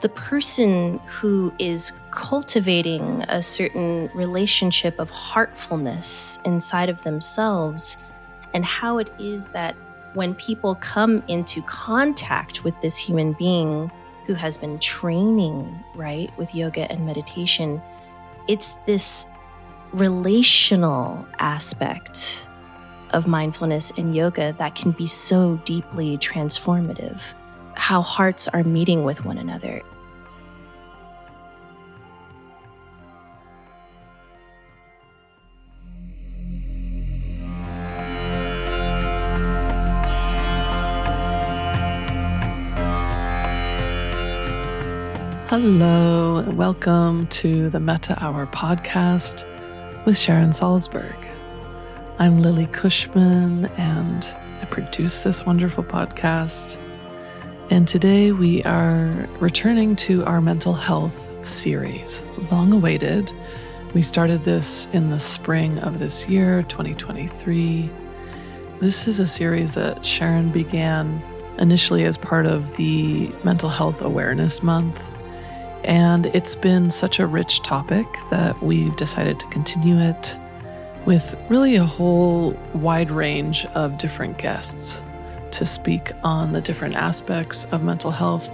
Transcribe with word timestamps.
the 0.00 0.08
person 0.10 0.98
who 1.06 1.52
is 1.58 1.92
cultivating 2.10 3.22
a 3.28 3.42
certain 3.42 4.10
relationship 4.14 4.98
of 4.98 5.10
heartfulness 5.10 6.38
inside 6.44 6.88
of 6.88 7.02
themselves, 7.02 7.96
and 8.52 8.64
how 8.64 8.98
it 8.98 9.10
is 9.18 9.48
that 9.50 9.74
when 10.14 10.34
people 10.34 10.74
come 10.76 11.22
into 11.28 11.62
contact 11.62 12.64
with 12.64 12.78
this 12.80 12.96
human 12.96 13.32
being 13.34 13.90
who 14.26 14.34
has 14.34 14.56
been 14.56 14.78
training, 14.78 15.82
right, 15.94 16.36
with 16.38 16.54
yoga 16.54 16.90
and 16.90 17.04
meditation, 17.06 17.80
it's 18.48 18.74
this 18.86 19.26
relational 19.92 21.26
aspect 21.38 22.46
of 23.10 23.26
mindfulness 23.26 23.92
and 23.96 24.14
yoga 24.16 24.52
that 24.54 24.74
can 24.74 24.90
be 24.90 25.06
so 25.06 25.56
deeply 25.64 26.18
transformative. 26.18 27.34
How 27.76 28.02
hearts 28.02 28.48
are 28.48 28.64
meeting 28.64 29.04
with 29.04 29.24
one 29.24 29.38
another. 29.38 29.82
Hello, 45.48 46.38
and 46.38 46.58
welcome 46.58 47.28
to 47.28 47.70
the 47.70 47.78
Metta 47.78 48.16
Hour 48.22 48.46
podcast 48.46 49.44
with 50.04 50.18
Sharon 50.18 50.50
Salzberg. 50.50 51.16
I'm 52.18 52.42
Lily 52.42 52.66
Cushman, 52.66 53.66
and 53.76 54.34
I 54.60 54.64
produce 54.64 55.20
this 55.20 55.46
wonderful 55.46 55.84
podcast. 55.84 56.78
And 57.70 57.86
today 57.86 58.32
we 58.32 58.62
are 58.62 59.28
returning 59.40 59.96
to 59.96 60.24
our 60.24 60.40
mental 60.40 60.72
health 60.72 61.28
series, 61.44 62.24
long 62.50 62.72
awaited. 62.72 63.32
We 63.94 64.02
started 64.02 64.44
this 64.44 64.88
in 64.92 65.10
the 65.10 65.18
spring 65.18 65.78
of 65.80 65.98
this 65.98 66.28
year, 66.28 66.62
2023. 66.64 67.90
This 68.80 69.08
is 69.08 69.20
a 69.20 69.26
series 69.26 69.74
that 69.74 70.04
Sharon 70.04 70.50
began 70.50 71.22
initially 71.58 72.04
as 72.04 72.16
part 72.16 72.46
of 72.46 72.76
the 72.76 73.32
Mental 73.42 73.68
Health 73.68 74.02
Awareness 74.02 74.62
Month 74.62 75.02
and 75.86 76.26
it's 76.26 76.56
been 76.56 76.90
such 76.90 77.20
a 77.20 77.26
rich 77.26 77.62
topic 77.62 78.06
that 78.30 78.60
we've 78.60 78.96
decided 78.96 79.38
to 79.38 79.46
continue 79.46 79.98
it 79.98 80.36
with 81.06 81.38
really 81.48 81.76
a 81.76 81.84
whole 81.84 82.52
wide 82.74 83.10
range 83.10 83.64
of 83.66 83.96
different 83.96 84.36
guests 84.36 85.02
to 85.52 85.66
speak 85.66 86.12
on 86.22 86.52
the 86.52 86.60
different 86.60 86.94
aspects 86.94 87.66
of 87.72 87.82
mental 87.82 88.10
health 88.10 88.50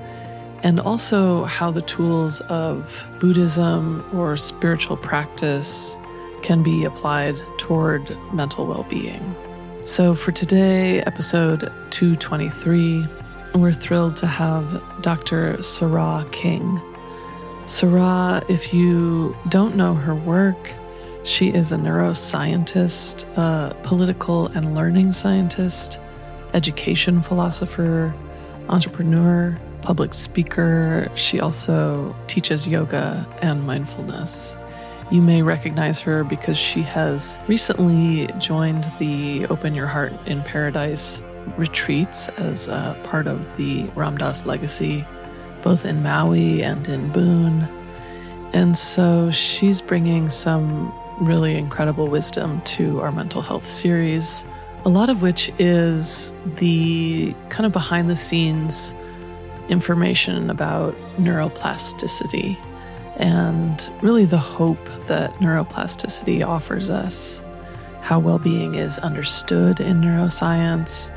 and 0.62 0.80
also 0.80 1.44
how 1.44 1.70
the 1.70 1.82
tools 1.82 2.40
of 2.42 3.06
Buddhism 3.20 4.08
or 4.14 4.36
spiritual 4.36 4.96
practice 4.96 5.98
can 6.42 6.62
be 6.62 6.84
applied 6.84 7.36
toward 7.58 8.16
mental 8.32 8.66
well 8.66 8.86
being. 8.88 9.34
So, 9.84 10.14
for 10.14 10.30
today, 10.30 11.00
episode 11.02 11.72
223, 11.90 13.04
we're 13.56 13.72
thrilled 13.72 14.16
to 14.16 14.26
have 14.26 14.82
Dr. 15.02 15.54
Sará 15.58 16.30
King 16.30 16.80
Sará, 17.64 18.44
if 18.50 18.74
you 18.74 19.36
don't 19.48 19.76
know 19.76 19.94
her 19.94 20.16
work, 20.16 20.72
she 21.22 21.50
is 21.50 21.70
a 21.70 21.76
neuroscientist, 21.76 23.24
a 23.36 23.74
political 23.84 24.48
and 24.48 24.74
learning 24.74 25.12
scientist, 25.12 26.00
education 26.54 27.22
philosopher, 27.22 28.14
entrepreneur, 28.68 29.58
public 29.80 30.14
speaker. 30.14 31.10
She 31.14 31.40
also 31.40 32.14
teaches 32.26 32.68
yoga 32.68 33.26
and 33.42 33.66
mindfulness. 33.66 34.56
You 35.10 35.20
may 35.20 35.42
recognize 35.42 36.00
her 36.00 36.24
because 36.24 36.56
she 36.56 36.82
has 36.82 37.38
recently 37.48 38.28
joined 38.38 38.90
the 38.98 39.46
Open 39.46 39.74
Your 39.74 39.86
Heart 39.86 40.12
in 40.26 40.42
Paradise 40.42 41.22
retreats 41.56 42.28
as 42.30 42.68
part 43.04 43.26
of 43.26 43.56
the 43.56 43.84
Ram 43.94 44.16
Dass 44.16 44.46
Legacy 44.46 45.04
both 45.62 45.84
in 45.84 46.02
Maui 46.02 46.62
and 46.62 46.88
in 46.88 47.10
Boone. 47.12 47.68
And 48.52 48.76
so 48.76 49.30
she's 49.30 49.80
bringing 49.80 50.28
some 50.28 50.92
really 51.20 51.56
incredible 51.56 52.08
wisdom 52.08 52.60
to 52.62 53.00
our 53.00 53.12
mental 53.12 53.42
health 53.42 53.66
series, 53.68 54.44
a 54.84 54.88
lot 54.88 55.08
of 55.08 55.22
which 55.22 55.52
is 55.58 56.34
the 56.56 57.34
kind 57.50 57.66
of 57.66 57.72
behind 57.72 58.10
the 58.10 58.16
scenes 58.16 58.92
information 59.68 60.50
about 60.50 60.94
neuroplasticity 61.18 62.58
and 63.16 63.90
really 64.02 64.24
the 64.24 64.38
hope 64.38 64.84
that 65.06 65.32
neuroplasticity 65.34 66.44
offers 66.44 66.90
us, 66.90 67.44
how 68.00 68.18
well 68.18 68.38
being 68.38 68.74
is 68.74 68.98
understood 68.98 69.78
in 69.78 70.00
neuroscience, 70.00 71.16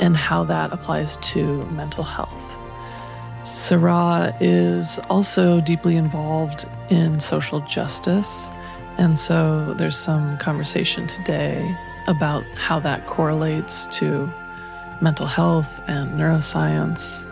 and 0.00 0.16
how 0.16 0.42
that 0.44 0.72
applies 0.72 1.16
to 1.18 1.64
mental 1.66 2.02
health. 2.02 2.56
Sará 3.42 4.36
is 4.40 4.98
also 5.08 5.60
deeply 5.60 5.96
involved 5.96 6.66
in 6.90 7.20
social 7.20 7.60
justice. 7.60 8.50
And 8.98 9.18
so 9.18 9.74
there's 9.74 9.96
some 9.96 10.36
conversation 10.38 11.06
today 11.06 11.76
about 12.10 12.44
how 12.54 12.78
that 12.80 13.06
correlates 13.06 13.86
to 13.98 14.30
mental 15.00 15.26
health 15.26 15.80
and 15.88 16.10
neuroscience. 16.18 17.24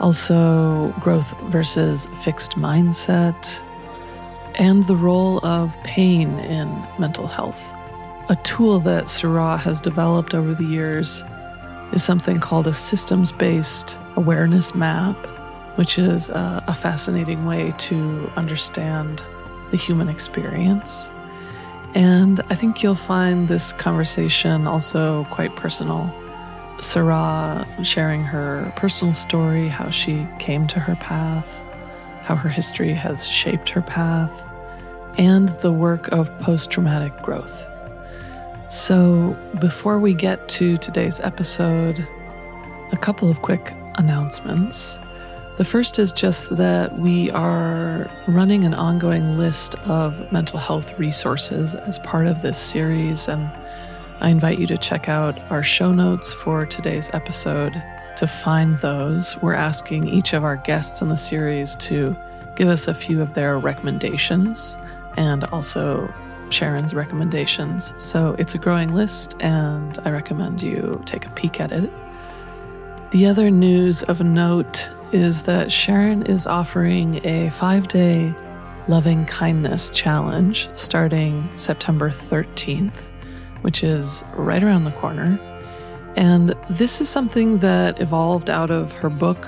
Also, 0.00 0.94
growth 1.00 1.38
versus 1.48 2.08
fixed 2.22 2.52
mindset, 2.52 3.60
and 4.56 4.86
the 4.86 4.96
role 4.96 5.44
of 5.44 5.76
pain 5.84 6.38
in 6.40 6.68
mental 6.98 7.26
health. 7.26 7.72
A 8.28 8.36
tool 8.44 8.80
that 8.80 9.04
Sará 9.04 9.58
has 9.58 9.80
developed 9.80 10.34
over 10.34 10.54
the 10.54 10.64
years 10.64 11.22
is 11.92 12.02
something 12.02 12.40
called 12.40 12.66
a 12.66 12.72
systems 12.72 13.30
based 13.32 13.98
awareness 14.16 14.74
map 14.74 15.16
which 15.76 15.98
is 15.98 16.30
a, 16.30 16.62
a 16.68 16.74
fascinating 16.74 17.44
way 17.46 17.74
to 17.78 18.30
understand 18.36 19.22
the 19.70 19.76
human 19.76 20.08
experience. 20.08 21.10
And 21.94 22.40
I 22.50 22.56
think 22.56 22.82
you'll 22.82 22.96
find 22.96 23.46
this 23.46 23.72
conversation 23.72 24.66
also 24.66 25.24
quite 25.30 25.54
personal. 25.54 26.12
Sará 26.78 27.64
sharing 27.84 28.24
her 28.24 28.72
personal 28.74 29.14
story, 29.14 29.68
how 29.68 29.90
she 29.90 30.26
came 30.40 30.66
to 30.66 30.80
her 30.80 30.96
path, 30.96 31.62
how 32.22 32.34
her 32.34 32.48
history 32.48 32.92
has 32.92 33.28
shaped 33.28 33.68
her 33.70 33.82
path, 33.82 34.44
and 35.16 35.48
the 35.60 35.70
work 35.70 36.08
of 36.08 36.36
post 36.40 36.72
traumatic 36.72 37.16
growth. 37.22 37.64
So, 38.68 39.36
before 39.60 40.00
we 40.00 40.14
get 40.14 40.48
to 40.48 40.76
today's 40.78 41.20
episode, 41.20 42.08
a 42.90 42.96
couple 42.96 43.30
of 43.30 43.40
quick 43.40 43.72
announcements. 43.94 44.98
The 45.56 45.64
first 45.64 46.00
is 46.00 46.12
just 46.12 46.56
that 46.56 46.98
we 46.98 47.30
are 47.30 48.10
running 48.26 48.64
an 48.64 48.74
ongoing 48.74 49.38
list 49.38 49.76
of 49.86 50.32
mental 50.32 50.58
health 50.58 50.98
resources 50.98 51.76
as 51.76 52.00
part 52.00 52.26
of 52.26 52.42
this 52.42 52.58
series, 52.58 53.28
and 53.28 53.48
I 54.20 54.30
invite 54.30 54.58
you 54.58 54.66
to 54.66 54.76
check 54.76 55.08
out 55.08 55.38
our 55.52 55.62
show 55.62 55.92
notes 55.92 56.32
for 56.32 56.66
today's 56.66 57.08
episode 57.14 57.80
to 58.16 58.26
find 58.26 58.74
those. 58.78 59.40
We're 59.42 59.54
asking 59.54 60.08
each 60.08 60.32
of 60.32 60.42
our 60.42 60.56
guests 60.56 61.02
in 61.02 61.08
the 61.08 61.16
series 61.16 61.76
to 61.76 62.16
give 62.56 62.66
us 62.66 62.88
a 62.88 62.94
few 62.94 63.22
of 63.22 63.34
their 63.34 63.56
recommendations 63.56 64.76
and 65.16 65.44
also 65.44 66.12
Sharon's 66.50 66.94
recommendations. 66.94 67.94
So 68.02 68.34
it's 68.40 68.56
a 68.56 68.58
growing 68.58 68.92
list, 68.92 69.36
and 69.38 70.00
I 70.04 70.10
recommend 70.10 70.64
you 70.64 71.00
take 71.06 71.26
a 71.26 71.30
peek 71.30 71.60
at 71.60 71.70
it. 71.70 71.90
The 73.14 73.26
other 73.26 73.48
news 73.48 74.02
of 74.02 74.22
note 74.22 74.90
is 75.12 75.44
that 75.44 75.70
Sharon 75.70 76.24
is 76.24 76.48
offering 76.48 77.24
a 77.24 77.48
five 77.50 77.86
day 77.86 78.34
loving 78.88 79.24
kindness 79.26 79.88
challenge 79.90 80.68
starting 80.74 81.48
September 81.56 82.10
13th, 82.10 83.12
which 83.60 83.84
is 83.84 84.24
right 84.34 84.64
around 84.64 84.82
the 84.82 84.90
corner. 84.90 85.38
And 86.16 86.56
this 86.68 87.00
is 87.00 87.08
something 87.08 87.58
that 87.58 88.00
evolved 88.00 88.50
out 88.50 88.72
of 88.72 88.90
her 88.94 89.10
book, 89.10 89.46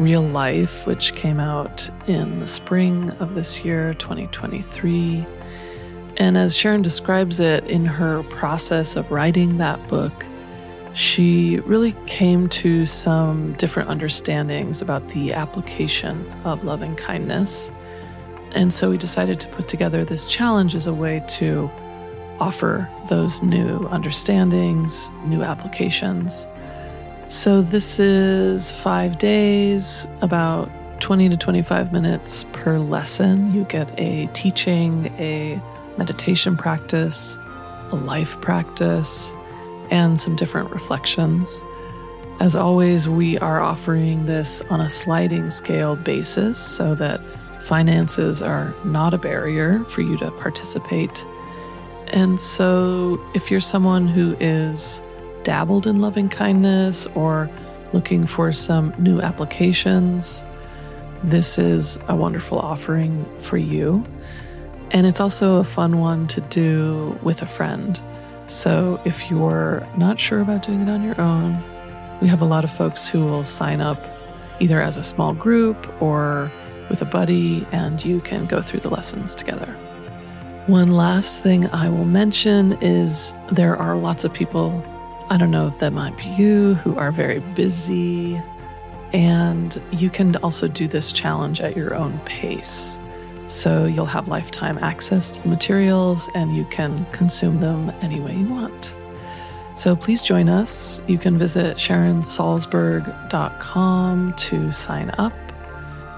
Real 0.00 0.22
Life, 0.22 0.84
which 0.84 1.14
came 1.14 1.38
out 1.38 1.88
in 2.08 2.40
the 2.40 2.46
spring 2.48 3.10
of 3.20 3.36
this 3.36 3.64
year, 3.64 3.94
2023. 3.94 5.24
And 6.16 6.36
as 6.36 6.56
Sharon 6.56 6.82
describes 6.82 7.38
it 7.38 7.62
in 7.68 7.84
her 7.84 8.24
process 8.24 8.96
of 8.96 9.12
writing 9.12 9.58
that 9.58 9.86
book, 9.86 10.26
she 10.96 11.60
really 11.66 11.92
came 12.06 12.48
to 12.48 12.86
some 12.86 13.52
different 13.54 13.90
understandings 13.90 14.80
about 14.80 15.06
the 15.08 15.34
application 15.34 16.24
of 16.44 16.64
loving 16.64 16.96
kindness. 16.96 17.70
And 18.52 18.72
so 18.72 18.88
we 18.88 18.96
decided 18.96 19.38
to 19.40 19.48
put 19.48 19.68
together 19.68 20.06
this 20.06 20.24
challenge 20.24 20.74
as 20.74 20.86
a 20.86 20.94
way 20.94 21.22
to 21.28 21.70
offer 22.40 22.88
those 23.10 23.42
new 23.42 23.86
understandings, 23.88 25.10
new 25.26 25.42
applications. 25.42 26.46
So 27.28 27.60
this 27.60 28.00
is 28.00 28.72
five 28.72 29.18
days, 29.18 30.08
about 30.22 30.70
20 31.00 31.28
to 31.28 31.36
25 31.36 31.92
minutes 31.92 32.44
per 32.52 32.78
lesson. 32.78 33.52
You 33.52 33.64
get 33.64 33.90
a 34.00 34.28
teaching, 34.28 35.12
a 35.18 35.60
meditation 35.98 36.56
practice, 36.56 37.36
a 37.92 37.96
life 37.96 38.40
practice, 38.40 39.35
and 39.90 40.18
some 40.18 40.36
different 40.36 40.70
reflections. 40.70 41.64
As 42.38 42.54
always, 42.54 43.08
we 43.08 43.38
are 43.38 43.60
offering 43.60 44.26
this 44.26 44.62
on 44.68 44.80
a 44.80 44.88
sliding 44.88 45.50
scale 45.50 45.96
basis 45.96 46.58
so 46.58 46.94
that 46.96 47.20
finances 47.62 48.42
are 48.42 48.74
not 48.84 49.14
a 49.14 49.18
barrier 49.18 49.82
for 49.84 50.02
you 50.02 50.16
to 50.18 50.30
participate. 50.32 51.26
And 52.08 52.38
so, 52.38 53.20
if 53.34 53.50
you're 53.50 53.60
someone 53.60 54.06
who 54.06 54.36
is 54.38 55.02
dabbled 55.42 55.86
in 55.86 56.00
loving 56.00 56.28
kindness 56.28 57.06
or 57.14 57.50
looking 57.92 58.26
for 58.26 58.52
some 58.52 58.94
new 58.98 59.20
applications, 59.20 60.44
this 61.24 61.58
is 61.58 61.98
a 62.08 62.14
wonderful 62.14 62.58
offering 62.58 63.24
for 63.38 63.56
you. 63.56 64.04
And 64.90 65.06
it's 65.06 65.20
also 65.20 65.56
a 65.56 65.64
fun 65.64 65.98
one 65.98 66.26
to 66.28 66.40
do 66.42 67.18
with 67.22 67.42
a 67.42 67.46
friend. 67.46 68.00
So, 68.46 69.00
if 69.04 69.28
you're 69.28 69.86
not 69.96 70.20
sure 70.20 70.40
about 70.40 70.62
doing 70.62 70.82
it 70.82 70.88
on 70.88 71.02
your 71.02 71.20
own, 71.20 71.62
we 72.20 72.28
have 72.28 72.40
a 72.40 72.44
lot 72.44 72.64
of 72.64 72.70
folks 72.70 73.08
who 73.08 73.24
will 73.24 73.42
sign 73.44 73.80
up 73.80 74.06
either 74.60 74.80
as 74.80 74.96
a 74.96 75.02
small 75.02 75.34
group 75.34 76.00
or 76.00 76.50
with 76.88 77.02
a 77.02 77.04
buddy, 77.04 77.66
and 77.72 78.04
you 78.04 78.20
can 78.20 78.46
go 78.46 78.62
through 78.62 78.80
the 78.80 78.88
lessons 78.88 79.34
together. 79.34 79.66
One 80.66 80.92
last 80.92 81.42
thing 81.42 81.66
I 81.68 81.88
will 81.88 82.04
mention 82.04 82.72
is 82.80 83.34
there 83.50 83.76
are 83.76 83.96
lots 83.96 84.24
of 84.24 84.32
people, 84.32 84.84
I 85.28 85.36
don't 85.36 85.50
know 85.50 85.66
if 85.66 85.78
that 85.78 85.92
might 85.92 86.16
be 86.16 86.24
you, 86.24 86.74
who 86.74 86.96
are 86.96 87.10
very 87.10 87.40
busy, 87.54 88.40
and 89.12 89.80
you 89.90 90.10
can 90.10 90.36
also 90.36 90.68
do 90.68 90.86
this 90.86 91.12
challenge 91.12 91.60
at 91.60 91.76
your 91.76 91.94
own 91.94 92.18
pace. 92.20 92.98
So 93.46 93.86
you'll 93.86 94.06
have 94.06 94.28
lifetime 94.28 94.78
access 94.78 95.30
to 95.32 95.42
the 95.42 95.48
materials 95.48 96.30
and 96.34 96.56
you 96.56 96.64
can 96.64 97.04
consume 97.12 97.60
them 97.60 97.92
any 98.02 98.18
way 98.20 98.34
you 98.34 98.48
want. 98.48 98.94
So 99.74 99.94
please 99.94 100.22
join 100.22 100.48
us. 100.48 101.02
You 101.06 101.18
can 101.18 101.36
visit 101.38 101.76
SharonSalzberg.com 101.76 104.34
to 104.34 104.72
sign 104.72 105.10
up. 105.18 105.34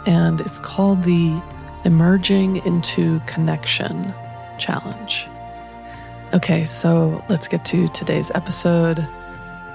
And 0.07 0.41
it's 0.41 0.61
called 0.61 1.03
the 1.03 1.43
Emerging 1.85 2.65
into 2.65 3.21
Connection 3.27 4.15
Challenge. 4.59 5.27
Okay, 6.35 6.65
so 6.65 7.25
let's 7.29 7.49
get 7.49 7.65
to 7.67 7.89
today's 7.89 8.31
episode. 8.35 9.07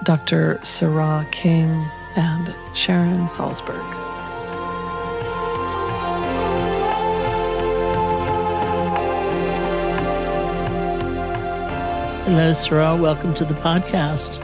Dr. 0.04 0.60
Sará 0.64 1.30
King 1.32 1.86
and 2.16 2.56
Sharon 2.74 3.26
Salzberg. 3.26 4.03
Hello, 12.26 12.52
Sará. 12.52 12.98
Welcome 12.98 13.34
to 13.34 13.44
the 13.44 13.54
podcast. 13.56 14.40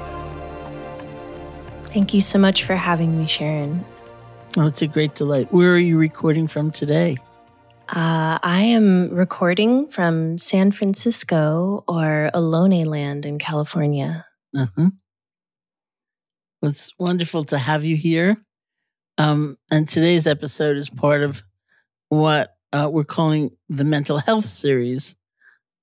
Thank 1.94 2.14
you 2.14 2.20
so 2.20 2.38
much 2.38 2.66
for 2.66 2.76
having 2.76 3.18
me, 3.18 3.26
Sharon. 3.26 3.86
Oh, 4.58 4.66
it's 4.68 4.82
a 4.82 4.88
great 4.88 5.16
delight. 5.16 5.54
Where 5.54 5.76
are 5.76 5.80
you 5.80 5.98
recording 5.98 6.48
from 6.48 6.72
today? 6.72 7.16
Uh, 7.88 8.38
I 8.44 8.64
am 8.64 9.12
recording 9.12 9.88
from 9.88 10.38
San 10.38 10.74
Francisco 10.74 11.86
or 11.88 12.30
Ohlone 12.34 12.86
Land 12.86 13.26
in 13.26 13.40
California. 13.40 14.26
Uh-huh. 14.54 14.90
Well, 16.62 16.72
it's 16.72 16.92
wonderful 17.00 17.46
to 17.46 17.58
have 17.58 17.86
you 17.86 17.96
here. 17.96 18.44
Um, 19.18 19.58
and 19.72 19.88
today's 19.88 20.28
episode 20.28 20.76
is 20.76 20.90
part 20.90 21.24
of 21.24 21.42
what 22.10 22.58
uh, 22.74 22.90
we're 22.92 23.06
calling 23.06 23.52
the 23.70 23.86
mental 23.86 24.18
health 24.18 24.48
series. 24.48 25.16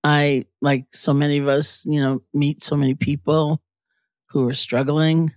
I, 0.07 0.45
like 0.63 0.87
so 0.93 1.13
many 1.13 1.39
of 1.39 1.49
us, 1.49 1.85
you 1.85 2.01
know, 2.01 2.23
meet 2.33 2.63
so 2.63 2.77
many 2.77 2.95
people 2.95 3.61
who 4.27 4.49
are 4.49 4.55
struggling. 4.55 5.33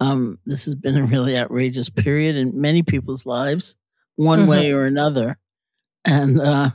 Um, 0.00 0.38
this 0.46 0.64
has 0.64 0.74
been 0.74 0.96
a 0.96 1.04
really 1.04 1.36
outrageous 1.36 1.90
period 1.90 2.36
in 2.36 2.58
many 2.58 2.82
people's 2.82 3.26
lives, 3.26 3.76
one 4.16 4.40
mm-hmm. 4.40 4.48
way 4.48 4.72
or 4.72 4.86
another. 4.86 5.36
And 6.06 6.40
uh, 6.40 6.70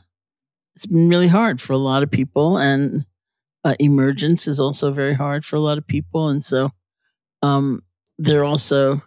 it's 0.76 0.86
been 0.86 1.10
really 1.10 1.28
hard 1.28 1.60
for 1.60 1.74
a 1.74 1.78
lot 1.78 2.04
of 2.04 2.12
people. 2.12 2.60
And 2.60 3.08
uh, 3.64 3.74
emergence 3.80 4.48
is 4.48 4.60
also 4.60 4.92
very 4.92 5.16
hard 5.16 5.44
for 5.44 5.56
a 5.56 5.62
lot 5.62 5.80
of 5.80 5.88
people. 5.88 6.30
And 6.30 6.46
so 6.46 6.70
um, 7.42 7.82
there 8.20 8.42
are 8.42 8.46
also, 8.46 9.02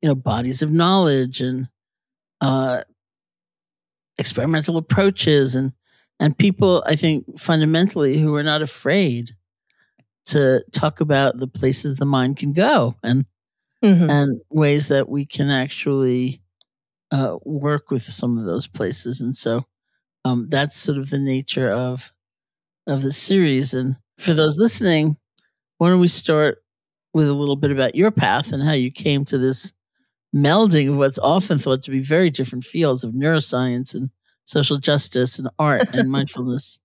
you 0.00 0.08
know, 0.08 0.16
bodies 0.16 0.62
of 0.62 0.72
knowledge 0.72 1.40
and 1.40 1.68
uh, 2.40 2.82
experimental 4.18 4.78
approaches 4.78 5.54
and 5.54 5.72
and 6.22 6.38
people 6.38 6.84
i 6.86 6.94
think 6.94 7.24
fundamentally 7.38 8.16
who 8.16 8.34
are 8.34 8.44
not 8.44 8.62
afraid 8.62 9.32
to 10.24 10.64
talk 10.72 11.00
about 11.00 11.38
the 11.38 11.48
places 11.48 11.96
the 11.96 12.06
mind 12.06 12.36
can 12.36 12.52
go 12.52 12.94
and 13.02 13.26
mm-hmm. 13.84 14.08
and 14.08 14.40
ways 14.48 14.88
that 14.88 15.08
we 15.08 15.26
can 15.26 15.50
actually 15.50 16.40
uh, 17.10 17.36
work 17.44 17.90
with 17.90 18.02
some 18.02 18.38
of 18.38 18.46
those 18.46 18.66
places 18.68 19.20
and 19.20 19.36
so 19.36 19.66
um, 20.24 20.48
that's 20.48 20.78
sort 20.78 20.96
of 20.96 21.10
the 21.10 21.18
nature 21.18 21.70
of 21.70 22.12
of 22.86 23.02
the 23.02 23.12
series 23.12 23.74
and 23.74 23.96
for 24.16 24.32
those 24.32 24.56
listening 24.56 25.16
why 25.78 25.88
don't 25.88 26.00
we 26.00 26.08
start 26.08 26.58
with 27.12 27.28
a 27.28 27.34
little 27.34 27.56
bit 27.56 27.72
about 27.72 27.96
your 27.96 28.12
path 28.12 28.52
and 28.52 28.62
how 28.62 28.72
you 28.72 28.90
came 28.90 29.24
to 29.24 29.36
this 29.36 29.74
melding 30.34 30.88
of 30.88 30.96
what's 30.96 31.18
often 31.18 31.58
thought 31.58 31.82
to 31.82 31.90
be 31.90 32.00
very 32.00 32.30
different 32.30 32.64
fields 32.64 33.02
of 33.02 33.12
neuroscience 33.12 33.92
and 33.92 34.10
social 34.44 34.78
justice 34.78 35.38
and 35.38 35.48
art 35.58 35.94
and 35.94 36.10
mindfulness? 36.16 36.80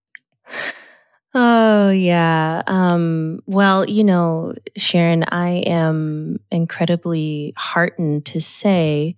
Oh, 1.33 1.89
yeah. 1.89 2.63
Um, 2.67 3.41
well, 3.45 3.87
you 3.87 4.03
know, 4.03 4.53
Sharon, 4.75 5.23
I 5.27 5.57
am 5.67 6.37
incredibly 6.51 7.53
heartened 7.57 8.25
to 8.27 8.41
say 8.41 9.17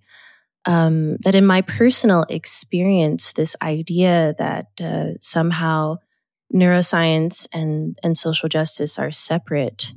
um, 0.66 1.16
that 1.18 1.34
in 1.34 1.46
my 1.46 1.62
personal 1.62 2.24
experience, 2.28 3.32
this 3.32 3.56
idea 3.62 4.34
that 4.38 4.66
uh, 4.82 5.18
somehow 5.20 5.96
neuroscience 6.54 7.46
and, 7.52 7.98
and 8.02 8.18
social 8.18 8.48
justice 8.48 8.98
are 8.98 9.10
separate, 9.10 9.94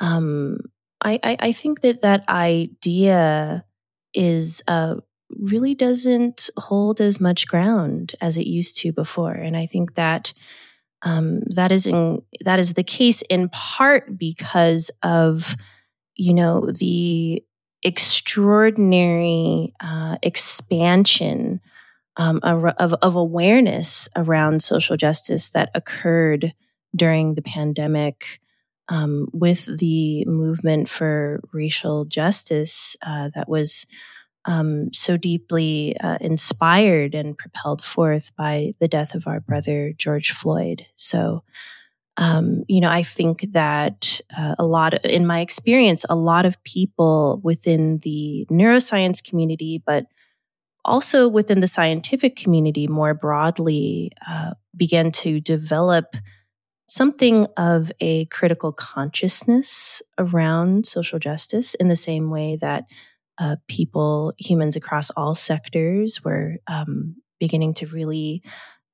um, 0.00 0.58
I, 1.00 1.18
I, 1.22 1.36
I, 1.40 1.52
think 1.52 1.80
that 1.80 2.02
that 2.02 2.28
idea 2.28 3.64
is 4.14 4.62
uh, 4.68 4.96
really 5.30 5.74
doesn't 5.74 6.50
hold 6.56 7.00
as 7.00 7.20
much 7.20 7.46
ground 7.46 8.14
as 8.20 8.36
it 8.36 8.46
used 8.46 8.76
to 8.78 8.92
before. 8.92 9.32
And 9.32 9.56
I 9.56 9.66
think 9.66 9.94
that 9.94 10.32
um, 11.02 11.42
that 11.54 11.70
is 11.70 11.86
in, 11.86 12.22
that 12.44 12.58
is 12.58 12.74
the 12.74 12.82
case 12.82 13.22
in 13.22 13.48
part 13.50 14.18
because 14.18 14.90
of 15.02 15.56
you 16.16 16.34
know 16.34 16.70
the 16.78 17.42
extraordinary 17.84 19.72
uh, 19.80 20.16
expansion 20.22 21.60
um, 22.16 22.40
of, 22.42 22.94
of 22.94 23.14
awareness 23.14 24.08
around 24.16 24.62
social 24.62 24.96
justice 24.96 25.50
that 25.50 25.70
occurred 25.74 26.52
during 26.94 27.34
the 27.34 27.42
pandemic. 27.42 28.40
Um, 28.90 29.28
with 29.34 29.66
the 29.80 30.24
movement 30.24 30.88
for 30.88 31.42
racial 31.52 32.06
justice 32.06 32.96
uh, 33.06 33.28
that 33.34 33.46
was 33.46 33.84
um, 34.44 34.92
so 34.92 35.16
deeply 35.16 35.96
uh, 36.00 36.18
inspired 36.20 37.14
and 37.14 37.36
propelled 37.36 37.84
forth 37.84 38.34
by 38.36 38.74
the 38.78 38.88
death 38.88 39.14
of 39.14 39.26
our 39.26 39.40
brother 39.40 39.92
George 39.96 40.30
Floyd. 40.30 40.86
So, 40.96 41.42
um, 42.16 42.64
you 42.68 42.80
know, 42.80 42.90
I 42.90 43.02
think 43.02 43.52
that 43.52 44.20
uh, 44.36 44.54
a 44.58 44.64
lot, 44.66 44.94
of, 44.94 45.04
in 45.04 45.26
my 45.26 45.40
experience, 45.40 46.04
a 46.08 46.16
lot 46.16 46.46
of 46.46 46.62
people 46.64 47.40
within 47.44 47.98
the 47.98 48.46
neuroscience 48.50 49.22
community, 49.22 49.82
but 49.84 50.06
also 50.84 51.28
within 51.28 51.60
the 51.60 51.66
scientific 51.66 52.34
community 52.34 52.88
more 52.88 53.14
broadly, 53.14 54.12
uh, 54.28 54.52
began 54.76 55.12
to 55.12 55.40
develop 55.40 56.16
something 56.86 57.46
of 57.56 57.92
a 58.00 58.24
critical 58.26 58.72
consciousness 58.72 60.00
around 60.16 60.86
social 60.86 61.18
justice 61.18 61.74
in 61.74 61.88
the 61.88 61.96
same 61.96 62.30
way 62.30 62.56
that 62.60 62.84
uh, 63.38 63.56
people, 63.68 64.32
humans 64.38 64.76
across 64.76 65.10
all 65.10 65.34
sectors, 65.34 66.24
were 66.24 66.56
um, 66.66 67.16
beginning 67.38 67.74
to 67.74 67.86
really 67.86 68.42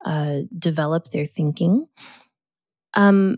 uh, 0.05 0.39
develop 0.57 1.05
their 1.09 1.25
thinking. 1.25 1.87
Um, 2.93 3.37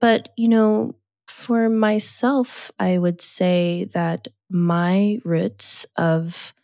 but, 0.00 0.28
you 0.36 0.48
know, 0.48 0.96
for 1.26 1.68
myself, 1.68 2.70
I 2.78 2.98
would 2.98 3.20
say 3.20 3.86
that 3.94 4.28
my 4.50 5.18
roots 5.24 5.86
of 5.96 6.54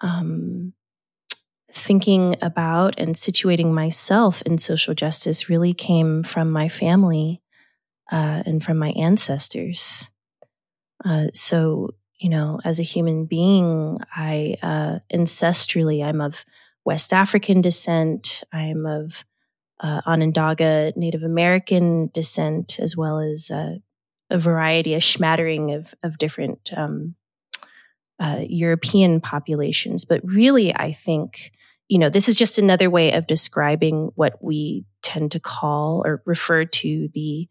um, 0.00 0.74
thinking 1.72 2.36
about 2.42 2.98
and 2.98 3.14
situating 3.14 3.72
myself 3.72 4.42
in 4.42 4.58
social 4.58 4.94
justice 4.94 5.48
really 5.48 5.72
came 5.74 6.22
from 6.22 6.50
my 6.50 6.68
family 6.68 7.42
uh, 8.12 8.42
and 8.46 8.62
from 8.62 8.78
my 8.78 8.90
ancestors. 8.90 10.10
Uh, 11.04 11.26
so, 11.32 11.94
you 12.18 12.30
know, 12.30 12.60
as 12.64 12.80
a 12.80 12.84
human 12.84 13.26
being, 13.26 13.98
I 14.14 14.56
uh, 14.62 14.98
ancestrally, 15.12 16.04
I'm 16.04 16.20
of 16.20 16.44
West 16.84 17.12
African 17.12 17.60
descent. 17.60 18.42
I'm 18.52 18.86
of 18.86 19.24
uh, 19.80 20.00
Onondaga 20.06 20.92
Native 20.96 21.22
American 21.22 22.10
descent, 22.14 22.78
as 22.80 22.96
well 22.96 23.18
as 23.18 23.50
uh, 23.50 23.76
a 24.30 24.38
variety, 24.38 24.94
a 24.94 25.00
smattering 25.00 25.72
of, 25.72 25.94
of 26.02 26.16
different 26.16 26.70
um, 26.74 27.14
uh, 28.18 28.40
European 28.48 29.20
populations. 29.20 30.04
But 30.04 30.20
really, 30.24 30.74
I 30.74 30.92
think, 30.92 31.52
you 31.88 31.98
know, 31.98 32.08
this 32.08 32.28
is 32.28 32.36
just 32.36 32.56
another 32.56 32.88
way 32.88 33.12
of 33.12 33.26
describing 33.26 34.10
what 34.14 34.42
we 34.42 34.86
tend 35.02 35.32
to 35.32 35.40
call 35.40 36.02
or 36.04 36.22
refer 36.24 36.64
to 36.64 37.08
the 37.12 37.46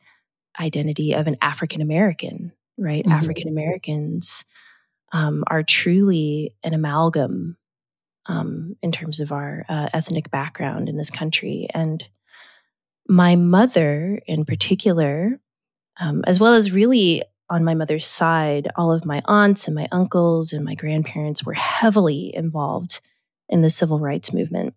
identity 0.60 1.14
of 1.14 1.28
an 1.28 1.36
African 1.42 1.82
American, 1.82 2.52
right? 2.78 3.04
Mm-hmm. 3.04 3.12
African 3.12 3.48
Americans 3.48 4.44
um, 5.16 5.46
are 5.48 5.64
truly 5.64 6.54
an 6.62 6.74
amalgam 6.74 7.56
um, 8.26 8.76
in 8.82 8.92
terms 8.92 9.22
of 9.22 9.32
our 9.32 9.66
uh, 9.70 9.88
ethnic 9.94 10.30
background 10.30 10.90
in 10.90 10.98
this 10.98 11.10
country. 11.10 11.70
And 11.74 12.04
my 13.08 13.38
mother, 13.38 14.20
in 14.28 14.44
particular, 14.44 15.40
um, 16.02 16.26
as 16.28 16.38
well 16.38 16.54
as 16.54 16.74
really 16.74 17.24
on 17.50 17.64
my 17.64 17.76
mother's 17.76 18.06
side, 18.06 18.68
all 18.76 18.92
of 18.92 19.06
my 19.06 19.22
aunts 19.24 19.68
and 19.68 19.76
my 19.76 19.88
uncles 19.90 20.52
and 20.52 20.66
my 20.66 20.76
grandparents 20.76 21.46
were 21.46 21.54
heavily 21.54 22.36
involved 22.36 23.00
in 23.48 23.62
the 23.62 23.70
civil 23.70 24.00
rights 24.00 24.34
movement. 24.34 24.74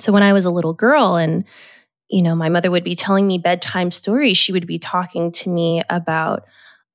So 0.00 0.10
when 0.10 0.24
I 0.24 0.32
was 0.32 0.46
a 0.46 0.50
little 0.50 0.74
girl 0.74 1.14
and 1.14 1.44
you 2.08 2.22
know, 2.22 2.34
my 2.34 2.48
mother 2.48 2.70
would 2.70 2.84
be 2.84 2.94
telling 2.94 3.26
me 3.26 3.38
bedtime 3.38 3.90
stories. 3.90 4.38
She 4.38 4.52
would 4.52 4.66
be 4.66 4.78
talking 4.78 5.32
to 5.32 5.50
me 5.50 5.82
about, 5.90 6.44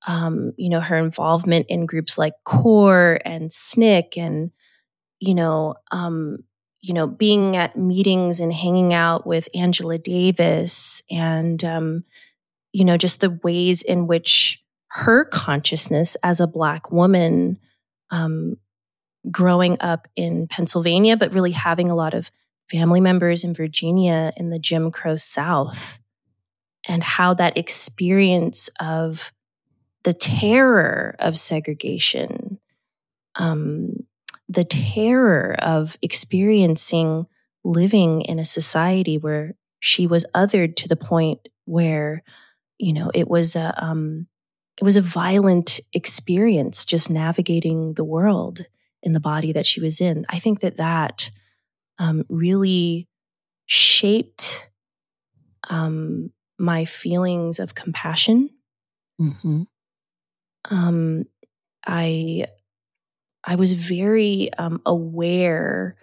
um, 0.07 0.53
you 0.57 0.69
know, 0.69 0.79
her 0.79 0.97
involvement 0.97 1.65
in 1.69 1.85
groups 1.85 2.17
like 2.17 2.33
CORE 2.43 3.19
and 3.23 3.49
SNCC 3.49 4.17
and, 4.17 4.51
you 5.19 5.35
know, 5.35 5.75
um, 5.91 6.39
you 6.81 6.93
know, 6.93 7.05
being 7.05 7.55
at 7.55 7.77
meetings 7.77 8.39
and 8.39 8.51
hanging 8.51 8.93
out 8.93 9.27
with 9.27 9.47
Angela 9.55 9.99
Davis 9.99 11.03
and, 11.11 11.63
um, 11.63 12.03
you 12.73 12.83
know, 12.83 12.97
just 12.97 13.21
the 13.21 13.39
ways 13.43 13.83
in 13.83 14.07
which 14.07 14.63
her 14.87 15.23
consciousness 15.25 16.17
as 16.23 16.39
a 16.39 16.47
Black 16.47 16.91
woman, 16.91 17.59
um, 18.09 18.55
growing 19.29 19.77
up 19.79 20.07
in 20.15 20.47
Pennsylvania, 20.47 21.15
but 21.15 21.33
really 21.33 21.51
having 21.51 21.91
a 21.91 21.95
lot 21.95 22.15
of 22.15 22.31
family 22.69 22.99
members 22.99 23.43
in 23.43 23.53
Virginia 23.53 24.33
in 24.35 24.49
the 24.49 24.57
Jim 24.57 24.89
Crow 24.89 25.15
South, 25.15 25.99
and 26.87 27.03
how 27.03 27.33
that 27.35 27.57
experience 27.57 28.69
of 28.79 29.31
the 30.03 30.13
terror 30.13 31.15
of 31.19 31.37
segregation, 31.37 32.59
um, 33.35 34.07
the 34.49 34.63
terror 34.63 35.55
of 35.59 35.97
experiencing 36.01 37.27
living 37.63 38.21
in 38.21 38.39
a 38.39 38.45
society 38.45 39.17
where 39.17 39.55
she 39.79 40.07
was 40.07 40.25
othered 40.33 40.75
to 40.75 40.87
the 40.87 40.95
point 40.95 41.47
where 41.65 42.23
you 42.77 42.93
know 42.93 43.11
it 43.13 43.27
was 43.27 43.55
a 43.55 43.73
um, 43.83 44.27
it 44.79 44.83
was 44.83 44.97
a 44.97 45.01
violent 45.01 45.79
experience 45.93 46.85
just 46.85 47.09
navigating 47.09 47.93
the 47.93 48.03
world 48.03 48.61
in 49.03 49.13
the 49.13 49.19
body 49.19 49.51
that 49.51 49.65
she 49.65 49.79
was 49.79 50.01
in 50.01 50.25
i 50.29 50.39
think 50.39 50.59
that 50.61 50.77
that 50.77 51.29
um, 51.99 52.23
really 52.29 53.07
shaped 53.67 54.69
um, 55.69 56.31
my 56.57 56.85
feelings 56.85 57.59
of 57.59 57.75
compassion 57.75 58.49
mm-hmm. 59.19 59.63
Um, 60.69 61.23
i 61.85 62.45
i 63.43 63.55
was 63.55 63.73
very 63.73 64.53
um, 64.57 64.81
aware 64.85 65.95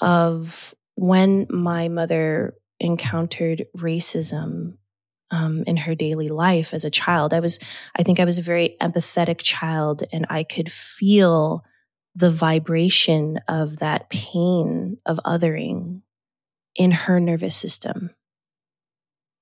of 0.00 0.74
when 0.94 1.46
my 1.50 1.88
mother 1.88 2.54
encountered 2.80 3.66
racism 3.76 4.74
um, 5.30 5.64
in 5.66 5.76
her 5.76 5.94
daily 5.94 6.28
life 6.28 6.72
as 6.72 6.84
a 6.84 6.90
child. 6.90 7.34
I 7.34 7.40
was, 7.40 7.58
I 7.96 8.02
think 8.02 8.20
I 8.20 8.24
was 8.24 8.38
a 8.38 8.42
very 8.42 8.76
empathetic 8.80 9.38
child 9.38 10.04
and 10.12 10.26
I 10.30 10.44
could 10.44 10.70
feel 10.70 11.64
the 12.14 12.30
vibration 12.30 13.40
of 13.48 13.78
that 13.78 14.08
pain 14.08 14.98
of 15.04 15.20
othering 15.24 16.02
in 16.74 16.92
her 16.92 17.20
nervous 17.20 17.56
system. 17.56 18.10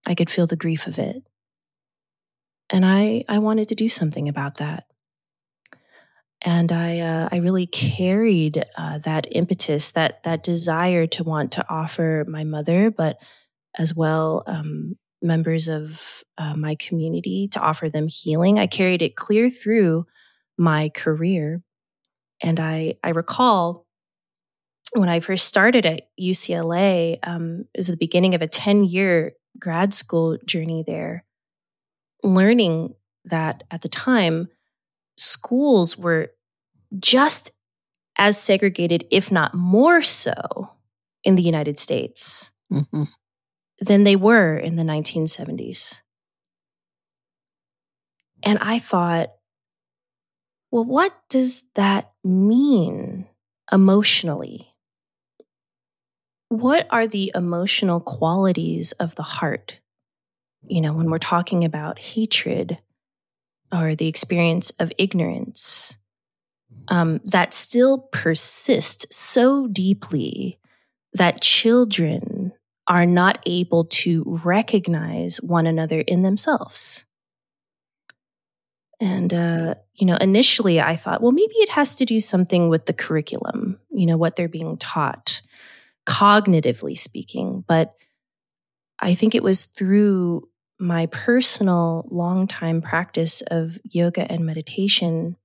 I 0.06 0.14
could 0.14 0.30
feel 0.30 0.46
the 0.46 0.56
grief 0.56 0.86
of 0.86 0.98
it. 0.98 1.22
And 2.74 2.84
I, 2.84 3.24
I 3.28 3.38
wanted 3.38 3.68
to 3.68 3.76
do 3.76 3.88
something 3.88 4.28
about 4.28 4.56
that. 4.56 4.86
And 6.42 6.72
I, 6.72 6.98
uh, 6.98 7.28
I 7.30 7.36
really 7.36 7.68
carried 7.68 8.64
uh, 8.76 8.98
that 9.04 9.28
impetus, 9.30 9.92
that, 9.92 10.24
that 10.24 10.42
desire 10.42 11.06
to 11.06 11.22
want 11.22 11.52
to 11.52 11.64
offer 11.70 12.24
my 12.26 12.42
mother, 12.42 12.90
but 12.90 13.18
as 13.78 13.94
well 13.94 14.42
um, 14.48 14.96
members 15.22 15.68
of 15.68 16.24
uh, 16.36 16.56
my 16.56 16.74
community 16.74 17.46
to 17.52 17.60
offer 17.60 17.88
them 17.88 18.08
healing. 18.08 18.58
I 18.58 18.66
carried 18.66 19.02
it 19.02 19.14
clear 19.14 19.50
through 19.50 20.06
my 20.58 20.88
career. 20.88 21.62
And 22.42 22.58
I, 22.58 22.94
I 23.04 23.10
recall 23.10 23.86
when 24.94 25.08
I 25.08 25.20
first 25.20 25.46
started 25.46 25.86
at 25.86 26.08
UCLA, 26.20 27.20
um, 27.22 27.66
it 27.72 27.78
was 27.78 27.86
the 27.86 27.96
beginning 27.96 28.34
of 28.34 28.42
a 28.42 28.48
10 28.48 28.82
year 28.82 29.34
grad 29.60 29.94
school 29.94 30.38
journey 30.44 30.82
there, 30.84 31.24
learning 32.24 32.94
that 33.26 33.62
at 33.70 33.82
the 33.82 33.88
time, 33.88 34.48
schools 35.16 35.96
were 35.96 36.32
just 36.98 37.52
as 38.18 38.40
segregated, 38.40 39.06
if 39.10 39.30
not 39.30 39.54
more 39.54 40.02
so, 40.02 40.70
in 41.22 41.36
the 41.36 41.42
United 41.42 41.78
States. 41.78 42.50
Mm-hmm 42.72 43.04
than 43.80 44.04
they 44.04 44.16
were 44.16 44.56
in 44.56 44.76
the 44.76 44.82
1970s. 44.82 46.00
And 48.42 48.58
I 48.60 48.78
thought, 48.78 49.30
well, 50.70 50.84
what 50.84 51.14
does 51.28 51.64
that 51.74 52.12
mean 52.22 53.26
emotionally? 53.72 54.74
What 56.48 56.86
are 56.90 57.06
the 57.06 57.32
emotional 57.34 58.00
qualities 58.00 58.92
of 58.92 59.14
the 59.14 59.22
heart? 59.22 59.80
You 60.66 60.80
know, 60.80 60.92
when 60.92 61.10
we're 61.10 61.18
talking 61.18 61.64
about 61.64 61.98
hatred 61.98 62.78
or 63.72 63.94
the 63.94 64.08
experience 64.08 64.70
of 64.78 64.92
ignorance 64.98 65.96
um, 66.88 67.20
that 67.24 67.54
still 67.54 67.98
persists 68.12 69.06
so 69.16 69.66
deeply 69.66 70.58
that 71.12 71.40
children 71.40 72.52
are 72.86 73.06
not 73.06 73.38
able 73.46 73.84
to 73.86 74.22
recognize 74.44 75.40
one 75.40 75.66
another 75.66 76.00
in 76.00 76.22
themselves. 76.22 77.04
And, 79.00 79.32
uh, 79.32 79.74
you 79.94 80.06
know, 80.06 80.16
initially 80.16 80.80
I 80.80 80.96
thought, 80.96 81.22
well, 81.22 81.32
maybe 81.32 81.54
it 81.56 81.70
has 81.70 81.96
to 81.96 82.04
do 82.04 82.20
something 82.20 82.68
with 82.68 82.86
the 82.86 82.92
curriculum, 82.92 83.78
you 83.90 84.06
know, 84.06 84.16
what 84.16 84.36
they're 84.36 84.48
being 84.48 84.76
taught, 84.76 85.40
cognitively 86.06 86.96
speaking. 86.96 87.64
But 87.66 87.94
I 88.98 89.14
think 89.14 89.34
it 89.34 89.42
was 89.42 89.64
through 89.64 90.48
my 90.78 91.06
personal 91.06 92.06
long-time 92.10 92.82
practice 92.82 93.42
of 93.42 93.78
yoga 93.84 94.30
and 94.30 94.44
meditation 94.44 95.36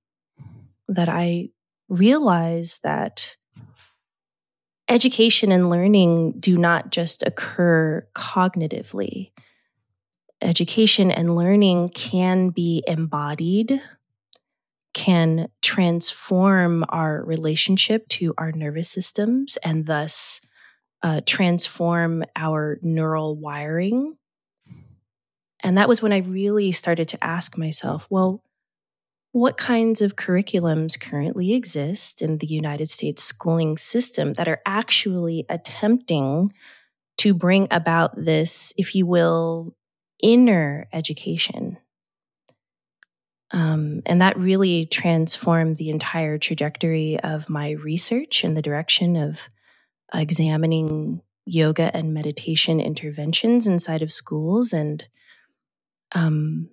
that 0.88 1.08
I 1.08 1.50
realized 1.88 2.82
that 2.82 3.36
education 4.88 5.52
and 5.52 5.70
learning 5.70 6.34
do 6.40 6.58
not 6.58 6.90
just 6.90 7.22
occur 7.22 8.06
cognitively. 8.14 9.30
Education 10.42 11.10
and 11.10 11.36
learning 11.36 11.90
can 11.90 12.50
be 12.50 12.82
embodied, 12.86 13.80
can 14.94 15.48
transform 15.62 16.84
our 16.88 17.22
relationship 17.24 18.08
to 18.08 18.34
our 18.36 18.50
nervous 18.50 18.88
systems 18.88 19.56
and 19.62 19.86
thus 19.86 20.40
uh, 21.02 21.20
transform 21.24 22.24
our 22.34 22.78
neural 22.82 23.36
wiring. 23.36 24.16
And 25.62 25.76
that 25.78 25.88
was 25.88 26.02
when 26.02 26.12
I 26.12 26.18
really 26.18 26.72
started 26.72 27.08
to 27.08 27.24
ask 27.24 27.58
myself, 27.58 28.06
well, 28.10 28.42
what 29.32 29.56
kinds 29.56 30.00
of 30.00 30.16
curriculums 30.16 31.00
currently 31.00 31.52
exist 31.52 32.20
in 32.20 32.38
the 32.38 32.46
United 32.46 32.90
States 32.90 33.22
schooling 33.22 33.76
system 33.76 34.32
that 34.34 34.48
are 34.48 34.60
actually 34.66 35.46
attempting 35.48 36.52
to 37.18 37.34
bring 37.34 37.68
about 37.70 38.16
this, 38.16 38.72
if 38.76 38.94
you 38.94 39.06
will, 39.06 39.74
inner 40.22 40.88
education. 40.92 41.78
Um, 43.52 44.02
and 44.06 44.20
that 44.20 44.38
really 44.38 44.86
transformed 44.86 45.76
the 45.76 45.90
entire 45.90 46.38
trajectory 46.38 47.18
of 47.20 47.50
my 47.50 47.70
research 47.72 48.44
in 48.44 48.54
the 48.54 48.62
direction 48.62 49.16
of 49.16 49.48
examining 50.14 51.22
yoga 51.46 51.94
and 51.94 52.14
meditation 52.14 52.80
interventions 52.80 53.66
inside 53.66 54.02
of 54.02 54.12
schools 54.12 54.72
and 54.72 55.04
um, 56.12 56.68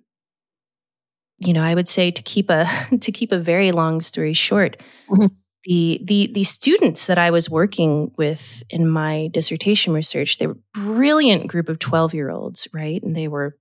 you 1.38 1.52
know, 1.52 1.62
I 1.62 1.74
would 1.74 1.88
say 1.88 2.10
to 2.10 2.22
keep 2.22 2.50
a 2.50 2.66
to 3.00 3.12
keep 3.12 3.32
a 3.32 3.38
very 3.38 3.72
long 3.72 4.00
story 4.00 4.34
short, 4.34 4.80
mm-hmm. 5.08 5.26
the 5.64 6.00
the 6.04 6.30
the 6.32 6.44
students 6.44 7.06
that 7.06 7.18
I 7.18 7.30
was 7.30 7.48
working 7.48 8.12
with 8.16 8.62
in 8.70 8.88
my 8.88 9.28
dissertation 9.32 9.92
research, 9.92 10.38
they 10.38 10.46
were 10.46 10.58
a 10.74 10.80
brilliant 10.80 11.46
group 11.46 11.68
of 11.68 11.78
12 11.78 12.14
year 12.14 12.30
olds, 12.30 12.68
right? 12.72 13.02
And 13.02 13.14
they 13.14 13.28
were 13.28 13.56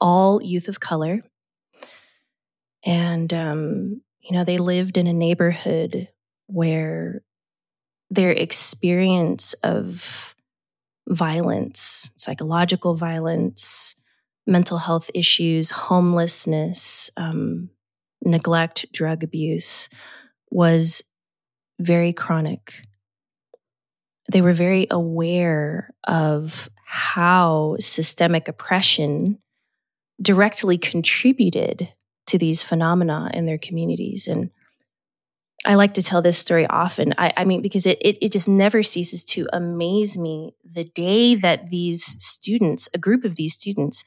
all 0.00 0.42
youth 0.42 0.68
of 0.68 0.80
color. 0.80 1.20
And 2.84 3.32
um, 3.32 4.02
you 4.20 4.36
know, 4.36 4.44
they 4.44 4.58
lived 4.58 4.98
in 4.98 5.06
a 5.06 5.12
neighborhood 5.12 6.08
where 6.46 7.22
their 8.10 8.30
experience 8.30 9.54
of 9.62 10.34
violence, 11.08 12.10
psychological 12.16 12.94
violence, 12.94 13.94
mental 14.48 14.78
health 14.78 15.10
issues, 15.14 15.70
homelessness, 15.70 17.10
um, 17.16 17.68
neglect, 18.22 18.86
drug 18.92 19.22
abuse 19.22 19.88
was 20.50 21.02
very 21.78 22.12
chronic. 22.12 22.82
They 24.32 24.40
were 24.40 24.54
very 24.54 24.86
aware 24.90 25.90
of 26.06 26.70
how 26.84 27.76
systemic 27.78 28.48
oppression 28.48 29.38
directly 30.20 30.78
contributed 30.78 31.92
to 32.26 32.38
these 32.38 32.62
phenomena 32.62 33.30
in 33.34 33.46
their 33.46 33.58
communities. 33.58 34.26
And 34.26 34.50
I 35.66 35.74
like 35.74 35.94
to 35.94 36.02
tell 36.02 36.22
this 36.22 36.38
story 36.38 36.66
often. 36.66 37.14
I, 37.18 37.32
I 37.36 37.44
mean, 37.44 37.62
because 37.62 37.86
it, 37.86 37.98
it, 38.00 38.16
it 38.22 38.32
just 38.32 38.48
never 38.48 38.82
ceases 38.82 39.24
to 39.26 39.46
amaze 39.52 40.16
me 40.16 40.54
the 40.64 40.84
day 40.84 41.34
that 41.34 41.70
these 41.70 42.02
students, 42.24 42.88
a 42.94 42.98
group 42.98 43.24
of 43.24 43.36
these 43.36 43.54
students 43.54 44.04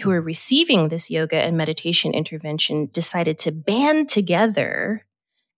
who 0.00 0.10
are 0.10 0.20
receiving 0.20 0.88
this 0.88 1.10
yoga 1.10 1.36
and 1.36 1.56
meditation 1.56 2.12
intervention, 2.12 2.88
decided 2.92 3.38
to 3.38 3.52
band 3.52 4.08
together 4.08 5.06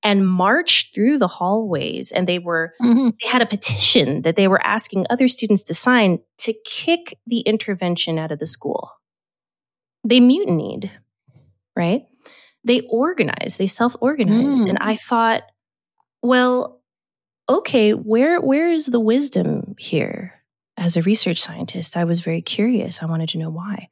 and 0.03 0.27
march 0.27 0.91
through 0.93 1.17
the 1.17 1.29
hallways 1.29 2.11
and 2.11 2.27
they 2.27 2.41
were 2.41 2.75
mm-hmm. 2.83 3.11
they 3.23 3.29
had 3.29 3.41
a 3.41 3.47
petition 3.47 4.23
that 4.23 4.35
they 4.35 4.49
were 4.49 4.61
asking 4.67 5.07
other 5.09 5.29
students 5.29 5.63
to 5.63 5.75
sign 5.75 6.19
to 6.39 6.53
kick 6.67 7.17
the 7.25 7.39
intervention 7.41 8.19
out 8.19 8.33
of 8.33 8.41
the 8.41 8.47
school 8.47 8.91
they 10.03 10.19
mutinied 10.19 10.91
right 11.77 12.03
they 12.65 12.83
organized, 12.83 13.59
they 13.59 13.67
self-organized. 13.67 14.63
Mm. 14.63 14.71
And 14.71 14.79
I 14.81 14.97
thought, 14.97 15.43
well, 16.23 16.81
okay, 17.49 17.93
where 17.93 18.41
where 18.41 18.71
is 18.71 18.87
the 18.87 19.01
wisdom 19.01 19.75
here? 19.79 20.35
As 20.77 20.97
a 20.97 21.03
research 21.03 21.39
scientist, 21.39 21.97
I 21.97 22.05
was 22.05 22.21
very 22.21 22.41
curious. 22.41 23.03
I 23.03 23.07
wanted 23.07 23.29
to 23.31 23.39
know 23.39 23.51
why. 23.51 23.89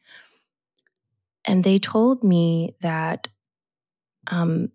And 1.44 1.64
they 1.64 1.78
told 1.78 2.23
me 2.23 2.75
that 2.80 3.28
um, 4.26 4.70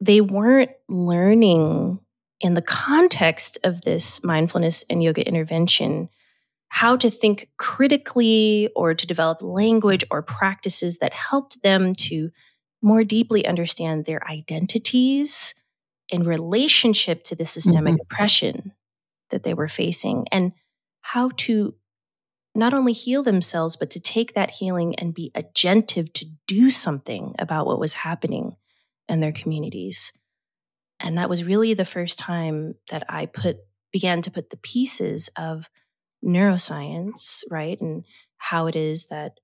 they 0.00 0.20
weren't 0.20 0.70
learning 0.88 2.00
in 2.40 2.54
the 2.54 2.62
context 2.62 3.58
of 3.62 3.82
this 3.82 4.24
mindfulness 4.24 4.84
and 4.90 5.02
yoga 5.02 5.26
intervention 5.26 6.08
how 6.68 6.96
to 6.96 7.10
think 7.10 7.50
critically 7.58 8.70
or 8.74 8.94
to 8.94 9.06
develop 9.06 9.42
language 9.42 10.04
or 10.10 10.22
practices 10.22 10.98
that 10.98 11.12
helped 11.12 11.62
them 11.62 11.94
to 11.94 12.30
more 12.80 13.04
deeply 13.04 13.46
understand 13.46 14.06
their 14.06 14.26
identities 14.26 15.54
in 16.08 16.24
relationship 16.24 17.24
to 17.24 17.36
the 17.36 17.44
systemic 17.44 17.94
mm-hmm. 17.94 18.02
oppression 18.02 18.72
that 19.28 19.42
they 19.42 19.52
were 19.52 19.68
facing 19.68 20.26
and 20.32 20.52
how 21.02 21.30
to 21.36 21.74
not 22.54 22.74
only 22.74 22.92
heal 22.92 23.22
themselves, 23.22 23.76
but 23.76 23.90
to 23.90 24.00
take 24.00 24.34
that 24.34 24.50
healing 24.50 24.94
and 24.96 25.14
be 25.14 25.30
agentive 25.34 26.12
to 26.14 26.26
do 26.46 26.70
something 26.70 27.34
about 27.38 27.66
what 27.66 27.80
was 27.80 27.94
happening 27.94 28.56
in 29.08 29.20
their 29.20 29.32
communities. 29.32 30.12
And 31.00 31.18
that 31.18 31.28
was 31.28 31.44
really 31.44 31.74
the 31.74 31.84
first 31.84 32.18
time 32.18 32.74
that 32.90 33.04
I 33.08 33.26
put 33.26 33.58
began 33.92 34.22
to 34.22 34.30
put 34.30 34.50
the 34.50 34.56
pieces 34.58 35.28
of 35.36 35.68
neuroscience, 36.24 37.42
right? 37.50 37.78
And 37.80 38.04
how 38.38 38.66
it 38.66 38.76
is 38.76 39.06
that 39.06 39.38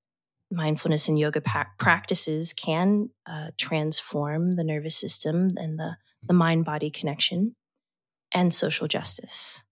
mindfulness 0.50 1.08
and 1.08 1.18
yoga 1.18 1.42
practices 1.78 2.52
can 2.52 3.10
uh, 3.26 3.48
transform 3.58 4.56
the 4.56 4.64
nervous 4.64 4.96
system 4.96 5.50
and 5.56 5.78
the, 5.78 5.96
the 6.22 6.32
mind 6.32 6.64
body 6.64 6.90
connection 6.90 7.54
and 8.32 8.52
social 8.54 8.88
justice. 8.88 9.62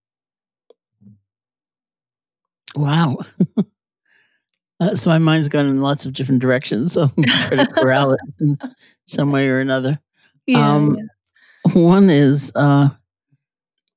Wow. 2.76 3.18
uh, 4.80 4.94
so 4.94 5.10
my 5.10 5.18
mind's 5.18 5.48
gone 5.48 5.66
in 5.66 5.80
lots 5.80 6.06
of 6.06 6.12
different 6.12 6.40
directions. 6.40 6.92
So 6.92 7.10
I'm 7.16 7.24
trying 7.26 7.66
to 7.66 7.72
corral 7.72 8.12
it 8.12 8.20
in 8.40 8.58
some 9.06 9.32
way 9.32 9.48
or 9.48 9.60
another. 9.60 9.98
Yeah, 10.46 10.74
um, 10.74 10.96
yeah. 10.96 11.72
One 11.72 12.10
is 12.10 12.52
uh, 12.54 12.90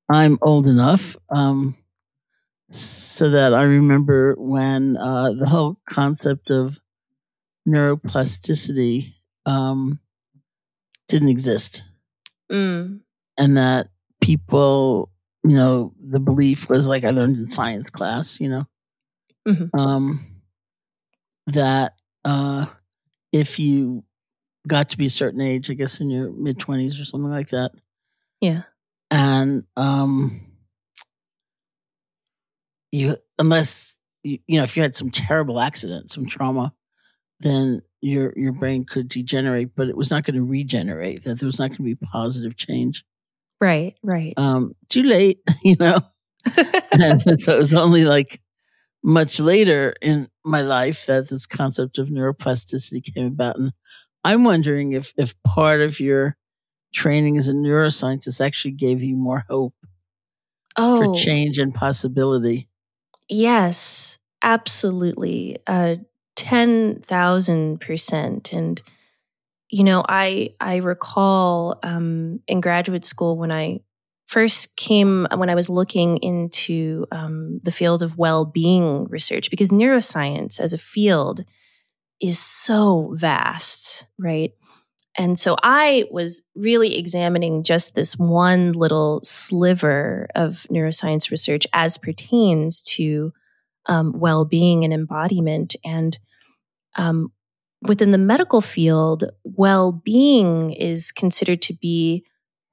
I'm 0.09 0.39
old 0.41 0.67
enough 0.67 1.15
um, 1.29 1.75
so 2.69 3.29
that 3.29 3.53
I 3.53 3.63
remember 3.63 4.35
when 4.37 4.97
uh, 4.97 5.33
the 5.33 5.47
whole 5.47 5.77
concept 5.87 6.49
of 6.49 6.79
neuroplasticity 7.67 9.13
um, 9.45 9.99
didn't 11.07 11.29
exist. 11.29 11.83
Mm. 12.51 13.01
And 13.37 13.57
that 13.57 13.89
people, 14.21 15.11
you 15.49 15.55
know, 15.55 15.93
the 15.99 16.19
belief 16.19 16.69
was 16.69 16.87
like 16.87 17.03
I 17.03 17.09
learned 17.09 17.37
in 17.37 17.49
science 17.49 17.89
class, 17.89 18.39
you 18.39 18.49
know, 18.49 18.67
mm-hmm. 19.47 19.79
um, 19.79 20.19
that 21.47 21.95
uh, 22.23 22.67
if 23.33 23.57
you 23.57 24.03
got 24.67 24.89
to 24.89 24.97
be 24.97 25.07
a 25.07 25.09
certain 25.09 25.41
age, 25.41 25.71
I 25.71 25.73
guess 25.73 26.01
in 26.01 26.11
your 26.11 26.31
mid 26.31 26.59
20s 26.59 27.01
or 27.01 27.05
something 27.05 27.31
like 27.31 27.47
that. 27.47 27.71
Yeah. 28.39 28.61
And 29.09 29.63
um, 29.75 30.39
you 32.91 33.17
unless 33.39 33.97
you, 34.21 34.37
you 34.45 34.59
know 34.59 34.63
if 34.63 34.77
you 34.77 34.83
had 34.83 34.95
some 34.95 35.09
terrible 35.09 35.59
accident, 35.59 36.11
some 36.11 36.27
trauma, 36.27 36.73
then 37.39 37.81
your 38.01 38.33
your 38.35 38.51
brain 38.51 38.85
could 38.85 39.09
degenerate, 39.09 39.69
but 39.75 39.87
it 39.89 39.97
was 39.97 40.11
not 40.11 40.25
going 40.25 40.35
to 40.35 40.43
regenerate. 40.43 41.23
That 41.23 41.39
there 41.39 41.47
was 41.47 41.57
not 41.57 41.69
going 41.69 41.77
to 41.77 41.83
be 41.83 41.95
positive 41.95 42.55
change. 42.55 43.03
Right, 43.61 43.95
right. 44.03 44.33
Um, 44.37 44.75
too 44.89 45.03
late, 45.03 45.39
you 45.63 45.75
know. 45.79 45.99
and 46.91 47.41
so 47.41 47.55
it 47.55 47.59
was 47.59 47.73
only 47.73 48.05
like 48.05 48.41
much 49.03 49.39
later 49.39 49.93
in 50.01 50.27
my 50.45 50.61
life 50.61 51.05
that 51.05 51.29
this 51.29 51.45
concept 51.45 51.97
of 51.97 52.09
neuroplasticity 52.09 53.13
came 53.13 53.27
about, 53.27 53.57
and 53.57 53.71
I'm 54.23 54.43
wondering 54.43 54.93
if 54.93 55.13
if 55.17 55.35
part 55.43 55.81
of 55.81 55.99
your 55.99 56.37
training 56.93 57.37
as 57.37 57.47
a 57.47 57.53
neuroscientist 57.53 58.43
actually 58.43 58.71
gave 58.71 59.03
you 59.03 59.15
more 59.15 59.45
hope 59.49 59.75
oh. 60.77 61.13
for 61.13 61.21
change 61.21 61.59
and 61.59 61.73
possibility. 61.73 62.67
Yes, 63.27 64.17
absolutely. 64.41 65.57
Uh, 65.67 65.97
10,000%. 66.35 68.53
And, 68.53 68.81
you 69.69 69.83
know, 69.83 70.03
I, 70.07 70.55
I 70.59 70.77
recall 70.77 71.79
um, 71.83 72.39
in 72.47 72.59
graduate 72.59 73.05
school 73.05 73.37
when 73.37 73.51
I 73.51 73.81
first 74.25 74.75
came, 74.75 75.27
when 75.35 75.49
I 75.49 75.55
was 75.55 75.69
looking 75.69 76.17
into 76.17 77.05
um, 77.11 77.59
the 77.63 77.71
field 77.71 78.01
of 78.01 78.17
well 78.17 78.45
being 78.45 79.05
research, 79.05 79.49
because 79.49 79.69
neuroscience 79.69 80.59
as 80.59 80.73
a 80.73 80.77
field 80.77 81.41
is 82.21 82.39
so 82.39 83.13
vast, 83.15 84.05
right? 84.17 84.51
And 85.15 85.37
so 85.37 85.55
I 85.61 86.05
was 86.11 86.43
really 86.55 86.97
examining 86.97 87.63
just 87.63 87.95
this 87.95 88.17
one 88.17 88.71
little 88.71 89.19
sliver 89.23 90.29
of 90.35 90.65
neuroscience 90.71 91.31
research 91.31 91.65
as 91.73 91.97
pertains 91.97 92.81
to 92.81 93.33
um, 93.87 94.13
well 94.15 94.45
being 94.45 94.83
and 94.83 94.93
embodiment. 94.93 95.75
And 95.83 96.17
um, 96.95 97.31
within 97.81 98.11
the 98.11 98.17
medical 98.17 98.61
field, 98.61 99.25
well 99.43 99.91
being 99.91 100.71
is 100.71 101.11
considered 101.11 101.61
to 101.63 101.73
be 101.73 102.23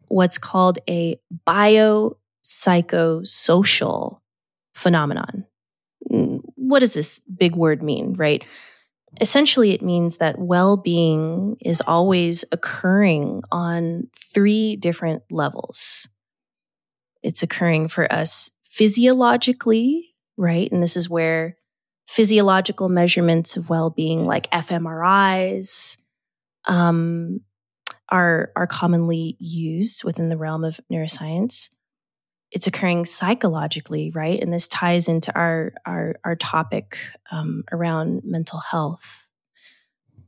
what's 0.09 0.38
called 0.38 0.79
a 0.88 1.19
biopsychosocial 1.47 4.21
phenomenon. 4.75 5.45
Mm, 6.11 6.40
what 6.55 6.79
does 6.81 6.95
this 6.95 7.21
big 7.21 7.55
word 7.57 7.83
mean, 7.83 8.14
right? 8.14 8.42
Essentially, 9.21 9.73
it 9.73 9.83
means 9.83 10.16
that 10.19 10.38
well 10.38 10.77
being 10.77 11.57
is 11.61 11.81
always 11.81 12.45
occurring 12.53 13.42
on 13.51 14.09
three 14.14 14.77
different 14.77 15.23
levels. 15.31 16.07
It's 17.23 17.42
occurring 17.42 17.88
for 17.88 18.12
us 18.12 18.51
physiologically, 18.62 20.14
right? 20.37 20.71
And 20.71 20.83
this 20.83 20.97
is 20.97 21.09
where 21.09 21.57
physiological 22.07 22.88
measurements 22.88 23.57
of 23.57 23.69
well-being 23.69 24.25
like 24.25 24.51
fMRIs 24.51 25.97
um, 26.66 27.40
are 28.09 28.53
are 28.57 28.66
commonly 28.66 29.37
used 29.38 30.05
within 30.05 30.29
the 30.29 30.37
realm 30.37 30.64
of 30.64 30.81
neuroscience. 30.92 31.71
It's 32.53 32.66
occurring 32.66 33.05
psychologically, 33.05 34.12
right? 34.14 34.40
And 34.40 34.53
this 34.53 34.69
ties 34.69 35.09
into 35.09 35.35
our 35.35 35.73
our 35.85 36.16
our 36.25 36.37
topic 36.37 36.99
um, 37.31 37.64
around 37.73 38.23
mental 38.25 38.61
health. 38.61 39.27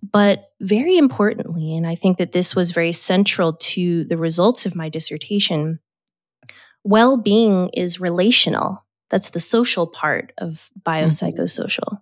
But 0.03 0.45
very 0.61 0.97
importantly, 0.97 1.77
and 1.77 1.87
I 1.87 1.95
think 1.95 2.19
that 2.19 2.33
this 2.33 2.55
was 2.55 2.71
very 2.71 2.93
central 2.93 3.55
to 3.55 4.05
the 4.05 4.17
results 4.17 4.65
of 4.65 4.77
my 4.77 4.89
dissertation, 4.89 5.81
well 6.85 7.17
being 7.17 7.71
is 7.71 8.01
relational. 8.01 8.85
That's 9.11 9.31
the 9.31 9.41
social 9.41 9.87
part 9.87 10.33
of 10.39 10.71
biopsychosocial. 10.83 11.79
Mm-hmm. 11.81 11.95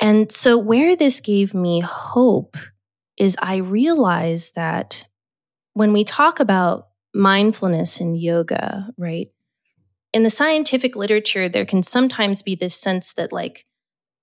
And 0.00 0.32
so, 0.32 0.56
where 0.56 0.96
this 0.96 1.20
gave 1.20 1.52
me 1.52 1.80
hope 1.80 2.56
is 3.18 3.36
I 3.40 3.56
realized 3.56 4.54
that 4.54 5.04
when 5.74 5.92
we 5.92 6.04
talk 6.04 6.40
about 6.40 6.88
mindfulness 7.14 8.00
and 8.00 8.18
yoga, 8.18 8.88
right? 8.96 9.28
In 10.12 10.22
the 10.22 10.30
scientific 10.30 10.96
literature, 10.96 11.48
there 11.48 11.66
can 11.66 11.82
sometimes 11.82 12.42
be 12.42 12.54
this 12.54 12.74
sense 12.74 13.12
that, 13.14 13.32
like, 13.32 13.66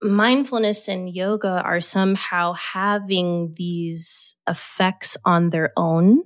mindfulness 0.01 0.87
and 0.87 1.13
yoga 1.13 1.61
are 1.63 1.81
somehow 1.81 2.53
having 2.53 3.53
these 3.55 4.35
effects 4.47 5.15
on 5.25 5.49
their 5.49 5.71
own. 5.77 6.23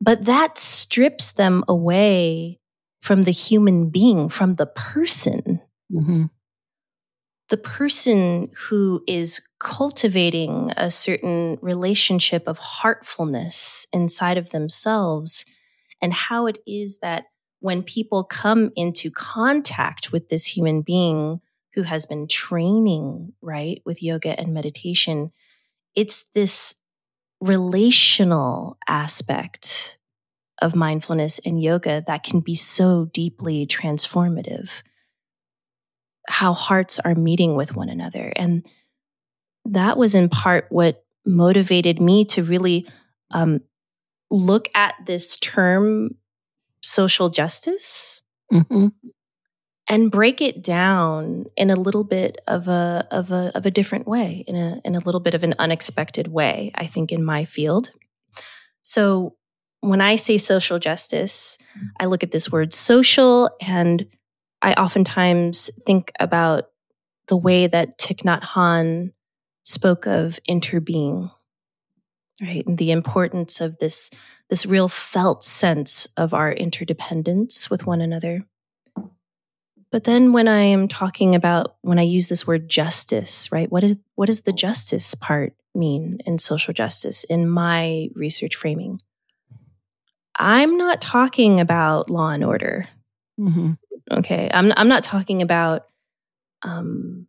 But 0.00 0.24
that 0.24 0.58
strips 0.58 1.32
them 1.32 1.64
away 1.68 2.60
from 3.02 3.24
the 3.24 3.32
human 3.32 3.90
being, 3.90 4.28
from 4.28 4.54
the 4.54 4.66
person. 4.66 5.60
Mm-hmm. 5.92 6.24
The 7.48 7.56
person 7.58 8.50
who 8.56 9.02
is 9.06 9.42
cultivating 9.58 10.72
a 10.76 10.90
certain 10.90 11.58
relationship 11.60 12.44
of 12.46 12.58
heartfulness 12.58 13.86
inside 13.92 14.38
of 14.38 14.50
themselves, 14.50 15.44
and 16.00 16.14
how 16.14 16.46
it 16.46 16.58
is 16.66 17.00
that 17.00 17.24
when 17.60 17.82
people 17.82 18.24
come 18.24 18.70
into 18.74 19.10
contact 19.10 20.12
with 20.12 20.28
this 20.30 20.46
human 20.46 20.80
being, 20.82 21.40
who 21.74 21.82
has 21.82 22.06
been 22.06 22.28
training, 22.28 23.32
right, 23.42 23.82
with 23.84 24.02
yoga 24.02 24.38
and 24.38 24.54
meditation, 24.54 25.32
it's 25.94 26.26
this 26.34 26.74
relational 27.40 28.78
aspect 28.88 29.98
of 30.62 30.74
mindfulness 30.74 31.38
and 31.44 31.62
yoga 31.62 32.02
that 32.06 32.22
can 32.22 32.40
be 32.40 32.54
so 32.54 33.06
deeply 33.12 33.66
transformative. 33.66 34.82
How 36.28 36.52
hearts 36.52 36.98
are 36.98 37.14
meeting 37.14 37.56
with 37.56 37.76
one 37.76 37.88
another. 37.88 38.32
And 38.36 38.66
that 39.64 39.96
was 39.96 40.14
in 40.14 40.28
part 40.28 40.66
what 40.70 41.04
motivated 41.26 42.00
me 42.00 42.24
to 42.26 42.42
really 42.42 42.86
um, 43.30 43.60
look 44.30 44.68
at 44.74 44.94
this 45.04 45.38
term 45.38 46.16
social 46.82 47.28
justice 47.28 48.22
mm-hmm 48.52 48.88
and 49.88 50.10
break 50.10 50.40
it 50.40 50.62
down 50.62 51.44
in 51.56 51.70
a 51.70 51.76
little 51.76 52.04
bit 52.04 52.40
of 52.46 52.68
a 52.68 53.06
of 53.10 53.30
a 53.30 53.52
of 53.54 53.66
a 53.66 53.70
different 53.70 54.06
way 54.06 54.44
in 54.46 54.56
a 54.56 54.80
in 54.84 54.94
a 54.94 55.00
little 55.00 55.20
bit 55.20 55.34
of 55.34 55.42
an 55.42 55.54
unexpected 55.58 56.28
way 56.28 56.70
i 56.74 56.86
think 56.86 57.12
in 57.12 57.24
my 57.24 57.44
field 57.44 57.90
so 58.82 59.36
when 59.82 60.00
i 60.00 60.16
say 60.16 60.38
social 60.38 60.78
justice 60.78 61.58
i 62.00 62.06
look 62.06 62.22
at 62.22 62.30
this 62.30 62.50
word 62.50 62.72
social 62.72 63.50
and 63.60 64.06
i 64.62 64.72
oftentimes 64.74 65.70
think 65.84 66.10
about 66.18 66.70
the 67.28 67.36
way 67.36 67.66
that 67.66 67.98
Thich 67.98 68.24
Nhat 68.24 68.42
Hanh 68.42 69.12
spoke 69.64 70.06
of 70.06 70.38
interbeing 70.48 71.30
right 72.40 72.66
and 72.66 72.78
the 72.78 72.90
importance 72.90 73.60
of 73.60 73.78
this 73.78 74.10
this 74.48 74.66
real 74.66 74.88
felt 74.88 75.44
sense 75.44 76.08
of 76.16 76.32
our 76.34 76.52
interdependence 76.52 77.70
with 77.70 77.86
one 77.86 78.00
another 78.00 78.44
but 79.92 80.04
then 80.04 80.32
when 80.32 80.48
I 80.48 80.62
am 80.62 80.88
talking 80.88 81.34
about 81.34 81.76
when 81.82 81.98
I 81.98 82.02
use 82.02 82.28
this 82.28 82.46
word 82.46 82.66
justice, 82.68 83.52
right? 83.52 83.70
What 83.70 83.84
is 83.84 83.94
what 84.14 84.26
does 84.26 84.40
the 84.40 84.52
justice 84.52 85.14
part 85.14 85.54
mean 85.74 86.18
in 86.24 86.38
social 86.38 86.72
justice 86.72 87.24
in 87.24 87.48
my 87.48 88.08
research 88.14 88.56
framing? 88.56 89.00
I'm 90.36 90.76
not 90.78 91.00
talking 91.00 91.60
about 91.60 92.10
law 92.10 92.30
and 92.30 92.44
order. 92.44 92.88
Mm-hmm. 93.38 93.72
Okay, 94.10 94.50
I'm 94.52 94.72
I'm 94.76 94.88
not 94.88 95.04
talking 95.04 95.42
about 95.42 95.86
um, 96.62 97.26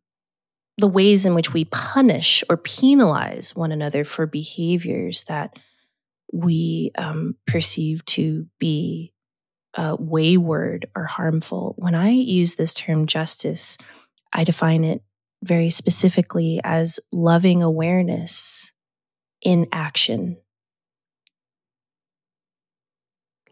the 0.77 0.87
ways 0.87 1.25
in 1.25 1.35
which 1.35 1.53
we 1.53 1.65
punish 1.65 2.43
or 2.49 2.57
penalize 2.57 3.55
one 3.55 3.71
another 3.71 4.03
for 4.03 4.25
behaviors 4.25 5.23
that 5.25 5.57
we 6.31 6.91
um, 6.97 7.35
perceive 7.45 8.03
to 8.05 8.47
be 8.59 9.13
uh, 9.75 9.95
wayward 9.99 10.87
or 10.95 11.05
harmful. 11.05 11.75
When 11.77 11.95
I 11.95 12.09
use 12.09 12.55
this 12.55 12.73
term 12.73 13.05
justice, 13.05 13.77
I 14.31 14.43
define 14.43 14.83
it 14.83 15.03
very 15.43 15.69
specifically 15.69 16.59
as 16.63 16.99
loving 17.11 17.61
awareness 17.61 18.71
in 19.41 19.67
action. 19.71 20.37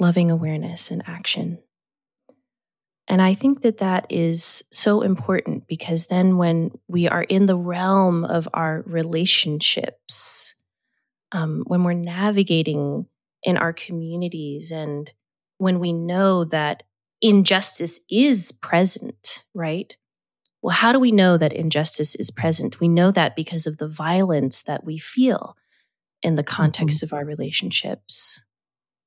Loving 0.02 0.32
awareness 0.32 0.90
and 0.90 1.04
action. 1.06 1.60
And 3.08 3.22
I 3.22 3.36
think 3.36 3.62
that 3.62 3.78
that 3.78 4.08
is 4.10 4.64
so 4.72 5.02
important 5.02 5.68
because 5.68 6.08
then 6.08 6.38
when 6.38 6.72
we 6.88 7.08
are 7.08 7.22
in 7.22 7.46
the 7.46 7.56
realm 7.56 8.26
of 8.26 8.50
our 8.52 8.84
relationships, 8.88 10.56
um, 11.32 11.64
when 11.68 11.84
we're 11.84 11.94
navigating 11.94 13.06
in 13.44 13.58
our 13.58 13.74
communities 13.74 14.72
and 14.72 15.12
when 15.60 15.80
we 15.80 15.94
know 15.94 16.46
that 16.46 16.82
injustice 17.22 18.00
is 18.10 18.52
present, 18.52 19.44
right? 19.54 19.96
Well, 20.64 20.76
how 20.76 20.92
do 20.92 21.00
we 21.00 21.12
know 21.12 21.38
that 21.38 21.54
injustice 21.54 22.16
is 22.16 22.32
present? 22.32 22.80
We 22.80 22.88
know 22.88 23.12
that 23.12 23.36
because 23.36 23.68
of 23.68 23.78
the 23.78 23.88
violence 23.88 24.64
that 24.64 24.84
we 24.84 24.98
feel 24.98 25.56
in 26.24 26.36
the 26.36 26.44
context 26.44 26.98
mm-hmm. 26.98 27.06
of 27.06 27.14
our 27.14 27.26
relationships, 27.26 28.44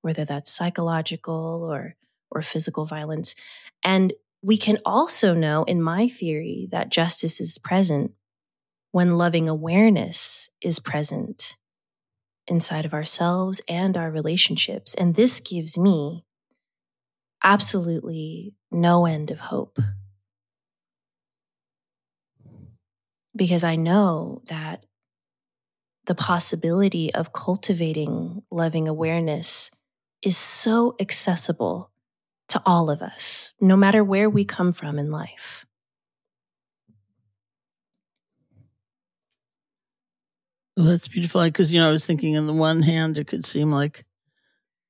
whether 0.04 0.24
that's 0.24 0.52
psychological 0.52 1.66
or 1.68 1.96
or 2.30 2.42
physical 2.42 2.84
violence. 2.84 3.34
And 3.82 4.12
we 4.42 4.58
can 4.58 4.78
also 4.84 5.34
know 5.34 5.64
in 5.64 5.80
my 5.80 6.08
theory 6.08 6.68
that 6.70 6.90
justice 6.90 7.40
is 7.40 7.56
present 7.56 8.12
when 8.92 9.16
loving 9.16 9.48
awareness 9.48 10.50
is 10.60 10.78
present 10.78 11.56
inside 12.46 12.84
of 12.84 12.92
ourselves 12.92 13.62
and 13.66 13.96
our 13.96 14.10
relationships. 14.10 14.94
And 14.94 15.14
this 15.14 15.40
gives 15.40 15.78
me 15.78 16.26
absolutely 17.42 18.52
no 18.70 19.06
end 19.06 19.30
of 19.30 19.38
hope. 19.38 19.78
Because 23.34 23.64
I 23.64 23.76
know 23.76 24.42
that 24.48 24.84
the 26.06 26.14
possibility 26.14 27.12
of 27.14 27.32
cultivating 27.32 28.42
loving 28.50 28.86
awareness 28.88 29.70
is 30.24 30.36
so 30.36 30.96
accessible 30.98 31.90
to 32.48 32.62
all 32.66 32.90
of 32.90 33.02
us, 33.02 33.52
no 33.60 33.76
matter 33.76 34.02
where 34.02 34.28
we 34.28 34.44
come 34.44 34.72
from 34.72 34.98
in 34.98 35.10
life. 35.10 35.66
Well, 40.76 40.86
that's 40.86 41.08
beautiful. 41.08 41.42
Because, 41.42 41.72
you 41.72 41.80
know, 41.80 41.88
I 41.88 41.92
was 41.92 42.04
thinking 42.06 42.36
on 42.36 42.46
the 42.46 42.52
one 42.52 42.82
hand, 42.82 43.18
it 43.18 43.26
could 43.26 43.44
seem 43.44 43.70
like 43.70 44.04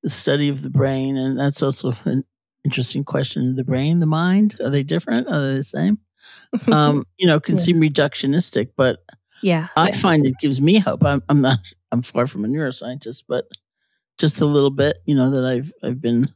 the 0.03 0.11
study 0.11 0.49
of 0.49 0.63
the 0.63 0.71
brain, 0.71 1.17
and 1.17 1.39
that's 1.39 1.63
also 1.63 1.95
an 2.05 2.25
interesting 2.65 3.05
question. 3.05 3.57
The 3.57 3.65
brain, 3.65 4.01
the 4.01 4.07
mind, 4.07 4.57
are 4.61 4.71
they 4.71 4.83
different? 4.83 5.29
Are 5.29 5.41
they 5.41 5.55
the 5.55 5.63
same? 5.63 5.99
Um, 6.73 7.05
you 7.19 7.27
know, 7.27 7.39
can 7.41 7.57
yeah. 7.57 7.63
seem 7.63 7.81
reductionistic, 7.81 8.71
but 8.77 8.99
yeah, 9.43 9.69
I 9.77 9.89
yeah. 9.89 9.97
find 9.97 10.25
it 10.25 10.39
gives 10.41 10.61
me 10.61 10.79
hope. 10.79 11.05
I'm, 11.05 11.23
I'm 11.29 11.43
not, 11.43 11.59
I'm 11.93 12.01
far 12.01 12.27
from 12.27 12.45
a 12.45 12.49
neuroscientist, 12.49 13.25
but 13.29 13.47
just 14.19 14.41
a 14.41 14.47
little 14.47 14.71
bit, 14.71 14.99
you 15.07 15.15
know, 15.15 15.31
that 15.31 15.45
I've, 15.45 15.73
I've 15.83 16.01
been 16.01 16.29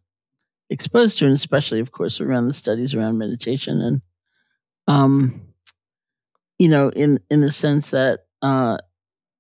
exposed 0.70 1.18
to, 1.18 1.26
and 1.26 1.34
especially, 1.34 1.80
of 1.80 1.92
course, 1.92 2.20
around 2.20 2.46
the 2.46 2.52
studies 2.52 2.94
around 2.94 3.18
meditation 3.18 3.80
and, 3.80 4.02
um, 4.86 5.40
you 6.58 6.68
know, 6.68 6.90
in, 6.90 7.20
in 7.30 7.40
the 7.40 7.52
sense 7.52 7.90
that, 7.92 8.20
uh, 8.42 8.78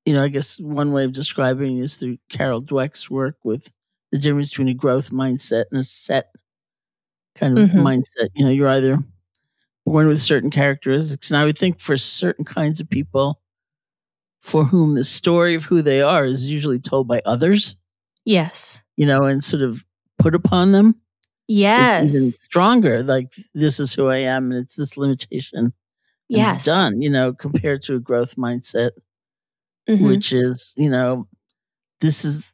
you 0.04 0.14
know, 0.14 0.22
I 0.22 0.28
guess 0.28 0.58
one 0.60 0.92
way 0.92 1.04
of 1.04 1.12
describing 1.12 1.78
is 1.78 1.96
through 1.96 2.18
Carol 2.30 2.62
Dweck's 2.62 3.10
work 3.10 3.36
with 3.44 3.70
the 4.10 4.18
difference 4.18 4.50
between 4.50 4.68
a 4.68 4.74
growth 4.74 5.10
mindset 5.10 5.64
and 5.70 5.80
a 5.80 5.84
set 5.84 6.28
kind 7.34 7.58
of 7.58 7.68
mm-hmm. 7.68 7.78
mindset. 7.80 8.28
You 8.34 8.44
know, 8.44 8.50
you're 8.50 8.68
either 8.68 8.98
born 9.84 10.08
with 10.08 10.20
certain 10.20 10.50
characteristics. 10.50 11.30
And 11.30 11.36
I 11.36 11.44
would 11.44 11.58
think 11.58 11.80
for 11.80 11.96
certain 11.96 12.44
kinds 12.44 12.80
of 12.80 12.88
people 12.88 13.40
for 14.40 14.64
whom 14.64 14.94
the 14.94 15.04
story 15.04 15.54
of 15.54 15.64
who 15.64 15.82
they 15.82 16.00
are 16.00 16.24
is 16.24 16.50
usually 16.50 16.78
told 16.78 17.08
by 17.08 17.20
others. 17.24 17.76
Yes. 18.28 18.82
You 18.96 19.06
know, 19.06 19.24
and 19.24 19.42
sort 19.42 19.62
of 19.62 19.84
put 20.18 20.34
upon 20.34 20.72
them. 20.72 20.96
Yes. 21.46 22.04
It's 22.04 22.14
even 22.14 22.30
stronger. 22.30 23.02
Like, 23.02 23.32
this 23.54 23.80
is 23.80 23.94
who 23.94 24.08
I 24.08 24.18
am 24.18 24.52
and 24.52 24.62
it's 24.62 24.76
this 24.76 24.96
limitation. 24.96 25.72
yes. 26.28 26.64
Done, 26.64 27.00
you 27.00 27.10
know, 27.10 27.32
compared 27.32 27.82
to 27.84 27.94
a 27.94 28.00
growth 28.00 28.36
mindset, 28.36 28.90
mm-hmm. 29.88 30.04
which 30.04 30.32
is, 30.32 30.74
you 30.76 30.90
know, 30.90 31.26
this 32.00 32.24
is 32.24 32.52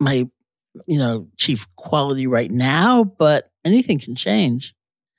my 0.00 0.26
you 0.86 0.98
know, 0.98 1.28
chief 1.36 1.66
quality 1.76 2.26
right 2.26 2.50
now, 2.50 3.04
but 3.04 3.50
anything 3.64 3.98
can 3.98 4.14
change. 4.14 4.74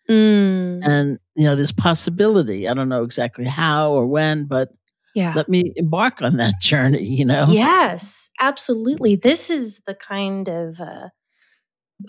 Mm. 0.10 0.86
And, 0.86 1.20
you 1.36 1.46
know, 1.46 1.56
there's 1.56 1.72
possibility. 1.72 2.68
I 2.68 2.74
don't 2.74 2.90
know 2.90 3.04
exactly 3.04 3.46
how 3.46 3.92
or 3.92 4.06
when, 4.06 4.46
but 4.46 4.70
Yeah. 5.16 5.34
Let 5.36 5.50
me 5.50 5.74
embark 5.78 6.22
on 6.22 6.38
that 6.38 6.62
journey, 6.62 7.04
you 7.04 7.26
know? 7.26 7.48
Yes, 7.50 8.30
absolutely. 8.40 9.16
This 9.16 9.50
is 9.50 9.82
the 9.88 9.96
kind 9.96 10.50
of 10.50 10.80
uh, 10.82 11.10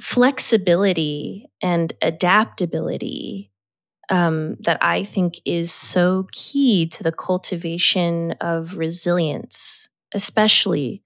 flexibility 0.00 1.46
and 1.62 1.92
adaptability 2.02 3.52
um, 4.10 4.56
that 4.60 4.82
I 4.82 5.04
think 5.04 5.34
is 5.44 5.72
so 5.72 6.26
key 6.32 6.86
to 6.88 7.04
the 7.04 7.12
cultivation 7.12 8.32
of 8.40 8.76
resilience, 8.76 9.88
especially 10.12 11.04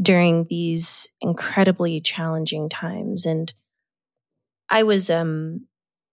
during 0.00 0.46
these 0.48 1.08
incredibly 1.20 2.00
challenging 2.00 2.68
times. 2.68 3.26
And 3.26 3.52
I 4.70 4.84
was, 4.84 5.10
um, 5.10 5.66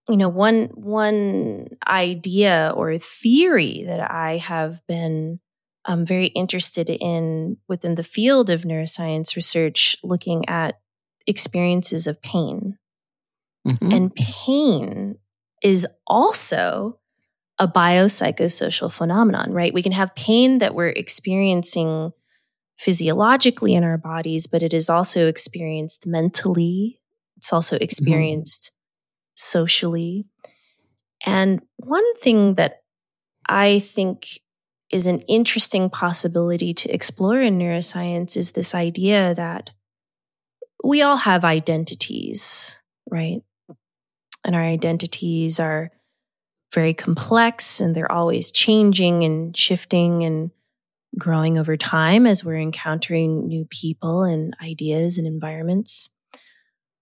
you 0.09 0.17
know, 0.17 0.29
one 0.29 0.69
one 0.73 1.67
idea 1.87 2.73
or 2.75 2.97
theory 2.97 3.83
that 3.87 4.11
I 4.11 4.37
have 4.37 4.85
been 4.87 5.39
um, 5.85 6.05
very 6.05 6.27
interested 6.27 6.89
in 6.89 7.57
within 7.67 7.95
the 7.95 8.03
field 8.03 8.49
of 8.49 8.63
neuroscience 8.63 9.35
research, 9.35 9.95
looking 10.03 10.47
at 10.49 10.79
experiences 11.27 12.07
of 12.07 12.21
pain. 12.21 12.77
Mm-hmm. 13.67 13.91
And 13.91 14.15
pain 14.15 15.15
is 15.61 15.87
also 16.07 16.99
a 17.59 17.67
biopsychosocial 17.67 18.91
phenomenon, 18.91 19.51
right? 19.51 19.73
We 19.73 19.83
can 19.83 19.91
have 19.91 20.15
pain 20.15 20.59
that 20.59 20.73
we're 20.73 20.87
experiencing 20.89 22.11
physiologically 22.77 23.75
in 23.75 23.83
our 23.83 23.99
bodies, 23.99 24.47
but 24.47 24.63
it 24.63 24.73
is 24.73 24.89
also 24.89 25.27
experienced 25.27 26.07
mentally. 26.07 26.99
It's 27.37 27.53
also 27.53 27.75
mm-hmm. 27.75 27.83
experienced. 27.83 28.71
Socially. 29.41 30.25
And 31.25 31.61
one 31.77 32.15
thing 32.15 32.55
that 32.55 32.81
I 33.47 33.79
think 33.79 34.39
is 34.91 35.07
an 35.07 35.21
interesting 35.21 35.89
possibility 35.89 36.73
to 36.73 36.89
explore 36.89 37.39
in 37.41 37.57
neuroscience 37.57 38.35
is 38.35 38.51
this 38.51 38.75
idea 38.75 39.33
that 39.35 39.71
we 40.83 41.01
all 41.01 41.17
have 41.17 41.45
identities, 41.45 42.77
right? 43.09 43.41
And 44.43 44.55
our 44.55 44.63
identities 44.63 45.59
are 45.59 45.91
very 46.73 46.93
complex 46.93 47.79
and 47.79 47.95
they're 47.95 48.11
always 48.11 48.51
changing 48.51 49.23
and 49.23 49.55
shifting 49.55 50.23
and 50.23 50.51
growing 51.17 51.57
over 51.57 51.77
time 51.77 52.25
as 52.25 52.43
we're 52.43 52.57
encountering 52.59 53.47
new 53.47 53.65
people 53.65 54.23
and 54.23 54.55
ideas 54.61 55.17
and 55.17 55.27
environments. 55.27 56.09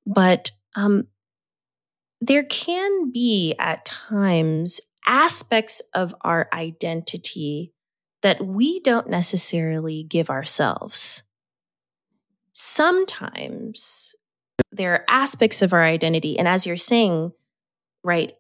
But 0.06 0.52
um, 0.75 1.08
there 2.21 2.43
can 2.43 3.12
be 3.12 3.55
at 3.60 3.86
times 3.86 4.82
aspects 5.05 5.82
of 5.93 6.13
our 6.21 6.49
identity 6.53 7.73
that 8.21 8.45
we 8.45 8.79
don't 8.82 9.10
necessarily 9.10 10.03
give 10.03 10.29
ourselves. 10.29 11.23
Sometimes 12.51 14.15
there 14.71 14.93
are 14.93 15.05
aspects 15.10 15.62
of 15.62 15.71
our 15.71 15.84
identity, 15.84 16.38
and 16.38 16.47
as 16.47 16.65
you're 16.65 16.77
saying, 16.77 17.32
right, 18.03 18.34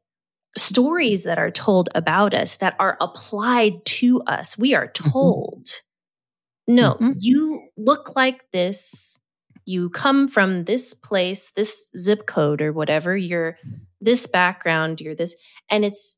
stories 0.57 1.23
that 1.23 1.37
are 1.37 1.51
told 1.51 1.89
about 1.95 2.33
us 2.33 2.57
that 2.57 2.75
are 2.79 2.97
applied 2.99 3.85
to 3.85 4.21
us. 4.23 4.57
We 4.57 4.75
are 4.75 4.87
mm-hmm. 4.87 5.09
told, 5.09 5.65
mm-hmm. 5.65 6.75
no, 6.75 6.93
mm-hmm. 6.95 7.11
you 7.19 7.69
look 7.77 8.15
like 8.15 8.51
this. 8.51 9.18
You 9.69 9.91
come 9.91 10.27
from 10.27 10.63
this 10.63 10.95
place, 10.95 11.51
this 11.51 11.91
zip 11.95 12.25
code 12.25 12.59
or 12.59 12.73
whatever. 12.73 13.15
You're 13.15 13.57
this 14.01 14.25
background. 14.25 14.99
You're 14.99 15.13
this, 15.13 15.35
and 15.69 15.85
it's 15.85 16.17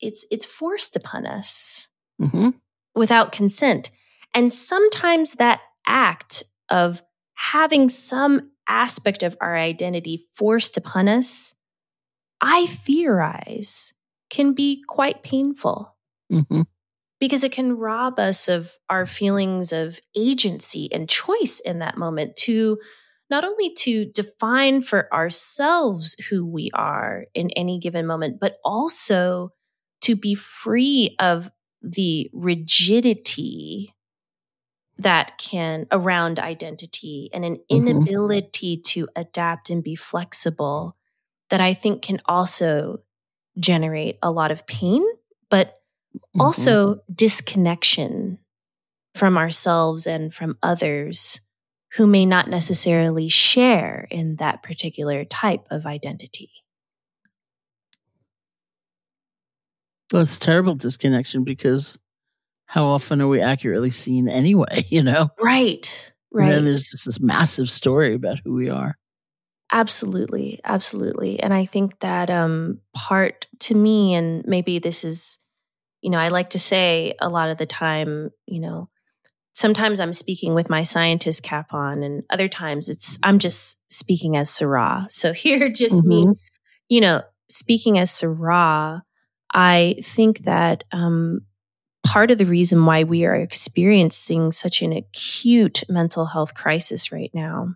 it's 0.00 0.24
it's 0.30 0.44
forced 0.44 0.94
upon 0.94 1.26
us 1.26 1.88
mm-hmm. 2.22 2.50
without 2.94 3.32
consent. 3.32 3.90
And 4.32 4.52
sometimes 4.52 5.34
that 5.34 5.60
act 5.86 6.44
of 6.68 7.02
having 7.34 7.88
some 7.88 8.52
aspect 8.68 9.24
of 9.24 9.36
our 9.40 9.56
identity 9.56 10.20
forced 10.32 10.76
upon 10.76 11.08
us 11.08 11.54
I 12.40 12.66
theorize 12.66 13.94
can 14.30 14.52
be 14.52 14.84
quite 14.86 15.22
painful 15.22 15.96
mm-hmm. 16.30 16.62
Because 17.24 17.42
it 17.42 17.52
can 17.52 17.78
rob 17.78 18.18
us 18.18 18.48
of 18.48 18.70
our 18.90 19.06
feelings 19.06 19.72
of 19.72 19.98
agency 20.14 20.90
and 20.92 21.08
choice 21.08 21.58
in 21.64 21.78
that 21.78 21.96
moment 21.96 22.36
to 22.36 22.76
not 23.30 23.44
only 23.44 23.72
to 23.72 24.04
define 24.04 24.82
for 24.82 25.08
ourselves 25.10 26.16
who 26.28 26.44
we 26.44 26.70
are 26.74 27.24
in 27.34 27.48
any 27.56 27.78
given 27.78 28.06
moment, 28.06 28.38
but 28.38 28.58
also 28.62 29.54
to 30.02 30.14
be 30.14 30.34
free 30.34 31.16
of 31.18 31.50
the 31.80 32.28
rigidity 32.34 33.94
that 34.98 35.38
can 35.38 35.86
around 35.90 36.38
identity 36.38 37.30
and 37.32 37.42
an 37.42 37.56
mm-hmm. 37.56 37.88
inability 37.88 38.76
mm-hmm. 38.76 39.00
to 39.00 39.08
adapt 39.16 39.70
and 39.70 39.82
be 39.82 39.94
flexible 39.94 40.94
that 41.48 41.62
I 41.62 41.72
think 41.72 42.02
can 42.02 42.20
also 42.26 42.98
generate 43.58 44.18
a 44.22 44.30
lot 44.30 44.50
of 44.50 44.66
pain, 44.66 45.02
but 45.48 45.80
mm-hmm. 46.16 46.40
also 46.40 47.00
disconnection 47.12 48.38
from 49.14 49.38
ourselves 49.38 50.06
and 50.06 50.34
from 50.34 50.58
others 50.62 51.40
who 51.94 52.06
may 52.06 52.26
not 52.26 52.48
necessarily 52.48 53.28
share 53.28 54.08
in 54.10 54.36
that 54.36 54.62
particular 54.62 55.24
type 55.24 55.64
of 55.70 55.86
identity. 55.86 56.50
Well, 60.12 60.22
it's 60.22 60.38
terrible 60.38 60.74
disconnection 60.74 61.44
because 61.44 61.98
how 62.66 62.84
often 62.86 63.20
are 63.20 63.28
we 63.28 63.40
accurately 63.40 63.90
seen 63.90 64.28
anyway, 64.28 64.86
you 64.90 65.02
know? 65.02 65.30
Right. 65.40 66.12
Right. 66.32 66.46
And 66.46 66.52
then 66.52 66.64
there's 66.64 66.82
just 66.82 67.04
this 67.04 67.20
massive 67.20 67.70
story 67.70 68.14
about 68.14 68.40
who 68.44 68.54
we 68.54 68.68
are. 68.68 68.98
Absolutely, 69.72 70.60
absolutely. 70.64 71.40
And 71.40 71.54
I 71.54 71.64
think 71.64 71.98
that 72.00 72.30
um 72.30 72.80
part 72.94 73.46
to 73.60 73.74
me 73.74 74.14
and 74.14 74.44
maybe 74.46 74.78
this 74.78 75.04
is 75.04 75.38
you 76.04 76.10
know, 76.10 76.18
I 76.18 76.28
like 76.28 76.50
to 76.50 76.58
say 76.58 77.14
a 77.20 77.28
lot 77.28 77.48
of 77.48 77.58
the 77.58 77.66
time, 77.66 78.30
you 78.46 78.60
know, 78.60 78.88
sometimes 79.54 79.98
I'm 79.98 80.12
speaking 80.12 80.54
with 80.54 80.68
my 80.68 80.82
scientist 80.82 81.42
cap 81.42 81.72
on 81.72 82.02
and 82.02 82.22
other 82.30 82.48
times 82.48 82.88
it's 82.88 83.18
I'm 83.22 83.38
just 83.38 83.80
speaking 83.92 84.36
as 84.36 84.50
Sará. 84.50 85.10
So 85.10 85.32
here 85.44 85.68
just 85.68 86.04
mm-hmm. 86.04 86.30
me, 86.30 86.36
you 86.88 87.00
know, 87.00 87.22
speaking 87.48 87.98
as 87.98 88.10
Sará, 88.10 89.02
I 89.52 89.96
think 90.02 90.40
that 90.40 90.84
um 90.92 91.40
part 92.06 92.30
of 92.30 92.36
the 92.36 92.44
reason 92.44 92.84
why 92.84 93.04
we 93.04 93.24
are 93.24 93.34
experiencing 93.34 94.52
such 94.52 94.82
an 94.82 94.92
acute 94.92 95.82
mental 95.88 96.26
health 96.26 96.54
crisis 96.54 97.10
right 97.10 97.30
now 97.32 97.74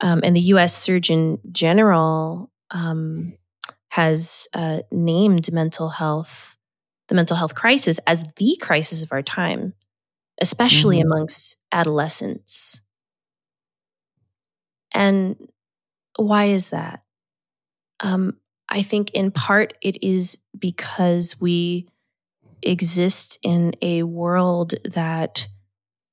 um, 0.00 0.20
and 0.22 0.34
the 0.34 0.40
U.S. 0.40 0.76
Surgeon 0.76 1.38
General 1.50 2.50
um, 2.70 3.36
has 3.88 4.48
uh, 4.54 4.80
named 4.92 5.52
mental 5.52 5.88
health, 5.88 6.56
the 7.08 7.14
mental 7.14 7.36
health 7.36 7.54
crisis, 7.54 7.98
as 8.06 8.24
the 8.36 8.56
crisis 8.60 9.02
of 9.02 9.12
our 9.12 9.22
time, 9.22 9.74
especially 10.40 10.98
mm-hmm. 10.98 11.12
amongst 11.12 11.56
adolescents. 11.72 12.82
And 14.92 15.36
why 16.16 16.46
is 16.46 16.70
that? 16.70 17.02
Um, 18.00 18.36
I 18.68 18.82
think 18.82 19.10
in 19.10 19.30
part 19.30 19.74
it 19.82 20.02
is 20.02 20.38
because 20.58 21.40
we 21.40 21.88
exist 22.62 23.38
in 23.42 23.74
a 23.80 24.02
world 24.02 24.74
that 24.84 25.48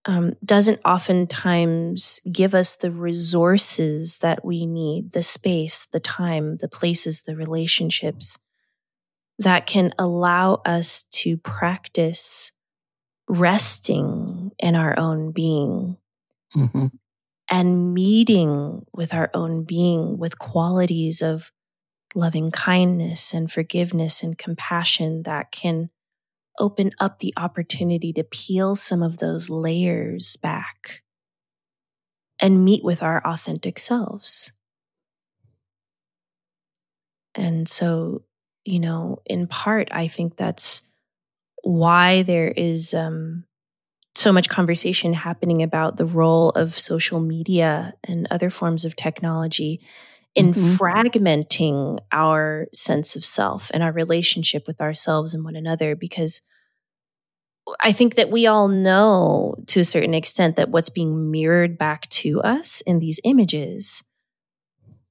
um, 0.06 0.36
doesn't 0.46 0.80
oftentimes 0.86 2.22
give 2.32 2.54
us 2.54 2.76
the 2.76 2.92
resources 2.92 4.20
that 4.20 4.46
we 4.46 4.66
need 4.66 5.12
the 5.12 5.24
space, 5.24 5.88
the 5.92 6.00
time, 6.00 6.58
the 6.58 6.68
places, 6.68 7.22
the 7.22 7.36
relationships 7.36 8.38
that 9.40 9.68
can 9.68 9.94
allow 10.00 10.62
us 10.66 11.04
to 11.12 11.38
practice 11.38 12.52
resting 13.28 14.52
in 14.60 14.76
our 14.76 14.98
own 14.98 15.32
being 15.32 15.98
mm-hmm. 16.56 16.88
and 17.50 17.94
meeting 17.94 18.86
with 18.94 19.14
our 19.14 19.30
own 19.34 19.64
being 19.64 20.18
with 20.18 20.40
qualities 20.40 21.22
of 21.22 21.52
loving 22.14 22.52
kindness 22.52 23.34
and 23.34 23.52
forgiveness 23.52 24.24
and 24.24 24.38
compassion 24.38 25.24
that 25.24 25.52
can 25.52 25.90
open 26.58 26.92
up 27.00 27.20
the 27.20 27.34
opportunity 27.36 28.14
to 28.14 28.24
peel 28.24 28.76
some 28.76 29.04
of 29.04 29.18
those 29.18 29.50
layers 29.50 30.38
back 30.38 31.02
and 32.40 32.64
meet 32.64 32.84
with 32.84 33.04
our 33.04 33.26
authentic 33.26 33.80
selves. 33.80 34.52
And 37.34 37.68
so, 37.68 38.24
you 38.66 38.80
know, 38.80 39.22
in 39.26 39.48
part, 39.48 39.88
I 39.92 40.08
think 40.08 40.36
that's 40.36 40.82
why 41.64 42.24
there 42.24 42.50
is 42.50 42.94
um, 42.94 43.46
so 44.16 44.32
much 44.32 44.50
conversation 44.50 45.14
happening 45.14 45.64
about 45.64 45.98
the 45.98 46.06
role 46.06 46.50
of 46.50 46.74
social 46.74 47.20
media 47.20 47.94
and 48.04 48.28
other 48.32 48.50
forms 48.50 48.86
of 48.86 48.96
technology 48.96 49.82
in 50.34 50.52
mm-hmm. 50.52 50.84
fragmenting 50.84 52.00
our 52.12 52.68
sense 52.74 53.16
of 53.16 53.24
self 53.24 53.72
and 53.74 53.82
our 53.84 53.92
relationship 53.92 54.68
with 54.68 54.82
ourselves 54.82 55.34
and 55.34 55.44
one 55.44 55.56
another 55.56 55.96
because 55.96 56.42
I 57.80 57.94
think 57.94 58.16
that 58.16 58.30
we 58.30 58.46
all 58.46 58.68
know 58.68 59.56
to 59.68 59.80
a 59.80 59.86
certain 59.86 60.14
extent 60.14 60.56
that 60.58 60.70
what's 60.70 60.90
being 60.90 61.32
mirrored 61.32 61.78
back 61.78 62.08
to 62.10 62.42
us 62.42 62.82
in 62.82 63.00
these 63.00 63.20
images 63.24 64.04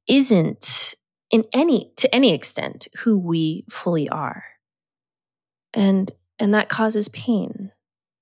isn't 0.06 0.94
in 1.34 1.44
any 1.52 1.90
to 1.96 2.14
any 2.14 2.32
extent 2.32 2.86
who 2.98 3.18
we 3.18 3.64
fully 3.68 4.08
are. 4.08 4.44
And 5.74 6.08
and 6.38 6.54
that 6.54 6.68
causes 6.68 7.08
pain. 7.08 7.72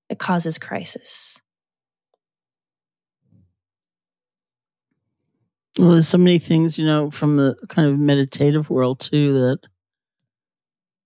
It 0.09 0.17
causes 0.17 0.57
crisis. 0.57 1.39
Well, 5.77 5.91
there's 5.91 6.07
so 6.07 6.17
many 6.17 6.39
things, 6.39 6.79
you 6.79 6.87
know, 6.87 7.11
from 7.11 7.37
the 7.37 7.55
kind 7.69 7.87
of 7.87 7.99
meditative 7.99 8.71
world 8.71 8.99
too 8.99 9.33
that 9.33 9.59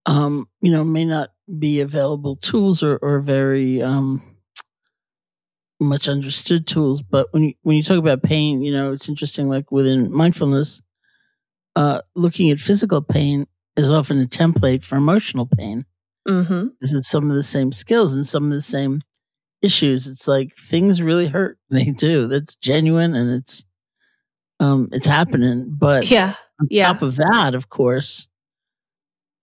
um, 0.06 0.48
you 0.62 0.72
know, 0.72 0.86
may 0.86 1.04
not 1.04 1.32
be 1.60 1.82
available 1.82 2.38
tools 2.38 2.84
or, 2.84 2.96
or 3.02 3.20
very 3.20 3.82
um, 3.82 4.22
much 5.82 6.08
understood 6.08 6.68
tools. 6.68 7.02
But 7.02 7.28
when 7.32 7.44
you 7.44 7.54
when 7.64 7.76
you 7.76 7.84
talk 7.84 7.98
about 7.98 8.24
pain, 8.24 8.62
you 8.62 8.72
know, 8.72 8.94
it's 8.94 9.10
interesting. 9.10 9.50
Like 9.50 9.74
within 9.74 10.10
mindfulness, 10.10 10.82
uh, 11.78 12.02
looking 12.16 12.50
at 12.50 12.60
physical 12.60 13.02
pain 13.02 13.46
is 13.76 13.92
often 13.92 14.20
a 14.20 14.26
template 14.26 14.84
for 14.84 14.96
emotional 14.98 15.46
pain. 15.46 15.86
Mm-hmm. 16.28 16.70
Because 16.80 16.94
it's 16.94 17.08
some 17.08 17.30
of 17.30 17.36
the 17.36 17.44
same 17.44 17.72
skills 17.72 18.14
and 18.14 18.26
some 18.28 18.46
of 18.46 18.52
the 18.52 18.60
same 18.62 19.02
issues. 19.62 20.08
It's 20.08 20.28
like 20.28 20.56
things 20.58 21.02
really 21.02 21.28
hurt. 21.28 21.58
They 21.70 21.92
do. 21.92 22.28
That's 22.28 22.56
genuine 22.56 23.16
and 23.16 23.30
it's 23.32 23.64
um 24.60 24.90
it's 24.92 25.06
happening. 25.06 25.68
But 25.70 26.10
Yeah. 26.10 26.34
on 26.60 26.68
Yeah. 26.72 26.88
top 26.94 27.02
of 27.04 27.16
that, 27.18 27.54
of 27.56 27.70
course, 27.70 28.28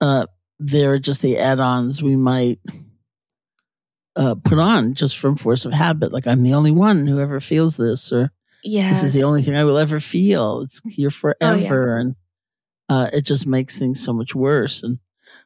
uh, 0.01 0.25
there 0.59 0.91
are 0.93 0.99
just 0.99 1.21
the 1.21 1.37
add-ons 1.37 2.03
we 2.03 2.15
might 2.17 2.59
uh, 4.17 4.35
put 4.35 4.59
on 4.59 4.93
just 4.93 5.17
from 5.17 5.35
force 5.35 5.65
of 5.65 5.73
habit. 5.73 6.11
Like 6.13 6.27
I'm 6.27 6.43
the 6.43 6.53
only 6.53 6.71
one 6.71 7.07
who 7.07 7.19
ever 7.19 7.39
feels 7.39 7.77
this, 7.77 8.11
or 8.11 8.31
Yes. 8.63 9.01
this 9.01 9.03
is 9.09 9.13
the 9.13 9.23
only 9.23 9.41
thing 9.41 9.55
I 9.55 9.63
will 9.63 9.77
ever 9.77 9.99
feel. 9.99 10.61
It's 10.61 10.81
here 10.85 11.07
Oh, 11.07 11.11
forever, 11.11 11.97
and 11.97 12.15
uh, 12.89 13.09
it 13.13 13.21
just 13.21 13.47
makes 13.47 13.77
things 13.79 14.03
so 14.03 14.13
much 14.13 14.35
worse. 14.35 14.83
And 14.83 14.99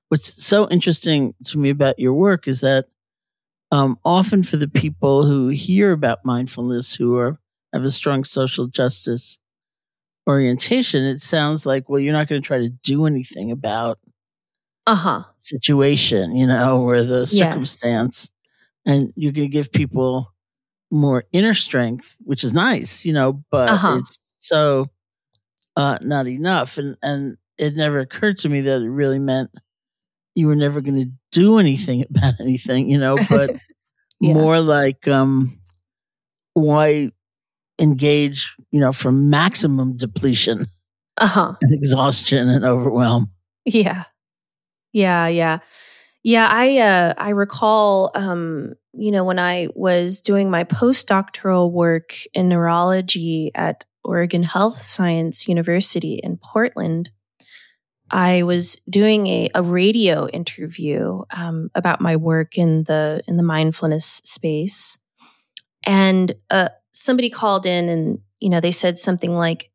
what's 0.10 0.44
so 0.44 0.68
interesting 0.70 1.36
to 1.46 1.58
me 1.58 1.70
about 1.70 2.00
your 2.00 2.14
work 2.14 2.48
is 2.48 2.62
that 2.62 2.88
um, 3.72 4.00
often 4.06 4.44
for 4.44 4.58
the 4.58 4.68
people 4.68 5.26
who 5.26 5.50
hear 5.50 5.92
about 5.92 6.26
mindfulness, 6.26 6.94
who 6.96 7.18
are 7.18 7.40
have 7.74 7.86
a 7.86 7.92
strong 7.92 8.24
social 8.24 8.68
justice 8.68 9.40
orientation, 10.28 11.04
it 11.04 11.22
sounds 11.22 11.66
like, 11.66 11.90
well, 11.90 12.00
you're 12.00 12.14
not 12.14 12.28
going 12.28 12.42
to 12.42 12.46
try 12.48 12.60
to 12.60 12.70
do 12.70 13.06
anything 13.06 13.52
about 13.52 14.00
Uh-huh. 14.88 15.24
situation, 15.38 16.36
you 16.36 16.48
know, 16.48 16.82
or 16.82 17.04
the 17.04 17.22
Yes. 17.22 17.38
circumstance, 17.40 18.30
and 18.86 19.14
you're 19.16 19.32
going 19.34 19.48
to 19.48 19.52
give 19.54 19.72
people 19.72 20.34
more 20.92 21.26
inner 21.32 21.54
strength, 21.54 22.18
which 22.22 22.44
is 22.44 22.54
nice, 22.54 23.06
you 23.06 23.14
know, 23.14 23.44
but 23.52 23.72
Uh-huh. 23.72 23.98
it's 23.98 24.18
so 24.40 24.88
uh, 25.80 26.00
not 26.04 26.28
enough. 26.28 26.78
And 26.78 26.98
and 27.04 27.38
it 27.58 27.76
never 27.76 28.00
occurred 28.00 28.38
to 28.40 28.50
me 28.50 28.62
that 28.62 28.82
it 28.82 28.90
really 28.90 29.20
meant 29.20 29.52
you 30.36 30.48
were 30.48 30.56
never 30.56 30.82
going 30.82 31.02
to 31.02 31.12
do 31.32 31.60
anything 31.60 32.06
about 32.12 32.36
anything, 32.40 32.90
you 32.90 33.00
know, 33.00 33.20
but 33.30 33.52
Yeah. 34.22 34.34
more 34.34 34.62
like 34.62 35.08
um, 35.08 35.60
why 36.54 37.12
engage, 37.80 38.56
you 38.72 38.80
know, 38.80 38.94
for 38.94 39.12
maximum 39.12 39.98
depletion 39.98 40.68
Uh-huh. 41.18 41.56
and 41.62 41.72
exhaustion 41.74 42.50
and 42.50 42.66
overwhelm. 42.66 43.32
Yeah. 43.66 44.06
Yeah, 44.94 45.28
yeah. 45.28 45.60
Yeah, 46.24 46.48
I 46.52 46.78
uh 46.80 47.14
I 47.18 47.30
recall 47.30 48.12
um 48.16 48.74
you 48.94 49.12
know 49.12 49.24
when 49.24 49.40
I 49.40 49.70
was 49.76 50.22
doing 50.22 50.50
my 50.52 50.66
postdoctoral 50.66 51.72
work 51.72 52.16
in 52.34 52.50
neurology 52.50 53.52
at 53.56 53.86
Oregon 54.10 54.42
Health 54.42 54.82
Science 54.82 55.48
University 55.48 56.20
in 56.24 56.38
Portland, 56.38 57.12
I 58.10 58.42
was 58.42 58.76
doing 58.90 59.28
a, 59.28 59.50
a 59.54 59.62
radio 59.62 60.28
interview 60.28 61.22
um, 61.30 61.70
about 61.76 62.02
my 62.02 62.16
work 62.16 62.58
in 62.58 62.84
the 62.86 63.22
in 63.28 63.38
the 63.38 63.44
mindfulness 63.44 64.22
space, 64.26 64.98
and 65.86 66.34
uh, 66.50 66.70
somebody 66.92 67.30
called 67.30 67.68
in 67.68 67.88
and 67.88 68.20
you 68.40 68.50
know 68.50 68.60
they 68.60 68.72
said 68.72 68.98
something 68.98 69.32
like, 69.32 69.70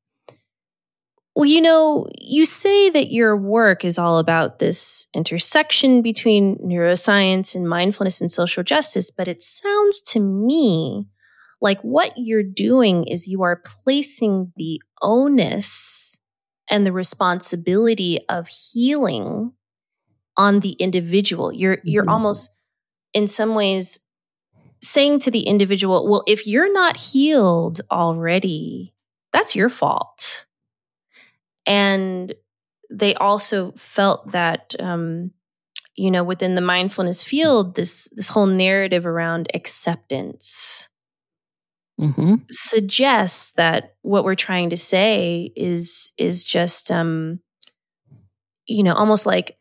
well, 1.37 1.47
you 1.47 1.61
know, 1.61 2.09
you 2.19 2.45
say 2.45 2.91
that 2.91 3.13
your 3.13 3.37
work 3.37 3.85
is 3.85 3.99
all 3.99 4.19
about 4.19 4.59
this 4.59 5.07
intersection 5.15 6.03
between 6.03 6.59
neuroscience 6.59 7.55
and 7.55 7.69
mindfulness 7.69 8.21
and 8.21 8.33
social 8.33 8.65
justice, 8.65 9.13
but 9.13 9.29
it 9.29 9.43
sounds 9.43 10.01
to 10.01 10.19
me 10.19 11.07
like 11.65 11.81
what 11.83 12.13
you're 12.17 12.45
doing 12.45 13.07
is 13.09 13.27
you 13.27 13.43
are 13.43 13.63
placing 13.85 14.53
the 14.57 14.81
onus 15.03 16.19
and 16.71 16.87
the 16.87 16.93
responsibility 16.93 18.21
of 18.29 18.49
healing 18.49 19.53
on 20.37 20.61
the 20.61 20.73
individual. 20.73 21.53
You're 21.53 21.79
you're 21.85 22.05
Mhm. 22.07 22.13
almost 22.13 22.55
in 23.15 23.27
some 23.27 23.55
ways 23.57 24.01
saying 24.83 25.21
to 25.21 25.31
the 25.31 25.43
individual, 25.43 26.09
well, 26.09 26.25
if 26.27 26.47
you're 26.47 26.73
not 26.73 26.97
healed 26.99 27.81
already, 27.91 28.95
that's 29.33 29.57
your 29.57 29.71
fault 29.71 30.47
and 31.67 32.35
they 32.91 33.15
also 33.15 33.73
felt 33.73 34.33
that 34.33 34.75
um, 34.81 35.31
you 35.97 36.11
know 36.11 36.25
within 36.25 36.55
the 36.55 36.61
mindfulness 36.61 37.25
field 37.25 37.75
this 37.75 38.09
this 38.17 38.29
whole 38.29 38.47
narrative 38.47 39.07
around 39.07 39.49
acceptance 39.55 40.89
hmm 41.99 42.35
suggests 42.51 43.53
that 43.53 43.95
what 44.03 44.25
we're 44.25 44.35
trying 44.35 44.71
to 44.71 44.77
say 44.77 45.51
is 45.57 46.13
is 46.19 46.45
just 46.45 46.91
um 46.91 47.41
you 48.67 48.83
know 48.83 48.95
almost 48.95 49.27
like 49.27 49.57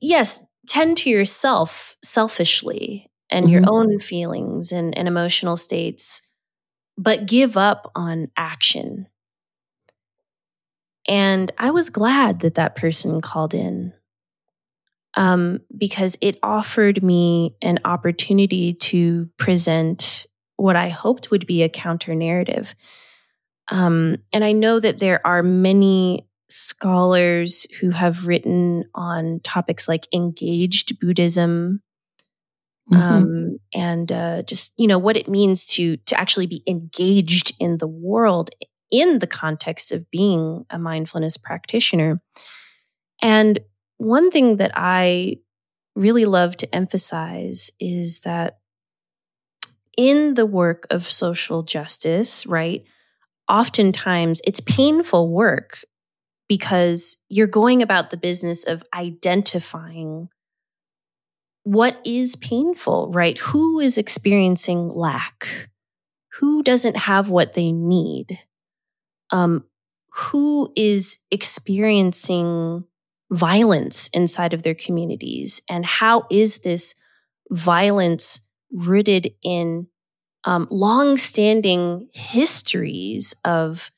yes 0.00 0.44
tend 0.68 0.96
to 0.98 1.10
yourself 1.10 1.96
selfishly 2.02 3.10
and 3.30 3.50
your 3.50 3.62
Mhm. 3.62 3.68
own 3.68 3.98
feelings 3.98 4.72
and, 4.72 4.96
and 4.96 5.08
emotional 5.08 5.56
states 5.56 6.22
but 6.96 7.26
give 7.26 7.56
up 7.56 7.90
on 7.94 8.28
action 8.36 9.06
and 11.06 11.50
I 11.58 11.70
was 11.70 11.90
glad 11.90 12.40
that 12.40 12.54
that 12.54 12.76
person 12.76 13.20
called 13.20 13.54
in 13.54 13.92
um, 15.16 15.60
because 15.76 16.16
it 16.20 16.38
offered 16.42 17.02
me 17.02 17.54
an 17.62 17.78
opportunity 17.84 18.74
to 18.74 19.28
present 19.36 20.26
what 20.56 20.76
I 20.76 20.88
hoped 20.88 21.30
would 21.30 21.46
be 21.46 21.62
a 21.62 21.68
counter 21.68 22.14
narrative. 22.14 22.74
Um, 23.70 24.18
and 24.32 24.44
I 24.44 24.52
know 24.52 24.78
that 24.80 24.98
there 24.98 25.26
are 25.26 25.42
many 25.42 26.26
scholars 26.50 27.66
who 27.80 27.90
have 27.90 28.26
written 28.26 28.84
on 28.94 29.40
topics 29.42 29.88
like 29.88 30.06
engaged 30.12 31.00
Buddhism. 31.00 31.82
Mhm. 32.92 32.96
Um, 32.96 33.58
and 33.72 34.12
uh, 34.12 34.42
just 34.42 34.74
you 34.76 34.86
know 34.86 34.98
what 34.98 35.16
it 35.16 35.26
means 35.28 35.64
to 35.66 35.96
to 35.96 36.20
actually 36.20 36.46
be 36.46 36.62
engaged 36.66 37.54
in 37.58 37.78
the 37.78 37.88
world 37.88 38.50
in 38.90 39.18
the 39.20 39.26
context 39.26 39.90
of 39.90 40.10
being 40.10 40.66
a 40.68 40.78
mindfulness 40.78 41.38
practitioner. 41.38 42.20
And 43.22 43.58
one 43.96 44.30
thing 44.30 44.58
that 44.58 44.72
I 44.74 45.38
really 45.96 46.26
love 46.26 46.56
to 46.58 46.74
emphasize 46.74 47.70
is 47.80 48.20
that 48.20 48.58
in 49.96 50.34
the 50.34 50.46
work 50.46 50.86
of 50.90 51.04
social 51.04 51.62
justice, 51.62 52.46
right, 52.46 52.84
oftentimes 53.48 54.40
it's 54.46 54.60
painful 54.60 55.30
work 55.30 55.84
because 56.48 57.16
you're 57.28 57.46
going 57.46 57.82
about 57.82 58.10
the 58.10 58.16
business 58.16 58.64
of 58.64 58.82
identifying 58.94 60.28
what 61.62 61.98
is 62.04 62.36
painful, 62.36 63.10
right? 63.12 63.38
Who 63.38 63.80
is 63.80 63.96
experiencing 63.96 64.88
lack? 64.88 65.70
Who 66.40 66.62
doesn't 66.62 66.96
have 66.96 67.30
what 67.30 67.54
they 67.54 67.72
need? 67.72 68.38
um, 69.30 69.64
who 70.12 70.72
is 70.76 71.18
experiencing 71.30 72.84
violence 73.32 74.08
inside 74.12 74.54
of 74.54 74.62
their 74.62 74.74
communities 74.74 75.60
and 75.68 75.84
how 75.84 76.26
is 76.30 76.58
this 76.58 76.94
violence 77.50 78.40
rooted 78.74 79.32
in 79.42 79.86
um, 80.44 80.68
long-standing 80.70 82.08
histories 82.12 83.34
of 83.44 83.90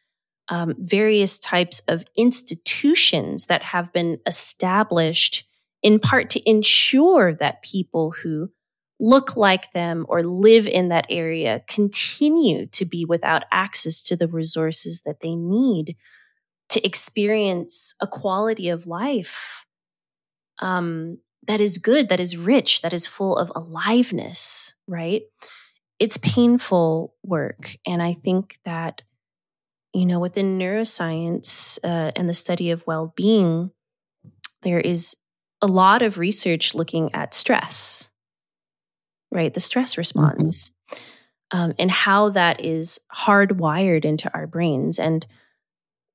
um, 0.48 0.74
various 0.78 1.38
types 1.38 1.80
of 1.88 2.04
institutions 2.16 3.46
that 3.46 3.62
have 3.62 3.92
been 3.92 4.18
established 4.26 5.44
in 5.82 5.98
part 5.98 6.30
to 6.30 6.48
ensure 6.48 7.34
that 7.34 7.62
people 7.62 8.12
who 8.12 8.50
look 8.98 9.36
like 9.36 9.72
them 9.72 10.06
or 10.08 10.22
live 10.22 10.66
in 10.66 10.88
that 10.88 11.06
area 11.10 11.62
continue 11.66 12.66
to 12.66 12.84
be 12.84 13.04
without 13.04 13.44
access 13.52 14.00
to 14.02 14.16
the 14.16 14.28
resources 14.28 15.02
that 15.02 15.20
they 15.20 15.34
need 15.34 15.96
to 16.68 16.84
experience 16.84 17.94
a 18.00 18.06
quality 18.06 18.68
of 18.68 18.86
life 18.86 19.66
um, 20.60 21.18
that 21.46 21.60
is 21.60 21.78
good, 21.78 22.08
that 22.08 22.20
is 22.20 22.36
rich, 22.36 22.82
that 22.82 22.92
is 22.92 23.06
full 23.06 23.36
of 23.36 23.52
aliveness, 23.54 24.74
right? 24.86 25.22
It's 25.98 26.18
painful 26.18 27.14
work. 27.22 27.76
And 27.86 28.02
I 28.02 28.14
think 28.14 28.58
that, 28.64 29.02
you 29.94 30.06
know, 30.06 30.18
within 30.18 30.58
neuroscience 30.58 31.78
uh, 31.82 32.12
and 32.14 32.28
the 32.28 32.34
study 32.34 32.70
of 32.70 32.86
well 32.86 33.12
being, 33.16 33.70
there 34.62 34.80
is 34.80 35.16
a 35.62 35.66
lot 35.66 36.02
of 36.02 36.18
research 36.18 36.74
looking 36.74 37.14
at 37.14 37.32
stress, 37.32 38.10
right? 39.30 39.52
The 39.52 39.60
stress 39.60 39.92
mm-hmm. 39.92 40.00
response 40.00 40.70
mm-hmm. 40.92 41.58
um, 41.58 41.74
and 41.78 41.90
how 41.90 42.30
that 42.30 42.64
is 42.64 42.98
hardwired 43.14 44.04
into 44.04 44.32
our 44.34 44.46
brains. 44.46 44.98
And 44.98 45.26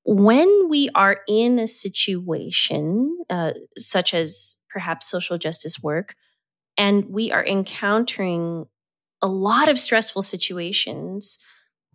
when 0.04 0.68
we 0.70 0.89
are 0.95 1.20
in 1.28 1.60
a 1.60 1.68
situation 1.68 3.18
uh, 3.30 3.52
such 3.78 4.14
as 4.14 4.58
perhaps 4.70 5.10
social 5.10 5.38
justice 5.38 5.82
work, 5.82 6.16
and 6.78 7.06
we 7.10 7.32
are 7.32 7.45
encountering 7.45 8.66
a 9.22 9.28
lot 9.28 9.70
of 9.70 9.78
stressful 9.78 10.24
situations, 10.24 11.38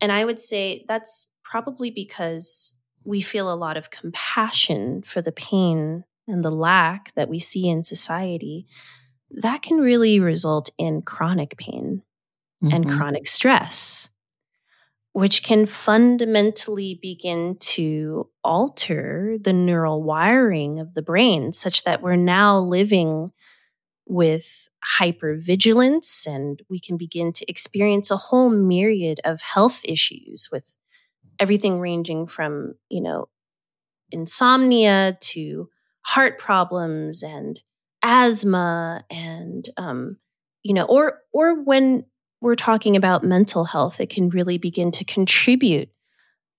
and 0.01 0.13
I 0.13 0.25
would 0.25 0.41
say 0.41 0.85
that's 0.89 1.29
probably 1.45 1.91
because 1.91 2.77
we 3.05 3.21
feel 3.21 3.53
a 3.53 3.55
lot 3.55 3.77
of 3.77 3.91
compassion 3.91 5.03
for 5.03 5.23
the 5.23 5.33
pain 5.33 6.05
and 6.29 6.45
the 6.45 6.51
lack 6.51 7.15
that 7.15 7.29
we 7.29 7.39
see 7.39 7.69
in 7.69 7.83
society, 7.83 8.67
that 9.31 9.63
can 9.63 9.79
really 9.79 10.21
result 10.21 10.71
in 10.79 11.03
chronic 11.03 11.57
pain 11.57 12.03
mm-hmm. 12.63 12.75
and 12.75 12.91
chronic 12.91 13.27
stress 13.27 14.11
which 15.17 15.43
can 15.43 15.64
fundamentally 15.64 16.99
begin 17.01 17.57
to 17.59 18.29
alter 18.45 19.39
the 19.41 19.53
neural 19.55 20.03
wiring 20.03 20.79
of 20.79 20.93
the 20.93 21.01
brain, 21.01 21.55
such 21.55 21.85
that 21.85 22.03
we're 22.03 22.17
now 22.17 22.59
living 22.59 23.27
with 24.07 24.69
hypervigilance 24.99 26.27
and 26.27 26.61
we 26.69 26.79
can 26.79 26.99
begin 26.99 27.33
to 27.33 27.51
experience 27.51 28.11
a 28.11 28.17
whole 28.19 28.51
myriad 28.51 29.19
of 29.25 29.41
health 29.41 29.81
issues 29.87 30.51
with 30.53 30.77
everything 31.41 31.81
ranging 31.81 32.27
from, 32.27 32.75
you 32.91 33.01
know, 33.01 33.27
insomnia 34.11 35.17
to 35.23 35.71
heart 36.03 36.39
problems 36.39 37.23
and 37.23 37.62
asthma 38.03 39.03
and 39.11 39.71
um, 39.79 40.19
you 40.62 40.75
know 40.75 40.85
or 40.85 41.21
or 41.33 41.62
when 41.62 42.05
we're 42.47 42.57
talking 42.57 42.97
about 42.97 43.24
mental 43.24 43.64
health, 43.64 44.01
it 44.01 44.09
can 44.09 44.30
really 44.30 44.57
begin 44.57 44.90
to 44.92 45.05
contribute 45.05 45.90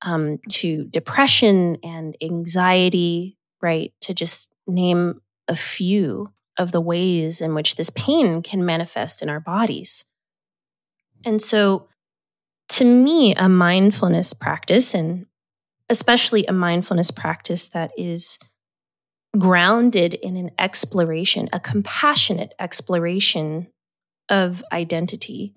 um, 0.01 0.38
to 0.49 0.85
depression 0.85 1.77
and 1.83 2.15
anxiety, 2.21 3.38
right? 3.61 3.93
To 4.01 4.13
just 4.13 4.53
name 4.67 5.21
a 5.47 5.55
few 5.55 6.31
of 6.57 6.71
the 6.71 6.81
ways 6.81 7.41
in 7.41 7.55
which 7.55 7.75
this 7.75 7.89
pain 7.91 8.41
can 8.41 8.65
manifest 8.65 9.21
in 9.21 9.29
our 9.29 9.39
bodies. 9.39 10.05
And 11.25 11.41
so, 11.41 11.88
to 12.69 12.85
me, 12.85 13.33
a 13.35 13.47
mindfulness 13.47 14.33
practice, 14.33 14.93
and 14.93 15.25
especially 15.89 16.45
a 16.45 16.53
mindfulness 16.53 17.11
practice 17.11 17.69
that 17.69 17.91
is 17.97 18.38
grounded 19.38 20.13
in 20.15 20.35
an 20.35 20.51
exploration, 20.59 21.47
a 21.53 21.59
compassionate 21.59 22.53
exploration 22.59 23.67
of 24.29 24.63
identity, 24.71 25.57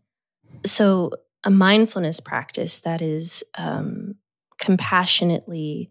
so 0.64 1.12
a 1.44 1.50
mindfulness 1.50 2.20
practice 2.20 2.80
that 2.80 3.00
is 3.00 3.42
um, 3.56 4.16
compassionately 4.58 5.90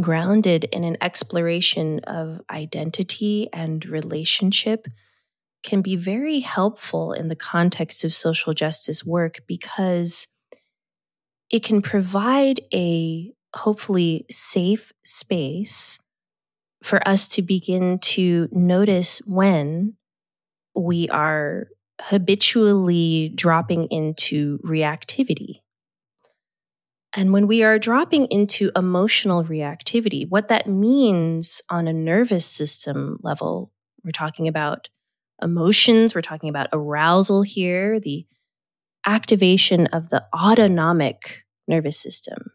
grounded 0.00 0.64
in 0.64 0.84
an 0.84 0.96
exploration 1.00 2.00
of 2.00 2.40
identity 2.50 3.48
and 3.52 3.84
relationship 3.86 4.86
can 5.62 5.82
be 5.82 5.96
very 5.96 6.40
helpful 6.40 7.12
in 7.12 7.28
the 7.28 7.36
context 7.36 8.04
of 8.04 8.14
social 8.14 8.54
justice 8.54 9.04
work 9.04 9.40
because 9.46 10.28
it 11.50 11.62
can 11.62 11.82
provide 11.82 12.60
a 12.72 13.32
hopefully 13.54 14.26
safe 14.30 14.92
space 15.02 15.98
for 16.82 17.06
us 17.08 17.26
to 17.28 17.42
begin 17.42 17.98
to 17.98 18.48
notice 18.52 19.18
when 19.26 19.94
we 20.74 21.08
are 21.08 21.68
habitually 22.00 23.32
dropping 23.34 23.86
into 23.90 24.58
reactivity. 24.58 25.60
And 27.14 27.32
when 27.32 27.46
we 27.46 27.62
are 27.62 27.78
dropping 27.78 28.26
into 28.26 28.70
emotional 28.76 29.42
reactivity, 29.42 30.28
what 30.28 30.48
that 30.48 30.66
means 30.66 31.62
on 31.70 31.88
a 31.88 31.92
nervous 31.92 32.44
system 32.44 33.18
level, 33.22 33.72
we're 34.04 34.10
talking 34.10 34.48
about 34.48 34.90
emotions, 35.42 36.14
we're 36.14 36.20
talking 36.22 36.50
about 36.50 36.68
arousal 36.72 37.42
here, 37.42 37.98
the 37.98 38.26
activation 39.06 39.86
of 39.88 40.10
the 40.10 40.24
autonomic 40.34 41.44
nervous 41.66 41.98
system, 41.98 42.50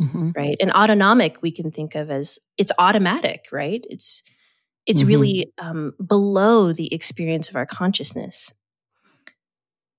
mm-hmm. 0.00 0.30
right? 0.34 0.56
And 0.60 0.72
autonomic 0.72 1.42
we 1.42 1.52
can 1.52 1.70
think 1.70 1.94
of 1.94 2.10
as 2.10 2.38
it's 2.56 2.72
automatic, 2.78 3.46
right? 3.52 3.84
It's 3.90 4.22
it's 4.86 5.02
mm-hmm. 5.02 5.08
really 5.08 5.52
um, 5.58 5.92
below 6.04 6.72
the 6.72 6.92
experience 6.94 7.50
of 7.50 7.56
our 7.56 7.66
consciousness 7.66 8.52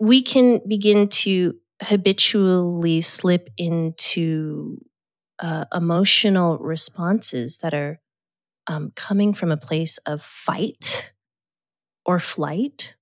we 0.01 0.23
can 0.23 0.59
begin 0.67 1.07
to 1.07 1.53
habitually 1.83 3.01
slip 3.01 3.51
into 3.55 4.79
uh, 5.37 5.65
emotional 5.71 6.57
responses 6.57 7.59
that 7.59 7.75
are 7.75 7.99
um, 8.65 8.91
coming 8.95 9.31
from 9.31 9.51
a 9.51 9.57
place 9.57 9.99
of 9.99 10.23
fight 10.23 11.13
or 12.03 12.17
flight, 12.17 12.95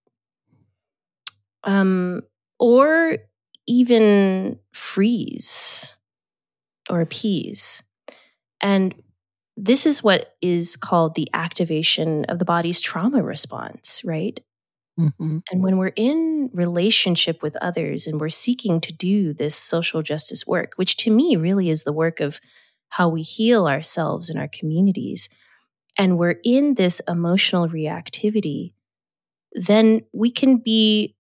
um, 1.64 2.22
or 2.60 3.18
even 3.66 4.60
freeze 4.74 5.96
or 6.90 7.00
appease. 7.00 7.82
And 8.60 8.94
this 9.56 9.86
is 9.86 10.04
what 10.04 10.36
is 10.42 10.76
called 10.76 11.16
the 11.16 11.30
activation 11.34 12.26
of 12.26 12.40
the 12.40 12.46
body's 12.46 12.82
trauma 12.82 13.24
response, 13.24 14.02
right? 14.04 14.42
Mm-hmm. 15.00 15.38
And 15.50 15.64
when 15.64 15.78
we're 15.78 15.94
in 15.96 16.50
relationship 16.54 17.42
with 17.42 17.56
others 17.58 18.06
and 18.06 18.20
we're 18.20 18.30
seeking 18.30 18.82
to 18.82 18.92
do 18.92 19.34
this 19.34 19.56
social 19.56 20.04
justice 20.04 20.46
work, 20.46 20.74
which 20.76 20.98
to 20.98 21.12
me 21.12 21.38
really 21.38 21.70
is 21.70 21.84
the 21.84 21.94
work 21.94 22.20
of 22.20 22.40
how 22.90 23.08
we 23.08 23.22
heal 23.22 23.68
ourselves 23.68 24.30
and 24.30 24.38
our 24.38 24.50
communities, 24.50 25.30
and 25.98 26.18
we're 26.18 26.40
in 26.44 26.74
this 26.74 27.02
emotional 27.08 27.70
reactivity, 27.70 28.74
then 29.54 30.02
we 30.12 30.32
can 30.32 30.58
be 30.58 31.16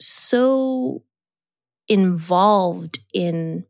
so 0.00 1.02
involved 1.88 3.00
in 3.12 3.64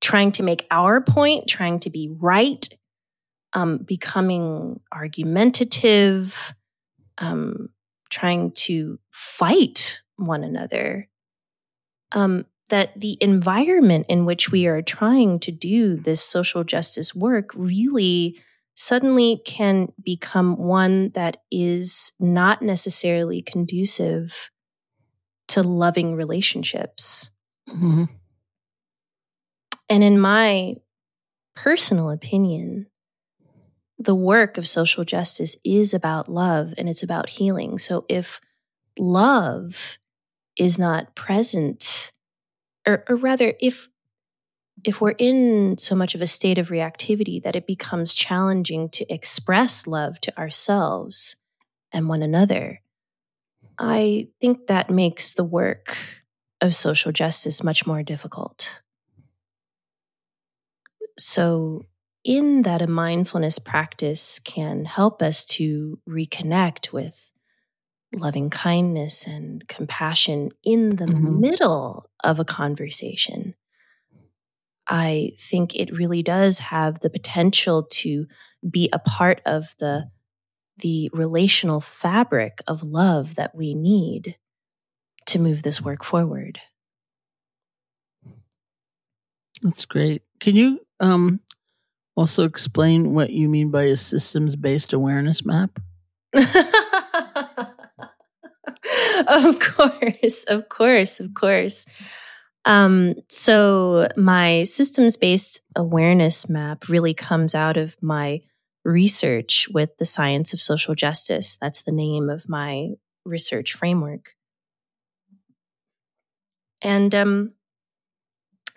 trying 0.00 0.32
to 0.32 0.42
make 0.42 0.66
our 0.70 1.00
point, 1.00 1.46
trying 1.46 1.78
to 1.80 1.90
be 1.90 2.10
right, 2.18 2.68
um, 3.52 3.78
becoming 3.78 4.80
argumentative, 4.92 6.54
um, 7.18 7.68
trying 8.10 8.52
to 8.52 8.98
fight 9.10 10.02
one 10.16 10.44
another, 10.44 11.08
um, 12.12 12.44
that 12.68 12.98
the 12.98 13.16
environment 13.20 14.06
in 14.08 14.24
which 14.24 14.50
we 14.50 14.66
are 14.66 14.82
trying 14.82 15.38
to 15.40 15.50
do 15.50 15.96
this 15.96 16.22
social 16.22 16.64
justice 16.64 17.14
work 17.14 17.50
really 17.54 18.38
suddenly 18.74 19.42
can 19.44 19.92
become 20.02 20.56
one 20.56 21.08
that 21.10 21.38
is 21.50 22.12
not 22.18 22.62
necessarily 22.62 23.42
conducive 23.42 24.50
to 25.48 25.62
loving 25.62 26.14
relationships. 26.14 27.28
Mm-hmm. 27.68 28.04
And 29.88 30.04
in 30.04 30.20
my 30.20 30.76
personal 31.56 32.10
opinion, 32.10 32.86
the 34.00 34.14
work 34.14 34.56
of 34.56 34.66
social 34.66 35.04
justice 35.04 35.56
is 35.62 35.92
about 35.92 36.26
love 36.26 36.72
and 36.78 36.88
it's 36.88 37.02
about 37.02 37.28
healing. 37.28 37.76
So 37.76 38.06
if 38.08 38.40
love 38.98 39.98
is 40.58 40.78
not 40.78 41.14
present, 41.14 42.10
or, 42.86 43.04
or 43.08 43.16
rather, 43.16 43.52
if 43.60 43.88
if 44.82 45.02
we're 45.02 45.14
in 45.18 45.76
so 45.76 45.94
much 45.94 46.14
of 46.14 46.22
a 46.22 46.26
state 46.26 46.56
of 46.56 46.68
reactivity 46.68 47.42
that 47.42 47.54
it 47.54 47.66
becomes 47.66 48.14
challenging 48.14 48.88
to 48.88 49.12
express 49.12 49.86
love 49.86 50.18
to 50.22 50.38
ourselves 50.38 51.36
and 51.92 52.08
one 52.08 52.22
another, 52.22 52.80
I 53.78 54.28
think 54.40 54.68
that 54.68 54.88
makes 54.88 55.34
the 55.34 55.44
work 55.44 55.98
of 56.62 56.74
social 56.74 57.12
justice 57.12 57.62
much 57.62 57.86
more 57.86 58.02
difficult. 58.02 58.80
So, 61.18 61.84
in 62.24 62.62
that 62.62 62.82
a 62.82 62.86
mindfulness 62.86 63.58
practice 63.58 64.38
can 64.38 64.84
help 64.84 65.22
us 65.22 65.44
to 65.44 65.98
reconnect 66.08 66.92
with 66.92 67.32
loving 68.14 68.50
kindness 68.50 69.26
and 69.26 69.66
compassion 69.68 70.50
in 70.64 70.96
the 70.96 71.06
mm-hmm. 71.06 71.40
middle 71.40 72.10
of 72.22 72.38
a 72.38 72.44
conversation. 72.44 73.54
I 74.88 75.32
think 75.38 75.76
it 75.76 75.96
really 75.96 76.22
does 76.22 76.58
have 76.58 76.98
the 76.98 77.10
potential 77.10 77.84
to 77.92 78.26
be 78.68 78.88
a 78.92 78.98
part 78.98 79.40
of 79.46 79.74
the 79.78 80.10
the 80.78 81.10
relational 81.12 81.80
fabric 81.80 82.62
of 82.66 82.82
love 82.82 83.34
that 83.34 83.54
we 83.54 83.74
need 83.74 84.36
to 85.26 85.38
move 85.38 85.62
this 85.62 85.80
work 85.80 86.02
forward. 86.02 86.58
That's 89.62 89.84
great. 89.84 90.22
Can 90.40 90.56
you 90.56 90.80
um, 91.00 91.40
also 92.20 92.44
explain 92.44 93.14
what 93.14 93.30
you 93.30 93.48
mean 93.48 93.70
by 93.70 93.84
a 93.84 93.96
systems 93.96 94.54
based 94.54 94.92
awareness 94.92 95.42
map? 95.42 95.80
of 99.26 99.58
course, 99.58 100.44
of 100.44 100.68
course, 100.68 101.18
of 101.18 101.32
course. 101.32 101.86
Um, 102.66 103.14
so, 103.30 104.08
my 104.18 104.64
systems 104.64 105.16
based 105.16 105.62
awareness 105.74 106.46
map 106.46 106.90
really 106.90 107.14
comes 107.14 107.54
out 107.54 107.78
of 107.78 107.96
my 108.02 108.42
research 108.84 109.66
with 109.72 109.96
the 109.96 110.04
science 110.04 110.52
of 110.52 110.60
social 110.60 110.94
justice. 110.94 111.56
That's 111.58 111.80
the 111.82 111.92
name 111.92 112.28
of 112.28 112.50
my 112.50 112.90
research 113.24 113.72
framework. 113.72 114.34
And, 116.82 117.14
um, 117.14 117.48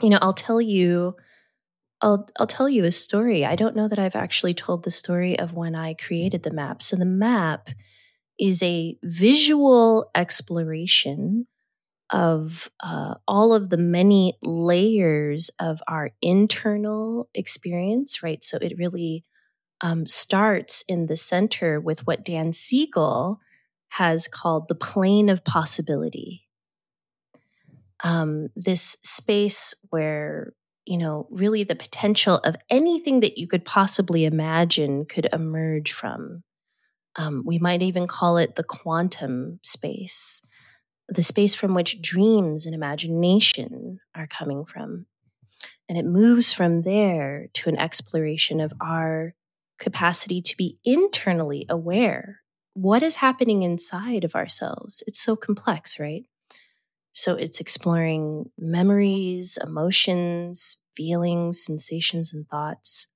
you 0.02 0.10
know, 0.10 0.20
I'll 0.22 0.32
tell 0.32 0.62
you. 0.62 1.18
I'll, 2.04 2.30
I'll 2.38 2.48
tell 2.48 2.70
you 2.70 2.84
a 2.84 2.92
story. 2.92 3.46
I 3.46 3.56
don't 3.56 3.76
know 3.76 3.88
that 3.88 3.98
I've 3.98 4.16
actually 4.16 4.54
told 4.54 4.84
the 4.84 4.92
story 4.92 5.40
of 5.40 5.54
when 5.54 5.74
I 5.74 5.96
created 5.96 6.44
the 6.44 6.52
map. 6.52 6.84
So, 6.84 6.96
the 6.96 7.06
map 7.06 7.70
is 8.40 8.62
a 8.62 8.98
visual 9.04 10.12
exploration 10.14 11.48
of 12.14 12.70
uh, 12.84 13.16
all 13.28 13.54
of 13.54 13.70
the 13.70 13.78
many 13.78 14.38
layers 14.44 15.50
of 15.60 15.82
our 15.88 16.12
internal 16.22 17.28
experience, 17.34 18.22
right? 18.22 18.44
So 18.44 18.58
it 18.62 18.78
really 18.78 19.26
um, 19.82 20.06
starts 20.06 20.84
in 20.88 21.08
the 21.08 21.16
center 21.16 21.82
with 21.82 22.06
what 22.06 22.24
Dan 22.24 22.54
Siegel 22.54 23.40
has 23.90 24.28
called 24.28 24.68
the 24.68 24.76
plane 24.76 25.28
of 25.28 25.44
possibility. 25.44 26.48
Um, 28.04 28.50
this 28.56 28.98
space 29.04 29.74
where, 29.90 30.54
you 30.86 30.98
know, 30.98 31.28
really 31.30 31.64
the 31.64 31.76
potential 31.76 32.38
of 32.40 32.56
anything 32.70 33.22
that 33.22 33.38
you 33.38 33.48
could 33.48 33.66
possibly 33.66 34.26
imagine 34.26 35.06
could 35.06 35.30
emerge 35.32 35.92
from. 35.92 36.44
Um, 37.16 37.44
we 37.46 37.60
might 37.60 37.82
even 37.82 38.08
call 38.08 38.38
it 38.38 38.56
the 38.56 38.64
quantum 38.64 39.60
space, 39.64 40.42
the 41.08 41.24
space 41.24 41.56
from 41.56 41.74
which 41.74 42.02
dreams 42.02 42.66
and 42.66 42.74
imagination 42.74 44.00
are 44.16 44.28
coming 44.28 44.66
from. 44.66 45.06
And 45.88 45.98
it 45.98 46.06
moves 46.06 46.52
from 46.52 46.82
there 46.82 47.48
to 47.54 47.70
an 47.70 47.78
exploration 47.78 48.60
of 48.60 48.74
our 48.82 49.36
capacity 49.80 50.42
to 50.42 50.58
be 50.58 50.80
internally 50.84 51.66
aware. 51.70 52.40
What 52.74 53.04
is 53.04 53.16
happening 53.16 53.62
inside 53.62 54.24
of 54.24 54.34
ourselves? 54.34 55.04
It's 55.06 55.22
so 55.22 55.36
complex, 55.36 56.00
right? 56.00 56.24
So 57.14 57.36
it's 57.36 57.60
exploring 57.60 58.46
memories, 58.58 59.58
emotions, 59.64 60.78
feelings, 60.98 61.64
sensations, 61.64 62.34
and 62.34 62.48
thoughts. 62.50 63.08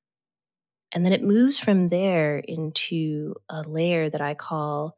And 0.93 1.03
then 1.03 1.13
it 1.13 1.23
moves 1.23 1.57
from 1.59 1.87
there 1.87 2.37
into 2.37 3.35
a 3.49 3.61
layer 3.61 4.09
that 4.09 4.21
I 4.21 4.35
call 4.35 4.97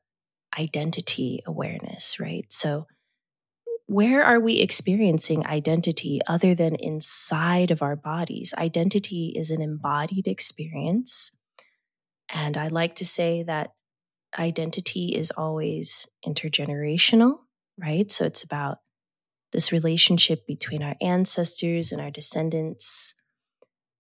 identity 0.58 1.42
awareness, 1.46 2.20
right? 2.20 2.46
So, 2.50 2.88
where 3.88 4.24
are 4.24 4.40
we 4.40 4.60
experiencing 4.60 5.48
identity 5.48 6.20
other 6.28 6.54
than 6.54 6.76
inside 6.76 7.72
of 7.72 7.82
our 7.82 7.96
bodies? 7.96 8.54
Identity 8.56 9.34
is 9.36 9.50
an 9.50 9.64
embodied 9.64 10.28
experience. 10.28 11.32
And 12.32 12.56
I 12.56 12.68
like 12.68 12.96
to 12.96 13.06
say 13.06 13.42
that 13.44 13.72
identity 14.38 15.16
is 15.16 15.32
always 15.32 16.08
intergenerational, 16.24 17.40
right? 17.80 18.12
So 18.12 18.26
it's 18.26 18.44
about 18.44 18.78
this 19.52 19.72
relationship 19.72 20.46
between 20.46 20.84
our 20.84 20.96
ancestors 21.02 21.92
and 21.92 22.02
our 22.02 22.12
descendants. 22.12 23.14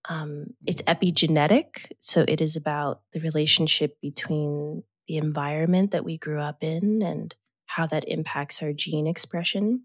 Um, 0.07 0.47
it's 0.65 0.81
epigenetic. 0.83 1.91
So 1.99 2.25
it 2.27 2.41
is 2.41 2.55
about 2.55 3.01
the 3.13 3.19
relationship 3.19 3.97
between 4.01 4.83
the 5.07 5.17
environment 5.17 5.91
that 5.91 6.05
we 6.05 6.17
grew 6.17 6.39
up 6.39 6.63
in 6.63 7.01
and 7.01 7.33
how 7.65 7.85
that 7.87 8.07
impacts 8.07 8.61
our 8.61 8.73
gene 8.73 9.07
expression. 9.07 9.83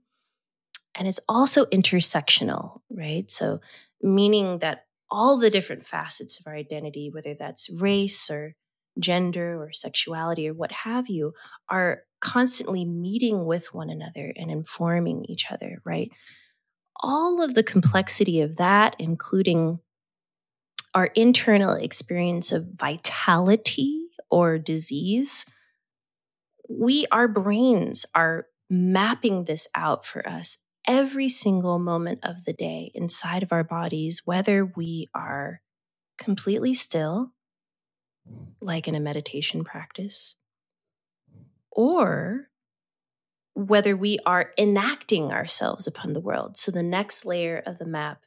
And 0.94 1.08
it's 1.08 1.20
also 1.28 1.64
intersectional, 1.66 2.80
right? 2.90 3.30
So, 3.30 3.60
meaning 4.00 4.58
that 4.58 4.84
all 5.10 5.38
the 5.38 5.50
different 5.50 5.86
facets 5.86 6.38
of 6.38 6.46
our 6.46 6.54
identity, 6.54 7.10
whether 7.12 7.34
that's 7.34 7.70
race 7.70 8.30
or 8.30 8.54
gender 8.98 9.60
or 9.60 9.72
sexuality 9.72 10.48
or 10.48 10.54
what 10.54 10.72
have 10.72 11.08
you, 11.08 11.32
are 11.68 12.02
constantly 12.24 12.84
meeting 12.84 13.44
with 13.44 13.72
one 13.72 13.90
another 13.90 14.32
and 14.34 14.50
informing 14.50 15.24
each 15.28 15.50
other, 15.52 15.80
right? 15.84 16.10
All 17.00 17.42
of 17.42 17.54
the 17.54 17.62
complexity 17.62 18.40
of 18.40 18.56
that, 18.56 18.96
including 18.98 19.78
our 20.94 21.06
internal 21.06 21.74
experience 21.74 22.50
of 22.50 22.66
vitality 22.74 24.06
or 24.30 24.58
disease, 24.58 25.44
we, 26.68 27.06
our 27.12 27.28
brains 27.28 28.06
are 28.14 28.46
mapping 28.70 29.44
this 29.44 29.68
out 29.74 30.06
for 30.06 30.26
us 30.26 30.58
every 30.86 31.28
single 31.28 31.78
moment 31.78 32.20
of 32.22 32.44
the 32.44 32.52
day 32.52 32.90
inside 32.94 33.42
of 33.42 33.52
our 33.52 33.64
bodies, 33.64 34.22
whether 34.24 34.64
we 34.64 35.08
are 35.14 35.60
completely 36.16 36.74
still, 36.74 37.32
like 38.60 38.88
in 38.88 38.94
a 38.94 39.00
meditation 39.00 39.62
practice, 39.64 40.34
or 41.74 42.48
whether 43.54 43.96
we 43.96 44.18
are 44.26 44.50
enacting 44.58 45.32
ourselves 45.32 45.86
upon 45.86 46.12
the 46.12 46.20
world. 46.20 46.56
So 46.56 46.70
the 46.70 46.82
next 46.82 47.24
layer 47.24 47.62
of 47.64 47.78
the 47.78 47.86
map 47.86 48.20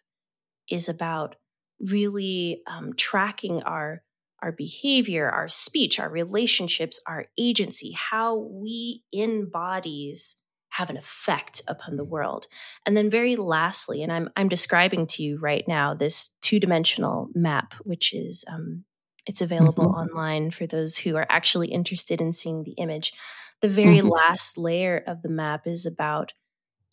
is 0.70 0.88
about 0.88 1.36
really 1.80 2.62
um, 2.68 2.94
tracking 2.96 3.64
our 3.64 4.04
our 4.44 4.52
behavior, 4.52 5.28
our 5.28 5.50
speech, 5.50 6.00
our 6.00 6.10
relationships, 6.10 7.02
our 7.08 7.26
agency, 7.40 7.92
how 7.94 8.36
we 8.36 9.04
in 9.12 9.50
bodies 9.50 10.40
have 10.70 10.92
an 10.92 10.98
effect 10.98 11.64
upon 11.68 11.98
the 11.98 12.04
world. 12.04 12.46
And 12.86 12.96
then 12.96 13.10
very 13.10 13.36
lastly, 13.36 14.04
and 14.04 14.12
I'm 14.12 14.30
I'm 14.36 14.48
describing 14.48 15.08
to 15.08 15.24
you 15.24 15.40
right 15.40 15.66
now 15.68 15.96
this 15.96 16.36
two-dimensional 16.42 17.30
map, 17.34 17.74
which 17.82 18.14
is 18.14 18.46
um, 18.48 18.84
it's 19.28 19.42
available 19.42 19.86
mm-hmm. 19.86 20.00
online 20.00 20.52
for 20.52 20.66
those 20.66 20.98
who 20.98 21.16
are 21.18 21.28
actually 21.30 21.68
interested 21.68 22.22
in 22.22 22.34
seeing 22.34 22.64
the 22.64 22.72
image. 22.72 23.14
The 23.62 23.68
very 23.70 23.98
mm-hmm. 23.98 24.08
last 24.08 24.58
layer 24.58 25.04
of 25.06 25.22
the 25.22 25.30
map 25.30 25.68
is 25.68 25.86
about 25.86 26.34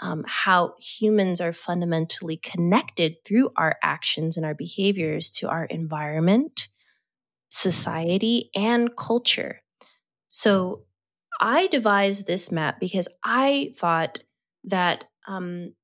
um, 0.01 0.25
how 0.27 0.75
humans 0.81 1.41
are 1.41 1.53
fundamentally 1.53 2.37
connected 2.37 3.25
through 3.25 3.51
our 3.57 3.77
actions 3.83 4.37
and 4.37 4.45
our 4.45 4.55
behaviors 4.55 5.31
to 5.31 5.49
our 5.49 5.65
environment, 5.65 6.69
society, 7.49 8.51
and 8.57 8.97
culture. 8.97 9.63
So 10.27 10.83
I 11.41 11.69
devised 11.69 12.27
this 12.27 12.51
map 12.51 12.81
because 12.81 13.09
I 13.23 13.73
thought 13.77 14.19
that 14.65 15.05
um, 15.29 15.75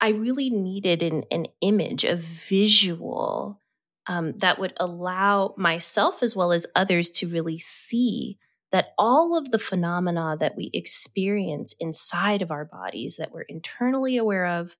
I 0.00 0.10
really 0.10 0.50
needed 0.50 1.02
an, 1.02 1.24
an 1.30 1.46
image, 1.62 2.04
a 2.04 2.16
visual 2.16 3.61
um, 4.06 4.32
that 4.38 4.58
would 4.58 4.74
allow 4.78 5.54
myself 5.56 6.22
as 6.22 6.34
well 6.34 6.52
as 6.52 6.66
others 6.74 7.10
to 7.10 7.28
really 7.28 7.58
see 7.58 8.38
that 8.72 8.94
all 8.98 9.36
of 9.36 9.50
the 9.50 9.58
phenomena 9.58 10.34
that 10.40 10.56
we 10.56 10.70
experience 10.72 11.74
inside 11.78 12.42
of 12.42 12.50
our 12.50 12.64
bodies 12.64 13.16
that 13.16 13.30
we're 13.32 13.42
internally 13.42 14.16
aware 14.16 14.46
of, 14.46 14.76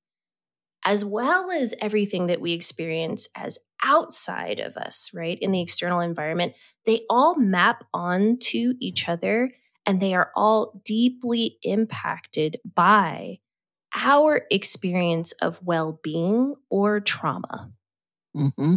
as 0.85 1.05
well 1.05 1.51
as 1.51 1.75
everything 1.81 2.27
that 2.27 2.41
we 2.41 2.53
experience 2.53 3.29
as 3.37 3.59
outside 3.85 4.59
of 4.59 4.77
us, 4.77 5.11
right, 5.15 5.39
in 5.41 5.53
the 5.53 5.61
external 5.61 6.01
environment, 6.01 6.55
they 6.87 7.03
all 7.09 7.37
map 7.37 7.85
onto 7.93 8.73
each 8.81 9.09
other 9.09 9.53
and 9.85 10.01
they 10.01 10.15
are 10.15 10.31
all 10.35 10.81
deeply 10.85 11.59
impacted 11.63 12.59
by 12.75 13.39
our 13.95 14.43
experience 14.51 15.33
of 15.33 15.61
well 15.63 16.01
being 16.03 16.55
or 16.71 17.01
trauma. 17.01 17.71
Mm-hmm. 18.35 18.77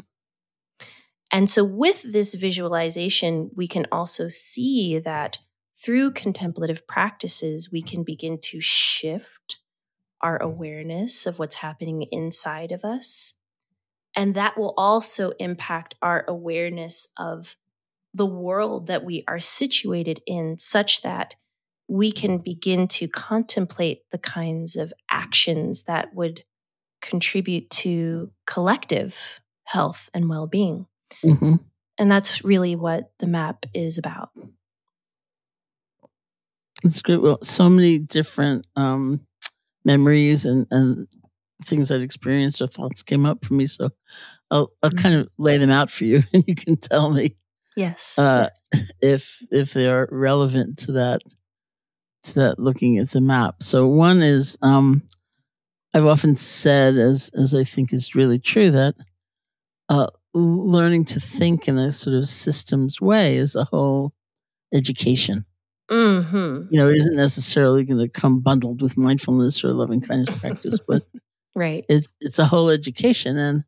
And 1.32 1.50
so, 1.50 1.64
with 1.64 2.02
this 2.04 2.36
visualization, 2.36 3.50
we 3.56 3.68
can 3.68 3.86
also 3.92 4.30
see 4.30 5.00
that 5.00 5.40
through 5.76 6.12
contemplative 6.12 6.88
practices, 6.88 7.72
we 7.72 7.82
can 7.82 8.04
begin 8.04 8.40
to 8.44 8.62
shift 8.62 9.60
our 10.22 10.42
awareness 10.42 11.26
of 11.26 11.38
what's 11.38 11.56
happening 11.56 12.08
inside 12.12 12.72
of 12.72 12.84
us. 12.84 13.34
And 14.16 14.34
that 14.36 14.58
will 14.58 14.74
also 14.78 15.32
impact 15.40 15.96
our 16.02 16.24
awareness 16.28 17.10
of 17.18 17.58
the 18.14 18.26
world 18.26 18.88
that 18.88 19.04
we 19.04 19.26
are 19.28 19.40
situated 19.40 20.22
in, 20.26 20.58
such 20.58 21.02
that 21.02 21.36
we 21.88 22.12
can 22.12 22.38
begin 22.38 22.88
to 22.88 23.08
contemplate 23.08 24.04
the 24.12 24.18
kinds 24.18 24.76
of 24.76 24.94
actions 25.12 25.84
that 25.84 26.16
would 26.16 26.44
contribute 27.02 27.70
to 27.70 28.32
collective 28.48 29.42
health 29.66 30.10
and 30.14 30.30
well 30.30 30.48
being. 30.48 30.88
Mm-hmm. 31.24 31.56
And 31.98 32.12
that's 32.12 32.44
really 32.44 32.76
what 32.76 33.12
the 33.20 33.28
map 33.28 33.66
is 33.74 33.98
about. 33.98 34.30
That's 36.84 37.02
great. 37.02 37.22
Well, 37.22 37.40
so 37.42 37.70
many 37.70 37.98
different 38.00 38.68
um, 38.76 39.26
memories 39.86 40.46
and, 40.46 40.68
and 40.72 41.08
things 41.64 41.92
I'd 41.92 42.02
experienced 42.02 42.62
or 42.62 42.68
thoughts 42.68 43.02
came 43.02 43.26
up 43.26 43.46
for 43.46 43.54
me. 43.54 43.66
So 43.66 43.90
I'll, 44.52 44.72
I'll 44.84 44.90
mm-hmm. 44.90 45.00
kind 45.00 45.16
of 45.16 45.30
lay 45.38 45.58
them 45.58 45.72
out 45.72 45.90
for 45.90 46.06
you 46.06 46.24
and 46.34 46.44
you 46.48 46.56
can 46.56 46.78
tell 46.78 47.10
me. 47.12 47.36
Yes. 47.76 48.18
Uh, 48.18 48.50
if, 49.02 49.42
if 49.52 49.74
they 49.74 49.88
are 49.88 50.08
relevant 50.12 50.78
to 50.80 50.94
that, 50.94 51.22
to 52.24 52.34
that 52.36 52.60
looking 52.60 52.98
at 52.98 53.10
the 53.10 53.22
map. 53.22 53.64
So 53.64 53.88
one 53.88 54.22
is, 54.22 54.58
um, 54.62 55.04
I've 55.94 56.06
often 56.06 56.36
said, 56.36 56.98
as, 56.98 57.30
as 57.34 57.56
I 57.56 57.64
think 57.64 57.94
is 57.94 58.16
really 58.16 58.40
true, 58.40 58.72
that, 58.72 58.96
uh, 59.88 60.08
learning 60.36 61.06
to 61.06 61.20
think 61.20 61.68
in 61.68 61.78
a 61.78 61.92
sort 61.92 62.16
of 62.16 62.28
systems 62.28 63.00
way 63.00 63.38
is 63.38 63.56
a 63.56 63.64
whole 63.64 64.14
education. 64.74 65.46
Mm-hmm. 65.90 66.74
You 66.74 66.80
know, 66.80 66.90
it 66.90 66.98
isn't 66.98 67.16
necessarily 67.16 67.84
going 67.84 68.00
to 68.00 68.10
come 68.10 68.42
bundled 68.42 68.82
with 68.82 68.98
mindfulness 68.98 69.64
or 69.64 69.74
loving 69.74 70.02
kindness 70.02 70.38
practice, 70.38 70.80
but 70.86 71.04
right, 71.56 71.86
it's 71.88 72.16
it's 72.20 72.40
a 72.40 72.46
whole 72.46 72.70
education. 72.70 73.38
And 73.38 73.64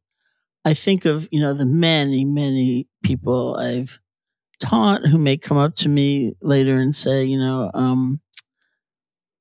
I 0.65 0.73
think 0.73 1.05
of 1.05 1.29
you 1.31 1.39
know 1.39 1.53
the 1.53 1.65
many 1.65 2.25
many 2.25 2.87
people 3.03 3.55
I've 3.55 3.99
taught 4.59 5.05
who 5.05 5.17
may 5.17 5.37
come 5.37 5.57
up 5.57 5.75
to 5.75 5.89
me 5.89 6.33
later 6.41 6.77
and 6.77 6.93
say, 6.93 7.23
you 7.23 7.39
know, 7.39 7.69
um, 7.73 8.19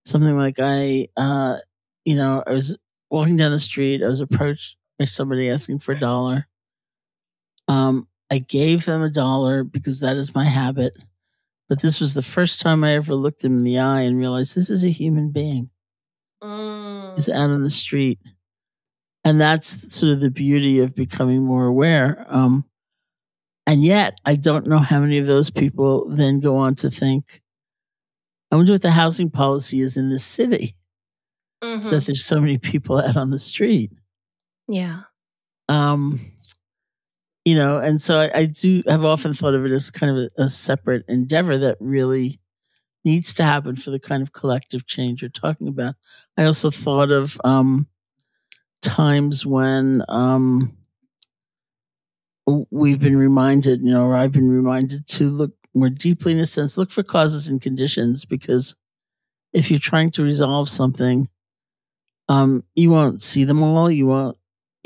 something 0.04 0.36
like 0.36 0.58
I, 0.60 1.08
uh, 1.16 1.56
you 2.04 2.16
know, 2.16 2.42
I 2.46 2.52
was 2.52 2.76
walking 3.10 3.36
down 3.36 3.52
the 3.52 3.58
street, 3.58 4.02
I 4.02 4.08
was 4.08 4.20
approached 4.20 4.76
by 4.98 5.06
somebody 5.06 5.50
asking 5.50 5.80
for 5.80 5.92
a 5.92 5.98
dollar. 5.98 6.46
Um, 7.68 8.06
I 8.30 8.38
gave 8.38 8.84
them 8.84 9.02
a 9.02 9.10
dollar 9.10 9.64
because 9.64 10.00
that 10.00 10.16
is 10.16 10.34
my 10.34 10.44
habit. 10.44 10.96
But 11.68 11.82
this 11.82 12.00
was 12.00 12.14
the 12.14 12.22
first 12.22 12.60
time 12.60 12.84
I 12.84 12.94
ever 12.94 13.14
looked 13.14 13.44
him 13.44 13.58
in 13.58 13.64
the 13.64 13.78
eye 13.78 14.02
and 14.02 14.18
realized 14.18 14.54
this 14.54 14.70
is 14.70 14.84
a 14.84 14.88
human 14.88 15.30
being. 15.30 15.70
Mm. 16.42 17.14
He's 17.14 17.28
out 17.28 17.50
on 17.50 17.62
the 17.62 17.70
street. 17.70 18.20
And 19.24 19.40
that's 19.40 19.92
sort 19.92 20.12
of 20.12 20.20
the 20.20 20.30
beauty 20.30 20.78
of 20.78 20.94
becoming 20.94 21.42
more 21.42 21.66
aware. 21.66 22.24
Um, 22.28 22.64
and 23.66 23.82
yet, 23.82 24.18
I 24.24 24.36
don't 24.36 24.68
know 24.68 24.78
how 24.78 25.00
many 25.00 25.18
of 25.18 25.26
those 25.26 25.50
people 25.50 26.08
then 26.08 26.38
go 26.38 26.56
on 26.56 26.76
to 26.76 26.90
think, 26.90 27.40
I 28.52 28.56
wonder 28.56 28.72
what 28.72 28.82
the 28.82 28.92
housing 28.92 29.28
policy 29.28 29.80
is 29.80 29.96
in 29.96 30.08
this 30.08 30.24
city. 30.24 30.76
Mm-hmm. 31.64 31.82
So 31.82 31.90
that 31.90 32.06
there's 32.06 32.24
so 32.24 32.38
many 32.38 32.58
people 32.58 33.00
out 33.00 33.16
on 33.16 33.30
the 33.30 33.38
street. 33.40 33.90
Yeah. 34.68 35.00
Um, 35.68 36.20
you 37.46 37.54
know, 37.54 37.78
and 37.78 38.02
so 38.02 38.18
I, 38.18 38.40
I, 38.40 38.46
do 38.46 38.82
have 38.88 39.04
often 39.04 39.32
thought 39.32 39.54
of 39.54 39.64
it 39.64 39.70
as 39.70 39.88
kind 39.88 40.10
of 40.10 40.30
a, 40.36 40.42
a, 40.42 40.48
separate 40.48 41.04
endeavor 41.06 41.56
that 41.58 41.76
really 41.78 42.40
needs 43.04 43.32
to 43.34 43.44
happen 43.44 43.76
for 43.76 43.90
the 43.90 44.00
kind 44.00 44.20
of 44.20 44.32
collective 44.32 44.84
change 44.88 45.22
you're 45.22 45.28
talking 45.28 45.68
about. 45.68 45.94
I 46.36 46.42
also 46.42 46.72
thought 46.72 47.12
of 47.12 47.40
um, 47.44 47.86
times 48.82 49.46
when 49.46 50.02
um, 50.08 50.76
we've 52.72 52.98
been 52.98 53.16
reminded, 53.16 53.80
you 53.80 53.92
know, 53.92 54.06
or 54.06 54.16
I've 54.16 54.32
been 54.32 54.50
reminded 54.50 55.06
to 55.06 55.30
look 55.30 55.52
more 55.72 55.88
deeply 55.88 56.32
in 56.32 56.40
a 56.40 56.46
sense, 56.46 56.76
look 56.76 56.90
for 56.90 57.04
causes 57.04 57.46
and 57.46 57.62
conditions 57.62 58.24
because 58.24 58.74
if 59.52 59.70
you're 59.70 59.78
trying 59.78 60.10
to 60.10 60.24
resolve 60.24 60.68
something, 60.68 61.28
um, 62.28 62.64
you 62.74 62.90
won't 62.90 63.22
see 63.22 63.44
them 63.44 63.62
all. 63.62 63.88
You 63.88 64.08
won't 64.08 64.36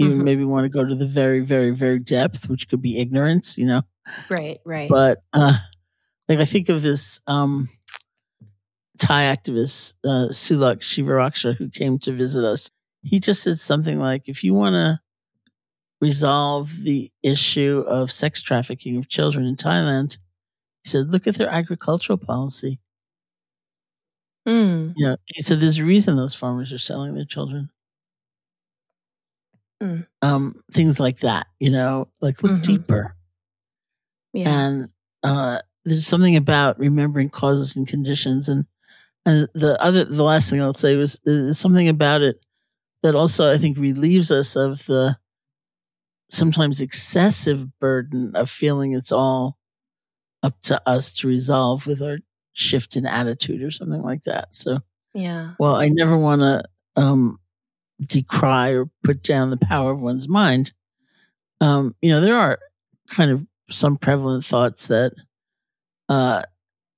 you 0.01 0.11
mm-hmm. 0.11 0.25
maybe 0.25 0.45
want 0.45 0.65
to 0.65 0.69
go 0.69 0.85
to 0.85 0.95
the 0.95 1.07
very, 1.07 1.41
very, 1.41 1.71
very 1.71 1.99
depth, 1.99 2.49
which 2.49 2.69
could 2.69 2.83
be 2.83 2.99
ignorance, 2.99 3.59
you 3.59 3.67
know? 3.67 3.83
Right, 4.29 4.61
right. 4.65 4.89
But 4.89 5.23
uh, 5.33 5.57
like 6.29 6.39
I 6.39 6.45
think 6.45 6.69
of 6.69 6.83
this 6.83 7.21
um, 7.27 7.69
Thai 8.99 9.35
activist, 9.35 9.95
uh, 10.05 10.29
Sulak 10.31 10.81
Sivaraksa, 10.81 11.57
who 11.57 11.69
came 11.69 11.99
to 12.01 12.13
visit 12.13 12.45
us. 12.45 12.71
He 13.03 13.19
just 13.19 13.43
said 13.43 13.59
something 13.59 13.99
like, 13.99 14.29
if 14.29 14.45
you 14.45 14.55
want 14.55 14.75
to 14.75 15.01
resolve 16.01 16.83
the 16.83 17.11
issue 17.23 17.85
of 17.87 18.11
sex 18.11 18.43
trafficking 18.43 18.97
of 18.97 19.09
children 19.09 19.45
in 19.47 19.57
Thailand, 19.57 20.19
he 20.85 20.91
said, 20.91 21.13
look 21.13 21.27
at 21.27 21.37
their 21.37 21.49
agricultural 21.49 22.19
policy. 22.19 22.79
Mm. 24.49 24.95
You 24.97 25.07
know, 25.07 25.17
he 25.27 25.43
said, 25.43 25.61
there's 25.61 25.79
a 25.79 25.85
reason 25.85 26.17
those 26.17 26.35
farmers 26.35 26.73
are 26.73 26.79
selling 26.79 27.15
their 27.15 27.25
children. 27.25 27.71
Mm. 29.83 30.07
Um, 30.23 30.63
things 30.73 31.01
like 31.01 31.19
that, 31.21 31.47
you 31.59 31.71
know, 31.71 32.09
like 32.21 32.43
look 32.43 32.53
mm-hmm. 32.53 32.63
deeper. 32.63 33.17
Yeah. 34.33 34.49
And 34.51 34.89
uh, 35.23 35.61
there's 35.85 36.07
something 36.07 36.37
about 36.37 36.79
remembering 36.79 37.31
causes 37.31 37.77
and 37.77 37.89
conditions. 37.89 38.49
And, 38.49 38.67
and 39.25 39.49
the 39.55 39.81
other, 39.83 40.05
the 40.05 40.23
last 40.23 40.51
thing 40.51 40.61
I'll 40.61 40.75
say 40.75 40.97
was 40.97 41.21
there's 41.25 41.59
something 41.59 41.89
about 41.89 42.23
it 42.23 42.45
that 43.03 43.15
also 43.15 43.51
I 43.51 43.59
think 43.59 43.79
relieves 43.79 44.31
us 44.31 44.55
of 44.57 44.85
the 44.87 45.17
sometimes 46.29 46.81
excessive 46.81 47.79
burden 47.81 48.33
of 48.37 48.51
feeling 48.51 48.93
it's 48.93 49.13
all 49.13 49.57
up 50.43 50.61
to 50.63 50.81
us 50.87 51.15
to 51.15 51.29
resolve 51.29 51.87
with 51.87 52.03
our 52.03 52.19
shift 52.53 52.97
in 52.97 53.07
attitude 53.07 53.63
or 53.63 53.71
something 53.71 54.03
like 54.03 54.23
that. 54.23 54.55
So, 54.55 54.81
yeah. 55.15 55.55
Well, 55.59 55.75
I 55.75 55.89
never 55.89 56.17
want 56.17 56.43
to 56.43 56.63
um, 56.97 57.40
decry 58.01 58.71
or 58.71 58.89
put 59.03 59.23
down 59.23 59.51
the 59.51 59.57
power 59.57 59.93
of 59.93 60.01
one's 60.01 60.29
mind. 60.29 60.73
Um, 61.61 61.95
you 62.01 62.11
know, 62.11 62.21
there 62.21 62.37
are 62.37 62.59
kind 63.09 63.31
of 63.31 63.47
some 63.69 63.97
prevalent 63.97 64.45
thoughts 64.45 64.89
that, 64.89 65.13
uh, 66.09 66.43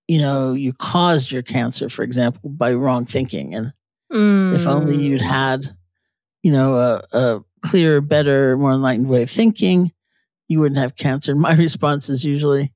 you 0.09 0.19
know, 0.19 0.53
you 0.53 0.73
caused 0.73 1.31
your 1.31 1.43
cancer, 1.43 1.89
for 1.89 2.03
example, 2.03 2.51
by 2.51 2.73
wrong 2.73 3.05
thinking. 3.05 3.55
And 3.55 3.73
mm. 4.13 4.55
if 4.55 4.67
only 4.67 5.03
you'd 5.03 5.21
mm. 5.21 5.27
had, 5.27 5.77
you 6.43 6.53
know, 6.53 6.77
a, 6.77 7.03
a 7.13 7.45
clearer, 7.63 8.01
better, 8.01 8.57
more 8.57 8.73
enlightened 8.73 9.09
way 9.09 9.23
of 9.23 9.31
thinking, 9.31 9.93
you 10.49 10.61
wouldn't 10.61 10.81
have 10.81 10.97
cancer. 10.97 11.35
My 11.35 11.55
response 11.57 12.09
is 12.09 12.25
usually, 12.25 12.73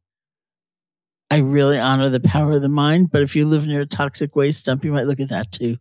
I 1.30 1.38
really 1.38 1.78
honor 1.78 2.08
the 2.08 2.20
power 2.20 2.52
of 2.52 2.62
the 2.62 2.68
mind, 2.68 3.10
but 3.10 3.22
if 3.22 3.34
you 3.34 3.46
live 3.46 3.66
near 3.66 3.80
a 3.82 3.86
toxic 3.86 4.36
waste 4.36 4.66
dump, 4.66 4.84
you 4.84 4.92
might 4.92 5.06
look 5.06 5.20
at 5.20 5.28
that 5.28 5.52
too. 5.52 5.78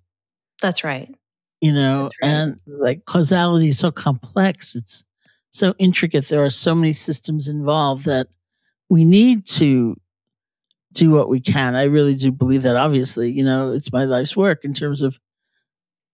That's 0.62 0.84
right 0.84 1.14
you 1.62 1.74
know, 1.74 2.04
right. 2.04 2.30
and 2.30 2.60
like 2.68 3.06
causality 3.06 3.68
is 3.68 3.80
so 3.80 3.92
complex. 3.92 4.76
It's 4.76 5.04
so 5.52 5.74
intricate. 5.78 6.28
There 6.28 6.44
are 6.44 6.50
so 6.50 6.76
many 6.76 6.94
systems 6.94 7.48
involved 7.48 8.06
that 8.06 8.28
we 8.90 9.06
need 9.06 9.46
to 9.46 9.96
do 10.94 11.12
what 11.12 11.30
we 11.30 11.40
can. 11.40 11.76
I 11.76 11.84
really 11.84 12.16
do 12.16 12.32
believe 12.32 12.64
that. 12.64 12.76
Obviously, 12.76 13.32
you 13.32 13.44
know, 13.44 13.72
it's 13.72 13.92
my 13.92 14.06
life's 14.06 14.36
work 14.36 14.64
in 14.64 14.74
terms 14.74 15.02
of 15.02 15.20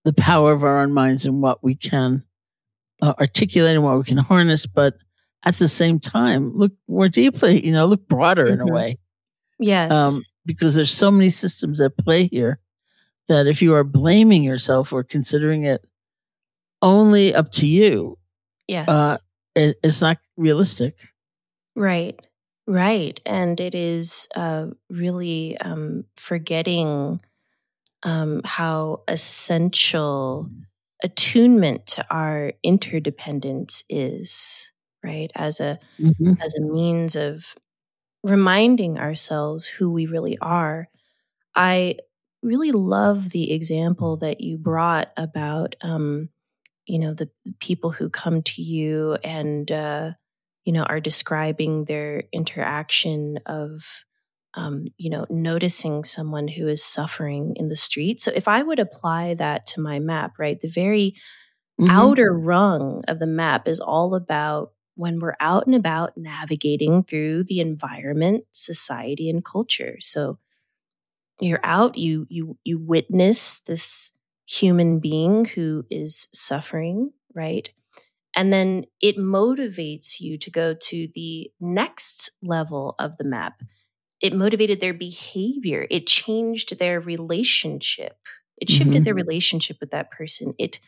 the 0.04 0.14
power 0.14 0.52
of 0.52 0.64
our 0.64 0.80
own 0.80 0.94
minds 0.94 1.26
and 1.26 1.42
what 1.42 1.64
we 1.64 1.76
can 1.76 2.24
uh, 3.02 3.14
articulate 3.20 3.76
and 3.76 3.84
what 3.84 3.98
we 3.98 4.04
can 4.04 4.18
harness. 4.18 4.66
But 4.66 4.96
at 5.44 5.56
the 5.56 5.68
same 5.68 6.00
time, 6.00 6.56
look 6.56 6.72
more 6.88 7.10
deeply, 7.10 7.66
you 7.66 7.72
know, 7.72 7.86
look 7.86 8.08
broader 8.08 8.46
mm-hmm. 8.46 8.54
in 8.54 8.62
a 8.62 8.66
mm-hmm. 8.66 8.76
way. 8.76 8.98
Yes. 9.60 9.92
Um, 9.92 10.20
because 10.46 10.74
there's 10.76 10.94
so 10.94 11.12
many 11.12 11.30
systems 11.30 11.80
at 11.82 11.98
play 11.98 12.26
here 12.26 12.60
that 13.28 13.48
if 13.48 13.62
you 13.62 13.74
are 13.74 13.84
blaming 13.84 14.44
yourself 14.44 14.94
or 14.94 15.04
considering 15.04 15.64
it 15.64 15.86
only 16.82 17.34
up 17.34 17.52
to 17.54 17.68
you, 17.68 18.18
yes, 18.68 18.88
uh, 18.88 19.18
it, 19.56 19.78
it's 19.84 20.02
not 20.02 20.18
realistic. 20.38 20.98
Right, 21.76 22.20
right, 22.68 23.20
and 23.26 23.60
it 23.60 23.76
is 23.76 24.28
uh, 24.36 24.68
really 24.90 25.58
um, 25.58 26.06
forgetting 26.16 27.20
um, 28.04 28.42
how 28.44 29.04
essential 29.08 30.50
attunement 31.04 31.88
to 31.88 32.06
our 32.14 32.54
interdependence 32.64 33.84
is. 33.90 34.72
Right, 35.04 35.32
as 35.34 35.60
a 35.60 35.80
mm-hmm. 36.00 36.34
as 36.42 36.54
a 36.54 36.62
means 36.62 37.16
of 37.16 37.56
reminding 38.24 38.98
ourselves 39.00 39.68
who 39.68 39.92
we 39.92 40.06
really 40.06 40.38
are. 40.40 40.90
I 41.56 41.98
really 42.42 42.72
love 42.72 43.30
the 43.30 43.52
example 43.52 44.18
that 44.18 44.42
you 44.42 44.58
brought 44.58 45.12
about, 45.18 45.76
um, 45.82 46.30
you 46.86 47.00
know, 47.00 47.14
the, 47.14 47.30
the, 47.46 47.54
people 47.60 47.92
who 47.92 48.10
come 48.10 48.42
to 48.42 48.62
you 48.62 49.18
and, 49.24 49.72
uh, 49.72 50.12
you 50.66 50.74
know, 50.74 50.84
are 50.84 51.00
describing 51.00 51.86
their 51.86 52.24
interaction 52.34 53.40
of, 53.46 53.84
um, 54.56 54.86
you 54.98 55.10
know, 55.10 55.26
noticing 55.30 56.04
someone 56.04 56.48
who 56.48 56.68
is 56.68 56.84
suffering 56.84 57.54
in 57.56 57.70
the 57.70 57.76
street. 57.76 58.20
So 58.20 58.32
if 58.36 58.48
I 58.48 58.64
would 58.64 58.80
apply 58.80 59.36
that 59.36 59.66
to 59.68 59.82
my 59.82 60.00
map, 60.00 60.34
right, 60.40 60.60
the 60.60 60.68
very 60.68 61.16
mm-hmm. 61.80 61.90
outer 61.90 62.34
rung 62.34 63.04
of 63.08 63.20
the 63.20 63.28
map 63.28 63.68
is 63.68 63.80
all 63.80 64.16
about 64.16 64.72
when 64.96 65.20
we're 65.20 65.36
out 65.40 65.66
and 65.66 65.76
about 65.76 66.18
navigating 66.18 67.04
through 67.04 67.46
the 67.46 67.60
environment, 67.60 68.44
society, 68.52 69.30
and 69.30 69.44
culture. 69.44 69.98
So 70.00 70.38
you're 71.42 71.62
out 71.64 71.98
you 71.98 72.28
you 72.30 72.58
you 72.64 72.80
witness 72.80 73.60
this 73.62 74.14
human 74.48 75.00
being 75.00 75.46
who 75.46 75.86
is 75.92 76.28
suffering 76.34 77.12
right 77.36 77.72
And 78.36 78.54
then 78.54 78.86
it 79.02 79.18
motivates 79.18 80.22
you 80.22 80.38
to 80.40 80.52
go 80.52 80.74
to 80.74 81.08
the 81.16 81.52
next 81.60 82.32
level 82.42 82.96
of 83.00 83.18
the 83.18 83.26
map. 83.26 83.62
It 84.22 84.34
motivated 84.34 84.80
their 84.82 84.94
behavior. 84.94 85.88
It 85.92 86.08
changed 86.08 86.80
their 86.80 87.02
relationship. 87.02 88.18
It 88.58 88.70
shifted 88.70 88.94
mm-hmm. 88.96 89.04
their 89.04 89.16
relationship 89.16 89.78
with 89.82 89.92
that 89.92 90.12
person. 90.12 90.54
It 90.60 90.80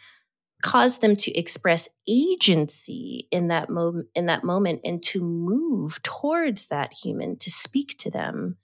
caused 0.61 1.01
them 1.01 1.15
to 1.17 1.37
express 1.37 1.89
agency 2.07 3.27
in 3.31 3.49
that 3.49 3.69
moment 3.69 4.07
in 4.15 4.27
that 4.27 4.43
moment 4.43 4.81
and 4.85 5.03
to 5.03 5.23
move 5.23 6.01
towards 6.03 6.67
that 6.67 6.93
human 6.93 7.37
to 7.37 7.51
speak 7.51 7.97
to 7.99 8.11
them 8.11 8.57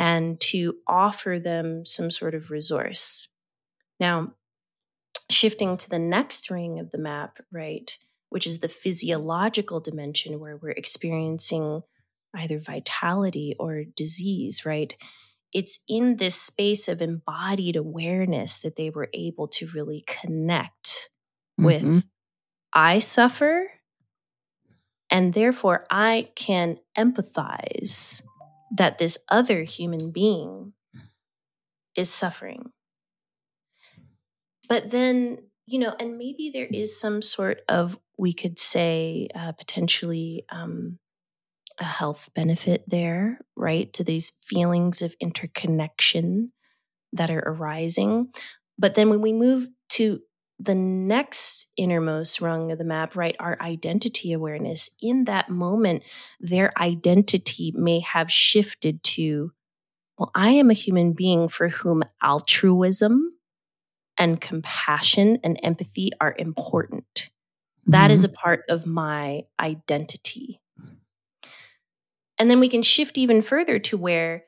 and 0.00 0.40
to 0.40 0.74
offer 0.86 1.38
them 1.38 1.84
some 1.84 2.10
sort 2.10 2.34
of 2.34 2.50
resource 2.50 3.28
now 4.00 4.32
shifting 5.30 5.76
to 5.76 5.88
the 5.88 5.98
next 5.98 6.50
ring 6.50 6.80
of 6.80 6.90
the 6.90 6.98
map, 6.98 7.38
right, 7.52 7.96
which 8.30 8.46
is 8.46 8.58
the 8.58 8.68
physiological 8.68 9.78
dimension 9.78 10.40
where 10.40 10.56
we're 10.56 10.70
experiencing 10.70 11.82
either 12.34 12.58
vitality 12.58 13.54
or 13.58 13.84
disease, 13.84 14.64
right? 14.64 14.94
It's 15.52 15.80
in 15.88 16.16
this 16.16 16.34
space 16.34 16.88
of 16.88 17.02
embodied 17.02 17.76
awareness 17.76 18.58
that 18.60 18.76
they 18.76 18.90
were 18.90 19.08
able 19.12 19.48
to 19.48 19.66
really 19.68 20.04
connect 20.06 21.10
mm-hmm. 21.60 21.66
with 21.66 22.04
I 22.72 23.00
suffer, 23.00 23.68
and 25.10 25.34
therefore 25.34 25.86
I 25.90 26.30
can 26.36 26.78
empathize 26.96 28.22
that 28.70 28.98
this 28.98 29.18
other 29.28 29.62
human 29.62 30.12
being 30.12 30.72
is 31.96 32.08
suffering. 32.08 32.70
But 34.68 34.90
then, 34.90 35.38
you 35.66 35.78
know, 35.80 35.94
and 35.98 36.16
maybe 36.16 36.50
there 36.52 36.68
is 36.70 36.98
some 36.98 37.22
sort 37.22 37.62
of, 37.68 37.98
we 38.16 38.32
could 38.32 38.58
say, 38.58 39.28
uh, 39.34 39.52
potentially 39.52 40.44
um, 40.50 40.98
a 41.80 41.84
health 41.84 42.28
benefit 42.34 42.84
there, 42.86 43.40
right? 43.56 43.92
To 43.94 44.04
these 44.04 44.32
feelings 44.46 45.02
of 45.02 45.16
interconnection 45.20 46.52
that 47.12 47.30
are 47.30 47.42
arising. 47.44 48.28
But 48.78 48.94
then 48.94 49.10
when 49.10 49.20
we 49.20 49.32
move 49.32 49.66
to 49.90 50.20
the 50.62 50.74
next 50.74 51.68
innermost 51.76 52.40
rung 52.40 52.70
of 52.70 52.78
the 52.78 52.84
map, 52.84 53.16
right, 53.16 53.34
our 53.40 53.56
identity 53.62 54.32
awareness, 54.32 54.90
in 55.00 55.24
that 55.24 55.48
moment, 55.48 56.02
their 56.38 56.76
identity 56.78 57.72
may 57.74 58.00
have 58.00 58.30
shifted 58.30 59.02
to, 59.02 59.52
well, 60.18 60.30
I 60.34 60.50
am 60.50 60.68
a 60.68 60.74
human 60.74 61.14
being 61.14 61.48
for 61.48 61.68
whom 61.68 62.02
altruism 62.22 63.32
and 64.18 64.38
compassion 64.40 65.38
and 65.42 65.58
empathy 65.62 66.10
are 66.20 66.34
important. 66.38 67.06
Mm-hmm. 67.14 67.92
That 67.92 68.10
is 68.10 68.24
mm-hmm. 68.24 68.34
a 68.34 68.36
part 68.36 68.64
of 68.68 68.84
my 68.84 69.44
identity. 69.58 70.60
And 72.38 72.50
then 72.50 72.60
we 72.60 72.68
can 72.68 72.82
shift 72.82 73.16
even 73.16 73.40
further 73.40 73.78
to 73.78 73.96
where 73.96 74.44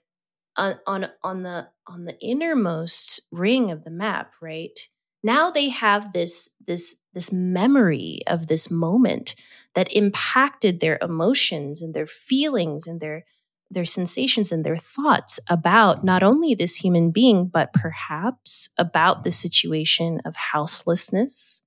on, 0.57 0.79
on, 0.87 1.09
on 1.23 1.43
the 1.43 1.69
on 1.89 2.05
the 2.05 2.19
innermost 2.21 3.21
ring 3.33 3.71
of 3.71 3.83
the 3.83 3.91
map, 3.91 4.35
right? 4.41 4.79
Now 5.23 5.51
they 5.51 5.69
have 5.69 6.13
this 6.13 6.51
this 6.67 6.97
this 7.13 7.33
memory 7.33 8.21
of 8.27 8.47
this 8.47 8.71
moment 8.71 9.35
that 9.75 9.93
impacted 9.93 10.81
their 10.81 10.99
emotions 11.01 11.81
and 11.83 11.95
their 11.95 12.07
feelings 12.07 12.87
and 12.87 13.01
their 13.01 13.25
their 13.71 13.85
sensations 13.85 14.53
and 14.53 14.65
their 14.65 14.77
thoughts 14.77 15.41
about 15.49 16.05
not 16.05 16.23
only 16.23 16.55
this 16.55 16.77
human 16.77 17.11
being, 17.11 17.47
but 17.47 17.73
perhaps 17.73 18.71
about 18.77 19.25
the 19.25 19.31
situation 19.31 20.21
of 20.25 20.37
houselessness 20.37 21.63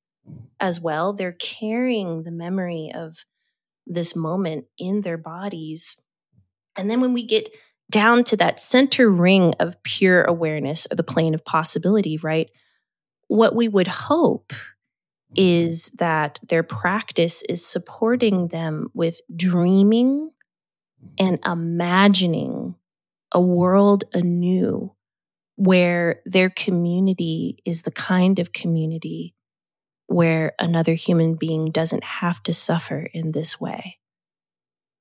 as 0.59 0.79
well. 0.79 1.13
They're 1.13 1.31
carrying 1.31 2.23
the 2.23 2.31
memory 2.31 2.91
of 2.93 3.25
this 3.87 4.15
moment 4.15 4.65
in 4.77 5.01
their 5.01 5.17
bodies. 5.17 5.99
And 6.75 6.89
then 6.89 7.01
when 7.01 7.13
we 7.13 7.25
get 7.25 7.49
down 7.91 8.23
to 8.25 8.37
that 8.37 8.59
center 8.59 9.09
ring 9.09 9.53
of 9.59 9.81
pure 9.83 10.23
awareness 10.23 10.87
or 10.89 10.95
the 10.95 11.03
plane 11.03 11.33
of 11.33 11.45
possibility, 11.45 12.17
right? 12.17 12.49
What 13.27 13.55
we 13.55 13.67
would 13.67 13.87
hope 13.87 14.53
is 15.35 15.91
that 15.97 16.39
their 16.47 16.63
practice 16.63 17.43
is 17.49 17.65
supporting 17.65 18.47
them 18.47 18.89
with 18.93 19.19
dreaming 19.35 20.31
and 21.19 21.39
imagining 21.45 22.75
a 23.31 23.41
world 23.41 24.05
anew 24.13 24.93
where 25.55 26.21
their 26.25 26.49
community 26.49 27.57
is 27.65 27.81
the 27.81 27.91
kind 27.91 28.39
of 28.39 28.53
community 28.53 29.35
where 30.07 30.53
another 30.59 30.93
human 30.93 31.35
being 31.35 31.71
doesn't 31.71 32.03
have 32.03 32.41
to 32.43 32.53
suffer 32.53 33.07
in 33.13 33.31
this 33.31 33.59
way. 33.59 33.97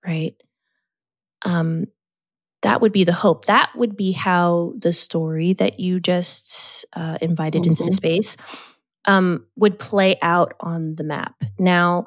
Right? 0.04 0.34
Um, 1.42 1.86
that 2.64 2.80
would 2.80 2.92
be 2.92 3.04
the 3.04 3.12
hope. 3.12 3.44
That 3.44 3.70
would 3.76 3.94
be 3.94 4.12
how 4.12 4.72
the 4.78 4.92
story 4.92 5.52
that 5.54 5.80
you 5.80 6.00
just 6.00 6.86
uh, 6.94 7.18
invited 7.20 7.62
mm-hmm. 7.62 7.70
into 7.70 7.84
the 7.84 7.92
space 7.92 8.38
um, 9.04 9.46
would 9.54 9.78
play 9.78 10.16
out 10.22 10.54
on 10.60 10.94
the 10.94 11.04
map. 11.04 11.34
Now, 11.58 12.06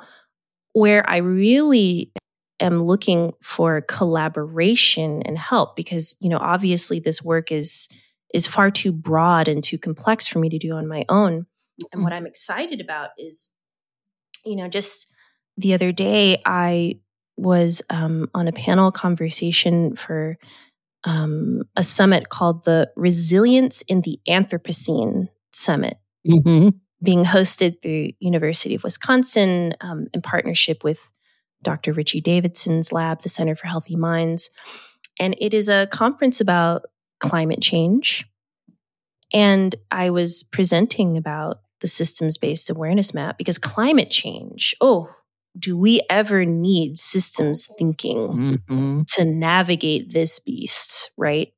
where 0.73 1.07
I 1.07 1.17
really 1.17 2.11
am 2.59 2.83
looking 2.83 3.33
for 3.41 3.81
collaboration 3.81 5.21
and 5.23 5.37
help 5.37 5.75
because 5.75 6.15
you 6.19 6.29
know 6.29 6.39
obviously 6.39 6.99
this 6.99 7.21
work 7.21 7.51
is 7.51 7.87
is 8.33 8.47
far 8.47 8.71
too 8.71 8.91
broad 8.91 9.47
and 9.47 9.63
too 9.63 9.77
complex 9.77 10.25
for 10.27 10.39
me 10.39 10.49
to 10.49 10.57
do 10.57 10.73
on 10.73 10.87
my 10.87 11.05
own 11.07 11.45
and 11.93 12.01
what 12.01 12.11
mm-hmm. 12.11 12.17
i'm 12.17 12.25
excited 12.25 12.81
about 12.81 13.09
is 13.19 13.51
you 14.43 14.55
know 14.55 14.67
just 14.67 15.05
the 15.55 15.75
other 15.75 15.91
day 15.91 16.41
i 16.47 16.99
was 17.38 17.81
um, 17.89 18.29
on 18.33 18.47
a 18.47 18.51
panel 18.51 18.91
conversation 18.91 19.95
for 19.95 20.38
um, 21.03 21.63
a 21.75 21.83
summit 21.83 22.29
called 22.29 22.65
the 22.65 22.89
resilience 22.95 23.81
in 23.83 24.01
the 24.01 24.19
anthropocene 24.27 25.29
summit 25.51 25.97
mm-hmm. 26.27 26.69
being 27.01 27.23
hosted 27.23 27.81
through 27.81 28.09
university 28.19 28.75
of 28.75 28.83
wisconsin 28.83 29.73
um, 29.81 30.07
in 30.13 30.21
partnership 30.21 30.83
with 30.83 31.11
Dr. 31.63 31.93
Richie 31.93 32.21
Davidson's 32.21 32.91
lab, 32.91 33.21
the 33.21 33.29
Center 33.29 33.55
for 33.55 33.67
Healthy 33.67 33.95
Minds. 33.95 34.49
And 35.19 35.35
it 35.39 35.53
is 35.53 35.69
a 35.69 35.88
conference 35.88 36.39
about 36.39 36.83
climate 37.19 37.61
change. 37.61 38.25
And 39.33 39.75
I 39.91 40.09
was 40.09 40.43
presenting 40.43 41.17
about 41.17 41.61
the 41.81 41.88
systems 41.88 42.38
based 42.38 42.69
awareness 42.69 43.13
map 43.13 43.38
because 43.38 43.57
climate 43.57 44.09
change, 44.09 44.75
oh, 44.81 45.09
do 45.59 45.77
we 45.77 46.01
ever 46.09 46.45
need 46.45 46.97
systems 46.97 47.67
thinking 47.77 48.17
mm-hmm. 48.67 49.01
to 49.07 49.25
navigate 49.25 50.11
this 50.11 50.39
beast, 50.39 51.11
right? 51.17 51.53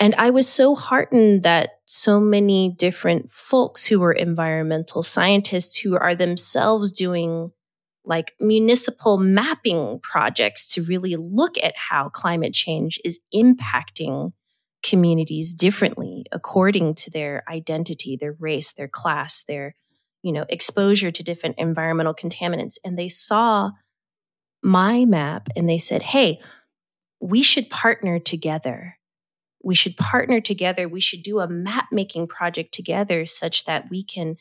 And 0.00 0.14
I 0.16 0.30
was 0.30 0.48
so 0.48 0.74
heartened 0.74 1.42
that 1.42 1.80
so 1.86 2.20
many 2.20 2.74
different 2.78 3.30
folks 3.32 3.86
who 3.86 3.98
were 3.98 4.12
environmental 4.12 5.02
scientists 5.02 5.76
who 5.78 5.96
are 5.96 6.14
themselves 6.14 6.92
doing 6.92 7.50
like 8.04 8.34
municipal 8.40 9.18
mapping 9.18 10.00
projects 10.02 10.72
to 10.74 10.82
really 10.82 11.16
look 11.16 11.56
at 11.62 11.74
how 11.76 12.08
climate 12.08 12.54
change 12.54 12.98
is 13.04 13.18
impacting 13.34 14.32
communities 14.82 15.52
differently 15.52 16.24
according 16.32 16.94
to 16.94 17.10
their 17.10 17.42
identity, 17.50 18.16
their 18.18 18.36
race, 18.38 18.72
their 18.72 18.88
class, 18.88 19.42
their 19.42 19.74
you 20.28 20.34
know 20.34 20.44
exposure 20.50 21.10
to 21.10 21.22
different 21.22 21.56
environmental 21.56 22.12
contaminants 22.14 22.76
and 22.84 22.98
they 22.98 23.08
saw 23.08 23.70
my 24.62 25.06
map 25.06 25.48
and 25.56 25.66
they 25.66 25.78
said, 25.78 26.02
"Hey, 26.02 26.38
we 27.18 27.42
should 27.42 27.70
partner 27.70 28.18
together. 28.18 28.98
We 29.64 29.74
should 29.74 29.96
partner 29.96 30.42
together. 30.42 30.86
We 30.86 31.00
should 31.00 31.22
do 31.22 31.40
a 31.40 31.48
map 31.48 31.86
making 31.90 32.26
project 32.28 32.74
together 32.74 33.24
such 33.24 33.64
that 33.64 33.86
we 33.90 34.04
can 34.04 34.36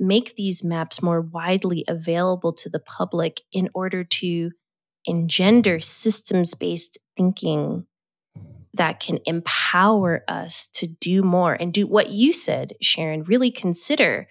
make 0.00 0.34
these 0.34 0.64
maps 0.64 1.00
more 1.00 1.20
widely 1.20 1.84
available 1.86 2.52
to 2.54 2.68
the 2.68 2.80
public 2.80 3.42
in 3.52 3.70
order 3.74 4.02
to 4.02 4.50
engender 5.04 5.78
systems 5.78 6.54
based 6.56 6.98
thinking 7.16 7.86
that 8.74 9.00
can 9.00 9.18
empower 9.26 10.24
us 10.28 10.66
to 10.74 10.86
do 10.86 11.22
more 11.22 11.54
and 11.54 11.72
do 11.72 11.86
what 11.86 12.10
you 12.10 12.32
said, 12.32 12.74
Sharon, 12.80 13.24
really 13.24 13.50
consider 13.50 14.28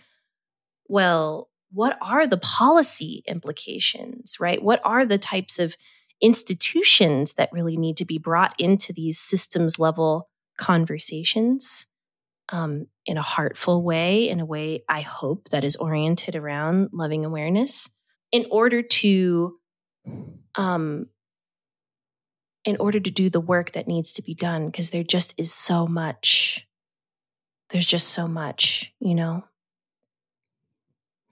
well, 0.87 1.49
what 1.71 1.97
are 2.01 2.25
the 2.25 2.37
policy 2.37 3.23
implications, 3.27 4.37
right? 4.39 4.61
What 4.61 4.81
are 4.83 5.05
the 5.05 5.17
types 5.17 5.59
of 5.59 5.75
institutions 6.21 7.33
that 7.33 7.49
really 7.51 7.77
need 7.77 7.97
to 7.97 8.05
be 8.05 8.17
brought 8.17 8.55
into 8.57 8.93
these 8.93 9.19
systems 9.19 9.77
level 9.77 10.29
conversations? 10.57 11.85
um, 12.49 12.87
in 13.05 13.17
a 13.17 13.21
heartful 13.21 13.83
way, 13.83 14.29
in 14.29 14.39
a 14.39 14.45
way 14.45 14.83
I 14.87 15.01
hope 15.01 15.49
that 15.49 15.63
is 15.63 15.75
oriented 15.75 16.35
around 16.35 16.89
loving 16.93 17.25
awareness, 17.25 17.89
in 18.31 18.45
order 18.51 18.81
to, 18.81 19.57
um, 20.55 21.07
in 22.65 22.77
order 22.79 22.99
to 22.99 23.11
do 23.11 23.29
the 23.29 23.39
work 23.39 23.71
that 23.73 23.87
needs 23.87 24.13
to 24.13 24.21
be 24.21 24.33
done, 24.33 24.67
because 24.67 24.89
there 24.89 25.03
just 25.03 25.33
is 25.37 25.53
so 25.53 25.87
much. 25.87 26.65
There's 27.69 27.85
just 27.85 28.09
so 28.09 28.27
much, 28.27 28.93
you 28.99 29.15
know. 29.15 29.43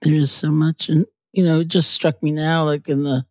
There 0.02 0.14
is 0.14 0.30
so 0.30 0.50
much, 0.50 0.88
and 0.88 1.06
you 1.32 1.44
know, 1.44 1.60
it 1.60 1.68
just 1.68 1.92
struck 1.92 2.22
me 2.22 2.32
now, 2.32 2.64
like 2.64 2.88
in 2.88 3.04
the 3.04 3.24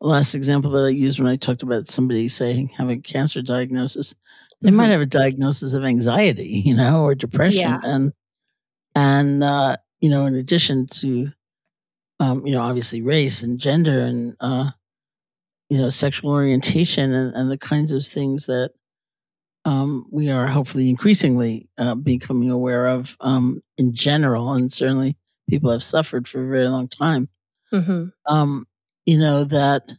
last 0.00 0.34
example 0.34 0.70
that 0.72 0.86
I 0.86 0.88
used 0.88 1.18
when 1.18 1.28
I 1.28 1.36
talked 1.36 1.62
about 1.62 1.86
somebody 1.86 2.28
saying 2.28 2.68
having 2.76 3.02
cancer 3.02 3.42
diagnosis, 3.42 4.14
they 4.60 4.68
mm-hmm. 4.68 4.76
might 4.76 4.90
have 4.90 5.00
a 5.00 5.06
diagnosis 5.06 5.74
of 5.74 5.84
anxiety, 5.84 6.62
you 6.64 6.74
know, 6.74 7.02
or 7.02 7.14
depression, 7.14 7.60
yeah. 7.60 7.80
and 7.82 8.12
and 8.94 9.44
uh, 9.44 9.76
you 10.00 10.08
know, 10.08 10.26
in 10.26 10.34
addition 10.34 10.86
to, 10.86 11.30
um, 12.18 12.46
you 12.46 12.52
know, 12.52 12.62
obviously 12.62 13.02
race 13.02 13.42
and 13.42 13.58
gender 13.58 14.00
and 14.00 14.36
uh, 14.40 14.70
you 15.68 15.78
know, 15.78 15.88
sexual 15.88 16.30
orientation 16.30 17.14
and, 17.14 17.34
and 17.34 17.50
the 17.50 17.58
kinds 17.58 17.92
of 17.92 18.04
things 18.04 18.46
that 18.46 18.72
um, 19.64 20.06
we 20.10 20.30
are 20.30 20.46
hopefully 20.46 20.88
increasingly 20.88 21.68
uh, 21.78 21.94
becoming 21.94 22.50
aware 22.50 22.86
of 22.86 23.16
um, 23.20 23.62
in 23.78 23.92
general, 23.92 24.52
and 24.52 24.72
certainly 24.72 25.16
people 25.50 25.70
have 25.70 25.82
suffered 25.82 26.26
for 26.26 26.42
a 26.42 26.48
very 26.48 26.68
long 26.68 26.88
time. 26.88 27.28
Mm-hmm. 27.72 28.08
Um, 28.26 28.66
you 29.06 29.18
know 29.18 29.44
that 29.44 29.92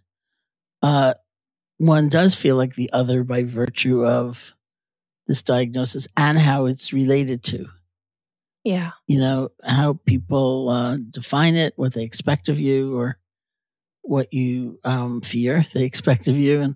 uh, 0.82 1.14
one 1.78 2.10
does 2.10 2.36
feel 2.36 2.56
like 2.56 2.76
the 2.76 2.92
other 2.94 3.24
by 3.24 3.44
virtue 3.44 4.06
of 4.06 4.54
this 5.28 5.42
diagnosis 5.42 6.08
and 6.18 6.38
how 6.38 6.66
it's 6.66 6.94
related 6.94 7.44
to. 7.44 7.68
Yeah, 8.64 8.92
you 9.08 9.20
know 9.20 9.50
how 9.64 10.00
people 10.06 10.70
uh, 10.70 10.98
define 10.98 11.56
it, 11.56 11.74
what 11.76 11.94
they 11.94 12.04
expect 12.04 12.48
of 12.48 12.60
you, 12.60 12.98
or 12.98 13.18
what 14.02 14.34
you 14.34 14.80
um, 14.84 15.22
fear 15.22 15.66
they 15.74 15.84
expect 15.92 16.28
of 16.28 16.38
you, 16.38 16.62
and 16.62 16.76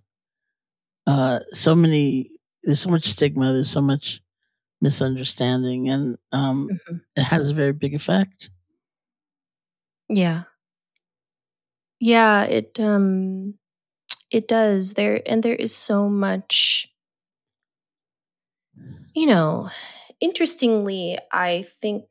uh, 1.07 1.39
so 1.51 1.75
many 1.75 2.31
there's 2.63 2.79
so 2.79 2.89
much 2.89 3.03
stigma, 3.03 3.53
there's 3.53 3.69
so 3.69 3.81
much 3.81 4.21
misunderstanding, 4.81 5.89
and 5.89 6.17
um, 6.31 6.69
mm-hmm. 6.69 6.97
it 7.15 7.23
has 7.23 7.49
a 7.49 7.53
very 7.53 7.73
big 7.73 7.93
effect. 7.93 8.49
Yeah. 10.09 10.43
Yeah, 11.99 12.43
it 12.43 12.79
um 12.79 13.55
it 14.31 14.47
does. 14.47 14.93
There 14.95 15.21
and 15.25 15.43
there 15.43 15.55
is 15.55 15.75
so 15.75 16.09
much 16.09 16.89
you 19.15 19.27
know, 19.27 19.69
interestingly, 20.19 21.17
I 21.31 21.65
think 21.81 22.03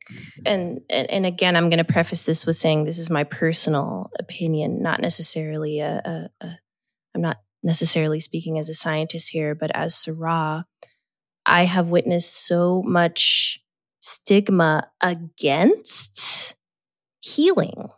and 0.45 0.81
and, 0.89 1.09
and 1.09 1.25
again 1.25 1.55
I'm 1.55 1.69
going 1.69 1.77
to 1.77 1.83
preface 1.93 2.23
this 2.23 2.45
with 2.45 2.55
saying 2.55 2.85
this 2.85 2.97
is 2.97 3.09
my 3.09 3.23
personal 3.23 4.09
opinion, 4.19 4.81
not 4.81 5.01
necessarily 5.01 5.79
a, 5.79 6.01
a, 6.41 6.45
a 6.45 6.59
I'm 7.13 7.21
not 7.21 7.37
necessarily 7.63 8.19
speaking 8.19 8.59
as 8.59 8.69
a 8.69 8.73
scientist 8.73 9.29
here, 9.29 9.55
but 9.55 9.71
as 9.75 9.95
Sará, 9.95 10.65
I 11.45 11.65
have 11.65 11.89
witnessed 11.89 12.47
so 12.47 12.81
much 12.85 13.59
stigma 14.01 14.89
against 15.01 16.54
healing. 17.25 17.89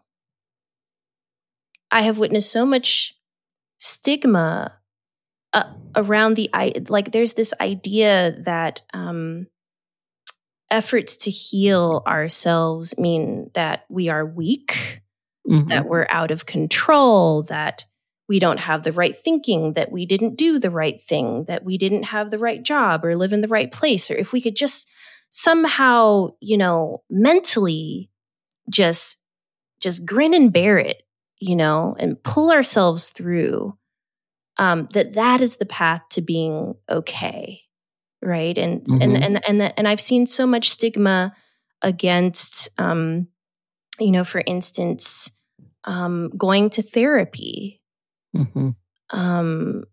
I 1.92 2.02
have 2.02 2.18
witnessed 2.18 2.52
so 2.52 2.66
much 2.66 3.14
stigma 3.78 4.74
uh, 5.54 5.74
around 5.96 6.36
the 6.36 6.50
like. 6.88 7.12
There's 7.12 7.34
this 7.34 7.54
idea 7.60 8.38
that 8.44 8.82
um, 8.94 9.48
efforts 10.72 11.18
to 11.18 11.32
heal 11.32 12.04
ourselves 12.08 12.98
mean 12.98 13.52
that 13.54 13.86
we 13.90 14.10
are 14.10 14.26
weak, 14.26 15.02
mm-hmm. 15.48 15.66
that 15.66 15.88
we're 15.88 16.08
out 16.10 16.32
of 16.32 16.46
control, 16.46 17.44
that 17.44 17.86
we 18.30 18.40
don't 18.40 18.60
have 18.60 18.84
the 18.84 18.92
right 18.92 19.18
thinking, 19.18 19.74
that 19.74 19.92
we 19.92 20.06
didn't 20.06 20.38
do 20.38 20.60
the 20.60 20.72
right 20.72 21.02
thing, 21.02 21.46
that 21.48 21.64
we 21.64 21.78
didn't 21.78 22.04
have 22.04 22.32
the 22.32 22.40
right 22.40 22.64
job 22.64 23.04
or 23.06 23.16
live 23.16 23.34
in 23.34 23.42
the 23.42 23.48
right 23.48 23.72
place, 23.72 24.10
or 24.12 24.16
if 24.16 24.32
we 24.32 24.42
could 24.42 24.56
just 24.56 24.90
somehow, 25.30 26.30
you 26.42 26.58
know, 26.58 27.04
mentally 27.10 28.10
just 28.70 29.24
just 29.80 30.06
grin 30.06 30.34
and 30.34 30.52
bear 30.52 30.78
it, 30.78 31.04
you 31.40 31.56
know, 31.56 31.96
and 32.00 32.22
pull 32.24 32.52
ourselves 32.52 33.10
through. 33.10 33.78
Um, 34.58 34.88
that 34.94 35.14
that 35.14 35.42
is 35.42 35.58
the 35.58 35.68
path 35.68 36.02
to 36.12 36.22
being 36.22 36.74
okay, 36.90 37.62
right? 38.24 38.58
And 38.58 38.82
mm-hmm. 38.82 39.02
and 39.02 39.24
and 39.24 39.48
and 39.48 39.62
the, 39.62 39.78
and 39.78 39.88
I've 39.88 40.02
seen 40.02 40.26
so 40.26 40.48
much 40.48 40.70
stigma 40.70 41.36
against, 41.84 42.70
um, 42.80 43.28
you 44.00 44.12
know, 44.12 44.24
for 44.24 44.42
instance, 44.48 45.30
um, 45.84 46.32
going 46.36 46.72
to 46.72 46.82
therapy 46.82 47.78
Mm-hmm. 48.38 48.70
Um, 49.18 49.84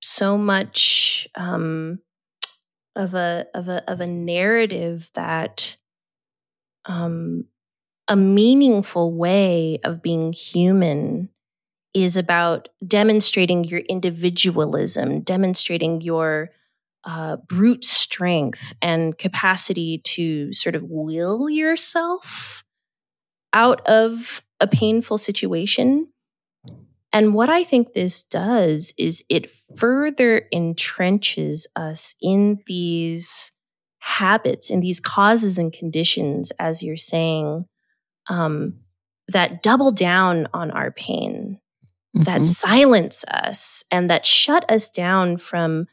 so 0.00 0.36
much 0.36 1.28
um, 1.34 2.00
of 2.96 3.14
a 3.14 3.46
of 3.54 3.68
a 3.68 3.90
of 3.90 4.00
a 4.00 4.06
narrative 4.06 5.10
that 5.14 5.76
um, 6.84 7.46
a 8.08 8.16
meaningful 8.16 9.12
way 9.12 9.78
of 9.84 10.02
being 10.02 10.32
human 10.32 11.30
is 11.94 12.16
about 12.16 12.68
demonstrating 12.86 13.64
your 13.64 13.80
individualism, 13.80 15.20
demonstrating 15.20 16.00
your 16.00 16.50
uh, 17.04 17.36
brute 17.48 17.84
strength 17.84 18.74
and 18.82 19.16
capacity 19.16 19.98
to 19.98 20.52
sort 20.52 20.74
of 20.74 20.82
will 20.84 21.48
yourself 21.48 22.64
out 23.52 23.86
of 23.86 24.42
a 24.60 24.66
painful 24.66 25.18
situation. 25.18 26.08
And 27.12 27.32
what 27.32 27.48
I 27.48 27.62
think 27.62 27.92
this 27.92 28.24
does 28.24 28.92
is 28.98 29.22
it 29.28 29.50
further 29.76 30.48
entrenches 30.52 31.66
us 31.76 32.16
in 32.20 32.58
these 32.66 33.52
habits, 34.00 34.68
in 34.68 34.80
these 34.80 34.98
causes 34.98 35.58
and 35.58 35.72
conditions, 35.72 36.50
as 36.58 36.82
you're 36.82 36.96
saying, 36.96 37.66
um, 38.28 38.80
that 39.28 39.62
double 39.62 39.92
down 39.92 40.48
on 40.52 40.70
our 40.70 40.90
pain, 40.90 41.60
mm-hmm. 42.16 42.24
that 42.24 42.44
silence 42.44 43.24
us, 43.24 43.84
and 43.90 44.10
that 44.10 44.26
shut 44.26 44.70
us 44.70 44.90
down 44.90 45.38
from 45.38 45.86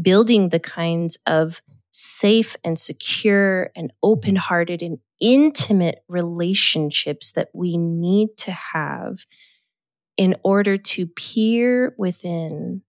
building 0.00 0.48
the 0.48 0.60
kinds 0.60 1.18
of 1.26 1.60
safe 1.90 2.56
and 2.62 2.78
secure 2.78 3.70
and 3.74 3.92
open 4.02 4.36
hearted 4.36 4.82
and 4.82 4.98
intimate 5.20 6.04
relationships 6.08 7.32
that 7.32 7.48
we 7.52 7.76
need 7.76 8.28
to 8.36 8.52
have 8.52 9.26
in 10.16 10.36
order 10.42 10.76
to 10.76 11.06
peer 11.06 11.94
within 11.98 12.82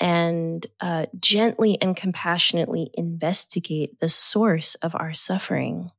and 0.00 0.66
uh, 0.80 1.06
gently 1.18 1.78
and 1.80 1.96
compassionately 1.96 2.90
investigate 2.94 3.98
the 3.98 4.08
source 4.08 4.74
of 4.76 4.94
our 4.94 5.14
suffering. 5.14 5.90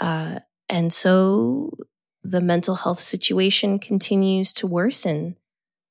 Uh, 0.00 0.40
and 0.68 0.92
so 0.92 1.70
the 2.22 2.40
mental 2.40 2.76
health 2.76 3.00
situation 3.00 3.78
continues 3.78 4.52
to 4.52 4.66
worsen 4.66 5.36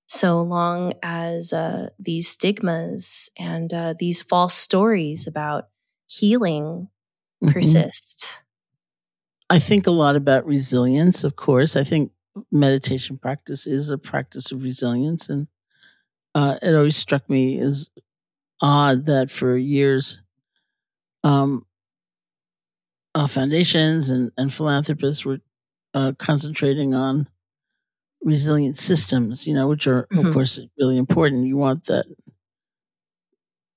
so 0.07 0.41
long 0.41 0.93
as 1.01 1.53
uh, 1.53 1.89
these 1.97 2.27
stigmas 2.27 3.29
and 3.37 3.73
uh, 3.73 3.93
these 3.97 4.21
false 4.21 4.53
stories 4.53 5.25
about 5.25 5.69
healing 6.05 6.89
mm-hmm. 7.41 7.53
persist. 7.53 8.33
I 9.49 9.59
think 9.59 9.87
a 9.87 9.91
lot 9.91 10.17
about 10.17 10.45
resilience, 10.45 11.23
of 11.23 11.37
course. 11.37 11.77
I 11.77 11.85
think 11.85 12.11
meditation 12.51 13.17
practice 13.17 13.67
is 13.67 13.89
a 13.89 13.97
practice 13.97 14.51
of 14.51 14.63
resilience. 14.63 15.29
And 15.29 15.47
uh, 16.35 16.57
it 16.61 16.75
always 16.75 16.97
struck 16.97 17.29
me 17.29 17.59
as 17.59 17.89
odd 18.59 19.05
that 19.05 19.31
for 19.31 19.55
years, 19.55 20.21
um, 21.23 21.65
uh, 23.15 23.27
foundations 23.27 24.09
and, 24.09 24.31
and 24.37 24.53
philanthropists 24.53 25.25
were 25.25 25.39
uh, 25.93 26.13
concentrating 26.17 26.93
on 26.93 27.27
resilient 28.23 28.77
systems, 28.77 29.47
you 29.47 29.53
know, 29.53 29.67
which 29.67 29.87
are, 29.87 30.07
mm-hmm. 30.11 30.27
of 30.27 30.33
course, 30.33 30.59
really 30.79 30.97
important. 30.97 31.47
You 31.47 31.57
want 31.57 31.85
that, 31.85 32.05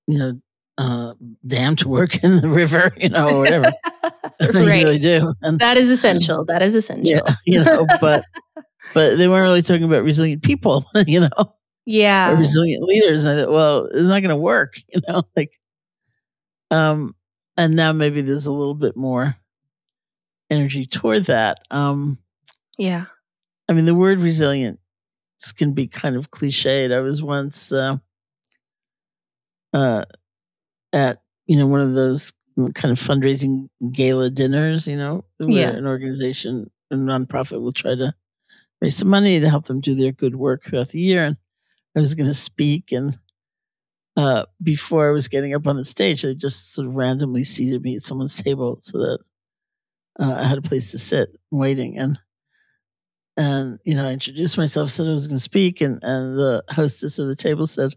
you 0.06 0.18
know, 0.18 0.40
uh, 0.76 1.14
dam 1.46 1.76
to 1.76 1.88
work 1.88 2.16
in 2.24 2.40
the 2.40 2.48
river, 2.48 2.92
you 2.96 3.08
know, 3.08 3.36
or 3.36 3.40
whatever. 3.40 3.72
you 4.40 4.50
really 4.52 4.98
do. 4.98 5.34
And, 5.42 5.58
that 5.60 5.76
is 5.76 5.90
essential. 5.90 6.44
That 6.44 6.62
is 6.62 6.74
essential. 6.74 7.20
Yeah, 7.26 7.34
you 7.46 7.64
know, 7.64 7.86
but 8.00 8.24
but 8.94 9.16
they 9.16 9.28
weren't 9.28 9.44
really 9.44 9.62
talking 9.62 9.84
about 9.84 10.02
resilient 10.02 10.42
people, 10.42 10.84
you 11.06 11.20
know. 11.20 11.54
Yeah. 11.86 12.30
Or 12.32 12.36
resilient 12.36 12.82
leaders. 12.82 13.24
And 13.24 13.38
I 13.38 13.42
thought, 13.42 13.52
well, 13.52 13.84
it's 13.86 14.08
not 14.08 14.22
gonna 14.22 14.36
work, 14.36 14.76
you 14.88 15.00
know, 15.06 15.22
like 15.36 15.52
um 16.70 17.14
and 17.56 17.74
now 17.74 17.92
maybe 17.92 18.20
there's 18.20 18.46
a 18.46 18.52
little 18.52 18.74
bit 18.74 18.96
more 18.96 19.36
energy 20.50 20.86
toward 20.86 21.24
that. 21.24 21.60
Um 21.70 22.18
Yeah. 22.78 23.06
I 23.68 23.72
mean 23.72 23.84
the 23.84 23.94
word 23.94 24.20
resilient 24.20 24.78
can 25.56 25.72
be 25.72 25.86
kind 25.86 26.16
of 26.16 26.30
cliched. 26.30 26.92
I 26.92 27.00
was 27.00 27.22
once 27.22 27.72
uh, 27.72 27.98
uh 29.72 30.04
at 30.92 31.22
you 31.46 31.56
know 31.56 31.66
one 31.66 31.80
of 31.80 31.94
those 31.94 32.32
kind 32.56 32.92
of 32.92 32.98
fundraising 32.98 33.68
gala 33.90 34.30
dinners, 34.30 34.86
you 34.86 34.96
know, 34.96 35.24
where 35.38 35.50
yeah. 35.50 35.70
an 35.70 35.86
organization, 35.86 36.70
a 36.90 36.94
nonprofit 36.94 37.60
will 37.60 37.72
try 37.72 37.94
to 37.94 38.14
raise 38.80 38.96
some 38.96 39.08
money 39.08 39.40
to 39.40 39.50
help 39.50 39.64
them 39.64 39.80
do 39.80 39.94
their 39.94 40.12
good 40.12 40.36
work 40.36 40.62
throughout 40.62 40.90
the 40.90 41.00
year. 41.00 41.24
And 41.24 41.36
I 41.96 42.00
was 42.00 42.14
going 42.14 42.28
to 42.28 42.34
speak, 42.34 42.92
and 42.92 43.18
uh, 44.16 44.44
before 44.62 45.08
I 45.08 45.12
was 45.12 45.28
getting 45.28 45.54
up 45.54 45.66
on 45.66 45.76
the 45.76 45.84
stage, 45.84 46.22
they 46.22 46.34
just 46.34 46.72
sort 46.72 46.86
of 46.86 46.94
randomly 46.94 47.44
seated 47.44 47.82
me 47.82 47.96
at 47.96 48.02
someone's 48.02 48.40
table 48.40 48.78
so 48.80 48.98
that 48.98 49.18
uh, 50.20 50.34
I 50.34 50.46
had 50.46 50.58
a 50.58 50.62
place 50.62 50.92
to 50.92 50.98
sit 50.98 51.30
waiting. 51.50 51.98
And 51.98 52.18
and 53.36 53.78
you 53.84 53.94
know, 53.94 54.08
I 54.08 54.12
introduced 54.12 54.56
myself, 54.56 54.90
said 54.90 55.06
I 55.06 55.12
was 55.12 55.26
going 55.26 55.36
to 55.36 55.42
speak, 55.42 55.80
and 55.80 55.98
and 56.02 56.36
the 56.38 56.62
hostess 56.70 57.18
of 57.18 57.26
the 57.26 57.34
table 57.34 57.66
said, 57.66 57.92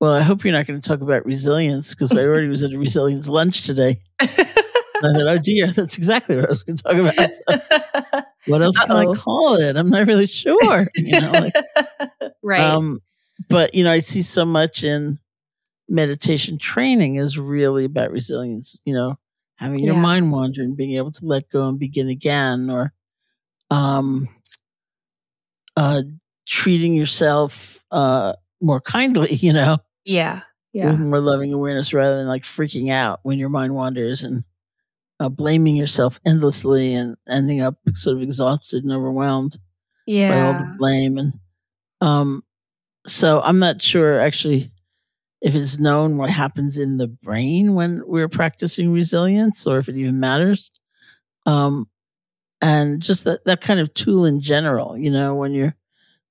"Well, 0.00 0.12
I 0.12 0.20
hope 0.20 0.44
you're 0.44 0.52
not 0.52 0.66
going 0.66 0.80
to 0.80 0.86
talk 0.86 1.00
about 1.00 1.24
resilience 1.24 1.94
because 1.94 2.12
I 2.12 2.20
already 2.22 2.48
was 2.48 2.62
at 2.62 2.72
a 2.72 2.78
resilience 2.78 3.28
lunch 3.28 3.64
today." 3.64 4.00
and 4.20 4.30
I 4.30 5.12
thought, 5.12 5.26
"Oh 5.26 5.38
dear, 5.38 5.70
that's 5.72 5.96
exactly 5.96 6.36
what 6.36 6.44
I 6.46 6.48
was 6.48 6.62
going 6.62 6.76
to 6.76 6.82
talk 6.82 6.96
about." 6.96 7.34
So 7.34 8.22
what 8.46 8.62
else 8.62 8.78
can 8.78 8.92
Uh-oh. 8.92 9.12
I 9.12 9.16
call 9.16 9.54
it? 9.56 9.76
I'm 9.76 9.90
not 9.90 10.06
really 10.06 10.26
sure. 10.26 10.86
You 10.94 11.20
know, 11.20 11.32
like, 11.32 11.54
right. 12.42 12.60
Um, 12.60 13.00
but 13.48 13.74
you 13.74 13.84
know, 13.84 13.92
I 13.92 13.98
see 13.98 14.22
so 14.22 14.44
much 14.44 14.84
in 14.84 15.18
meditation 15.88 16.58
training 16.58 17.16
is 17.16 17.38
really 17.38 17.84
about 17.84 18.10
resilience. 18.10 18.80
You 18.84 18.94
know, 18.94 19.18
having 19.56 19.80
your 19.80 19.94
yeah. 19.94 20.00
mind 20.00 20.32
wander 20.32 20.62
and 20.62 20.76
being 20.76 20.96
able 20.96 21.12
to 21.12 21.26
let 21.26 21.48
go 21.50 21.68
and 21.68 21.78
begin 21.78 22.08
again, 22.08 22.70
or 22.70 22.92
um, 23.70 24.28
uh, 25.76 26.02
treating 26.46 26.94
yourself 26.94 27.84
uh, 27.90 28.34
more 28.60 28.80
kindly, 28.80 29.28
you 29.34 29.52
know? 29.52 29.78
Yeah. 30.04 30.42
Yeah. 30.72 30.90
With 30.90 31.00
more 31.00 31.20
loving 31.20 31.52
awareness 31.52 31.94
rather 31.94 32.18
than 32.18 32.28
like 32.28 32.42
freaking 32.42 32.90
out 32.90 33.20
when 33.22 33.38
your 33.38 33.48
mind 33.48 33.74
wanders 33.74 34.22
and 34.22 34.44
uh, 35.18 35.30
blaming 35.30 35.74
yourself 35.74 36.20
endlessly 36.26 36.92
and 36.92 37.16
ending 37.26 37.62
up 37.62 37.76
sort 37.92 38.16
of 38.16 38.22
exhausted 38.22 38.84
and 38.84 38.92
overwhelmed 38.92 39.56
yeah. 40.06 40.30
by 40.30 40.40
all 40.40 40.52
the 40.52 40.76
blame. 40.76 41.16
And 41.16 41.32
um, 42.02 42.44
so 43.06 43.40
I'm 43.40 43.58
not 43.58 43.80
sure 43.80 44.20
actually 44.20 44.70
if 45.40 45.54
it's 45.54 45.78
known 45.78 46.16
what 46.16 46.30
happens 46.30 46.78
in 46.78 46.96
the 46.96 47.06
brain 47.06 47.74
when 47.74 48.02
we're 48.06 48.28
practicing 48.28 48.92
resilience 48.92 49.66
or 49.66 49.78
if 49.78 49.88
it 49.88 49.96
even 49.96 50.18
matters. 50.18 50.70
Um, 51.44 51.88
and 52.60 53.02
just 53.02 53.24
that, 53.24 53.44
that 53.44 53.60
kind 53.60 53.78
of 53.78 53.92
tool 53.94 54.24
in 54.24 54.40
general, 54.40 54.96
you 54.96 55.10
know, 55.10 55.34
when 55.34 55.52
you're 55.52 55.76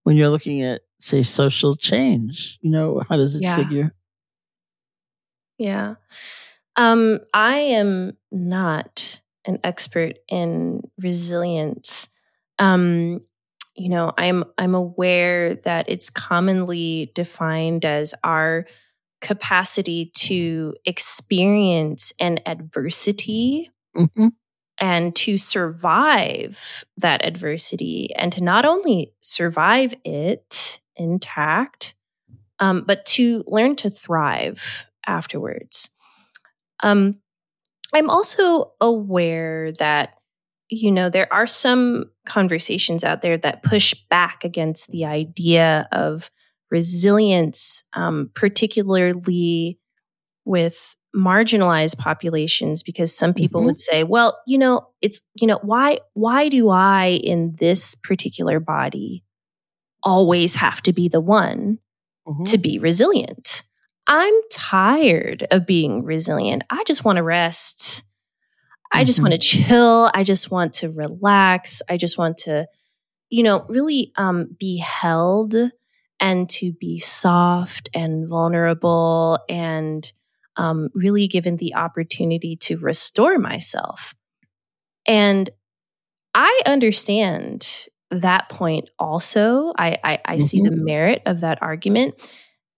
when 0.04 0.16
you're 0.18 0.30
looking 0.30 0.64
at 0.64 0.82
say 1.00 1.22
social 1.22 1.76
change, 1.76 2.58
you 2.62 2.72
know, 2.72 3.02
how 3.08 3.16
does 3.16 3.36
it 3.36 3.44
yeah. 3.44 3.56
figure? 3.56 3.94
Yeah. 5.58 5.96
Um, 6.76 7.20
I 7.34 7.58
am 7.58 8.18
not 8.32 9.22
an 9.46 9.60
expert 9.64 10.18
in 10.28 10.82
resilience. 10.98 12.10
Um, 12.60 13.22
you 13.76 13.90
know, 13.90 14.14
I'm 14.18 14.46
I'm 14.58 14.76
aware 14.76 15.56
that 15.56 15.90
it's 15.90 16.10
commonly 16.10 17.12
defined 17.14 17.86
as 17.86 18.14
our 18.24 18.66
capacity 19.22 20.12
to 20.16 20.76
experience 20.86 22.14
an 22.20 22.40
adversity 22.46 23.72
mm-hmm 23.96 24.28
and 24.78 25.16
to 25.16 25.38
survive 25.38 26.84
that 26.98 27.26
adversity 27.26 28.14
and 28.16 28.32
to 28.34 28.44
not 28.44 28.66
only 28.66 29.14
survive 29.22 29.94
it 30.04 30.80
intact, 30.96 31.96
um, 32.60 32.84
but 32.86 33.06
to 33.06 33.44
learn 33.48 33.76
to 33.78 33.90
thrive 33.90 34.86
afterwards. 35.06 35.90
Um, 36.84 37.20
I'm 37.94 38.10
also 38.10 38.74
aware 38.82 39.72
that, 39.74 40.16
you 40.70 40.92
know, 40.92 41.10
there 41.10 41.32
are 41.32 41.48
some 41.48 42.12
conversations 42.26 43.04
out 43.04 43.22
there 43.22 43.38
that 43.38 43.64
push 43.64 43.94
back 44.10 44.44
against 44.44 44.90
the 44.90 45.06
idea 45.06 45.88
of 45.92 46.30
resilience, 46.72 47.84
um, 47.94 48.32
particularly 48.34 49.80
with 50.44 50.96
marginalized 51.16 51.98
populations 51.98 52.84
because 52.84 53.16
some 53.16 53.34
people 53.34 53.62
mm-hmm. 53.62 53.68
would 53.68 53.80
say 53.80 54.04
well 54.04 54.38
you 54.46 54.58
know 54.58 54.86
it's 55.02 55.22
you 55.34 55.48
know 55.48 55.60
why 55.64 55.98
why 56.14 56.50
do 56.50 56.70
i 56.70 57.06
in 57.24 57.54
this 57.58 57.96
particular 57.96 58.60
body 58.60 59.24
always 60.04 60.56
have 60.56 60.82
to 60.82 60.92
be 60.92 61.08
the 61.08 61.22
one 61.22 61.80
mm-hmm. 62.28 62.44
to 62.44 62.58
be 62.58 62.80
resilient 62.80 63.64
i'm 64.08 64.34
tired 64.52 65.48
of 65.52 65.66
being 65.66 66.04
resilient 66.04 66.64
i 66.70 66.84
just 66.84 67.06
want 67.06 67.16
to 67.16 67.24
rest 67.24 68.04
i 68.96 69.04
just 69.04 69.20
mm-hmm. 69.20 69.30
want 69.30 69.42
to 69.42 69.48
chill 69.48 70.12
i 70.14 70.24
just 70.24 70.52
want 70.52 70.74
to 70.74 70.90
relax 70.90 71.82
i 71.90 71.98
just 71.98 72.18
want 72.18 72.38
to 72.38 72.66
you 73.30 73.44
know 73.44 73.66
really 73.70 74.12
um, 74.18 74.56
be 74.60 74.78
held 74.78 75.56
and 76.20 76.50
to 76.50 76.72
be 76.74 76.98
soft 77.00 77.90
and 77.94 78.28
vulnerable 78.28 79.40
and 79.50 80.12
um, 80.58 80.90
really 80.94 81.28
given 81.28 81.58
the 81.58 81.76
opportunity 81.76 82.56
to 82.56 82.78
restore 82.78 83.38
myself. 83.38 84.16
And 85.06 85.50
I 86.34 86.62
understand 86.66 87.88
that 88.12 88.50
point 88.50 88.90
also. 88.98 89.74
I, 89.78 89.98
I, 90.04 90.20
I 90.26 90.36
mm-hmm. 90.36 90.40
see 90.40 90.62
the 90.62 90.70
mm-hmm. 90.70 90.86
merit 90.86 91.22
of 91.26 91.42
that 91.42 91.62
argument. 91.62 92.16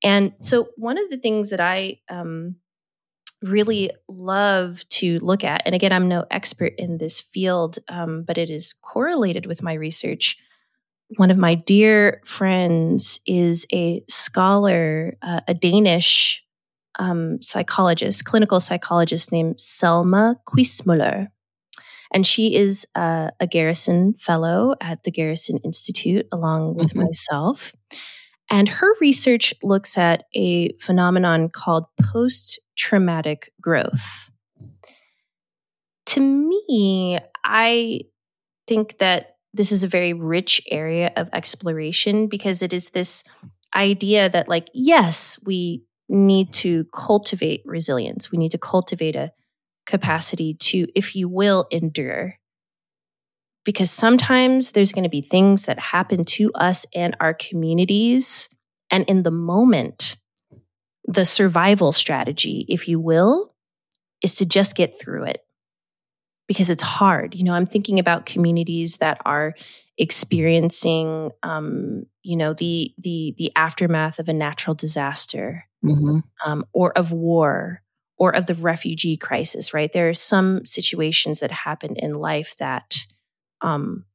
And 0.04 0.34
so, 0.42 0.70
one 0.76 0.98
of 0.98 1.10
the 1.10 1.18
things 1.18 1.50
that 1.50 1.60
I 1.60 2.00
um, 2.10 2.56
really 3.42 3.92
love 4.08 4.88
to 4.90 5.20
look 5.20 5.44
at, 5.44 5.62
and 5.66 5.76
again, 5.76 5.94
I'm 5.94 6.08
no 6.08 6.26
expert 6.32 6.74
in 6.78 6.98
this 6.98 7.22
field, 7.22 7.80
um, 7.88 8.24
but 8.24 8.38
it 8.38 8.50
is 8.50 8.74
correlated 8.74 9.46
with 9.46 9.62
my 9.62 9.74
research. 9.74 10.38
One 11.18 11.32
of 11.32 11.38
my 11.38 11.56
dear 11.56 12.22
friends 12.26 13.20
is 13.26 13.66
a 13.72 14.04
scholar, 14.10 15.18
uh, 15.22 15.42
a 15.48 15.54
Danish 15.54 16.44
um, 17.00 17.42
psychologist, 17.42 18.26
clinical 18.26 18.60
psychologist 18.60 19.32
named 19.32 19.60
Selma 19.60 20.38
Quismuller. 20.48 21.28
And 22.12 22.26
she 22.26 22.56
is 22.56 22.88
uh, 22.96 23.32
a 23.40 23.48
Garrison 23.48 24.14
Fellow 24.14 24.76
at 24.82 25.04
the 25.04 25.12
Garrison 25.12 25.60
Institute, 25.64 26.26
along 26.32 26.76
with 26.76 26.90
mm-hmm. 26.90 27.04
myself. 27.04 27.74
And 28.50 28.70
her 28.70 28.94
research 29.02 29.54
looks 29.62 29.98
at 29.98 30.24
a 30.34 30.72
phenomenon 30.80 31.50
called 31.50 31.86
post 32.02 32.60
traumatic 32.78 33.52
growth. 33.60 34.32
To 36.08 36.22
me, 36.22 37.20
I 37.44 38.02
think 38.68 39.00
that 39.00 39.36
this 39.54 39.72
is 39.72 39.84
a 39.84 39.88
very 39.88 40.14
rich 40.14 40.62
area 40.70 41.12
of 41.16 41.30
exploration 41.34 42.28
because 42.28 42.62
it 42.62 42.74
is 42.74 42.92
this 42.92 43.24
idea 43.76 44.30
that, 44.30 44.48
like, 44.48 44.70
yes, 44.74 45.40
we 45.46 45.84
need 46.10 46.54
to 46.54 46.86
cultivate 46.94 47.62
resilience. 47.66 48.32
We 48.32 48.38
need 48.38 48.52
to 48.52 48.58
cultivate 48.58 49.16
a 49.16 49.32
capacity 49.86 50.54
to, 50.54 50.88
if 50.96 51.16
you 51.16 51.28
will, 51.28 51.68
endure. 51.72 52.36
Because 53.66 53.92
sometimes 53.92 54.72
there's 54.72 54.94
going 54.94 55.04
to 55.04 55.10
be 55.10 55.22
things 55.22 55.66
that 55.66 55.80
happen 55.80 56.24
to 56.26 56.52
us 56.54 56.86
and 56.96 57.18
our 57.20 57.34
communities. 57.34 58.48
And 58.90 59.04
in 59.10 59.24
the 59.24 59.32
moment, 59.32 60.16
the 61.08 61.26
survival 61.26 61.92
strategy, 61.92 62.66
if 62.68 62.88
you 62.88 63.00
will, 63.00 63.54
is 64.22 64.36
to 64.36 64.46
just 64.46 64.76
get 64.76 65.00
through 65.00 65.24
it 65.24 65.42
because 66.48 66.70
it's 66.70 66.84
hard. 66.84 67.36
You 67.36 67.44
know, 67.44 67.54
I'm 67.54 67.66
thinking 67.66 68.00
about 68.00 68.26
communities 68.26 68.98
that 68.98 69.20
are 69.26 69.56
experiencing, 69.98 71.32
um, 71.44 72.04
you 72.24 72.36
know, 72.36 72.54
the 72.54 72.94
the 72.98 73.36
the 73.38 73.52
aftermath 73.56 74.20
of 74.20 74.30
a 74.30 74.34
natural 74.34 74.76
disaster, 74.76 75.66
mm-hmm. 75.84 76.20
um, 76.46 76.66
or 76.74 76.98
of 76.98 77.12
war 77.12 77.82
or 78.18 78.36
of 78.36 78.48
the 78.48 78.56
refugee 78.56 79.16
crisis, 79.18 79.74
right? 79.74 79.94
There 79.94 80.10
are 80.10 80.14
some 80.14 80.66
situations 80.66 81.40
that 81.40 81.52
happen 81.52 81.96
in 81.96 82.14
life 82.14 82.56
that 82.58 83.06
um, 83.62 84.06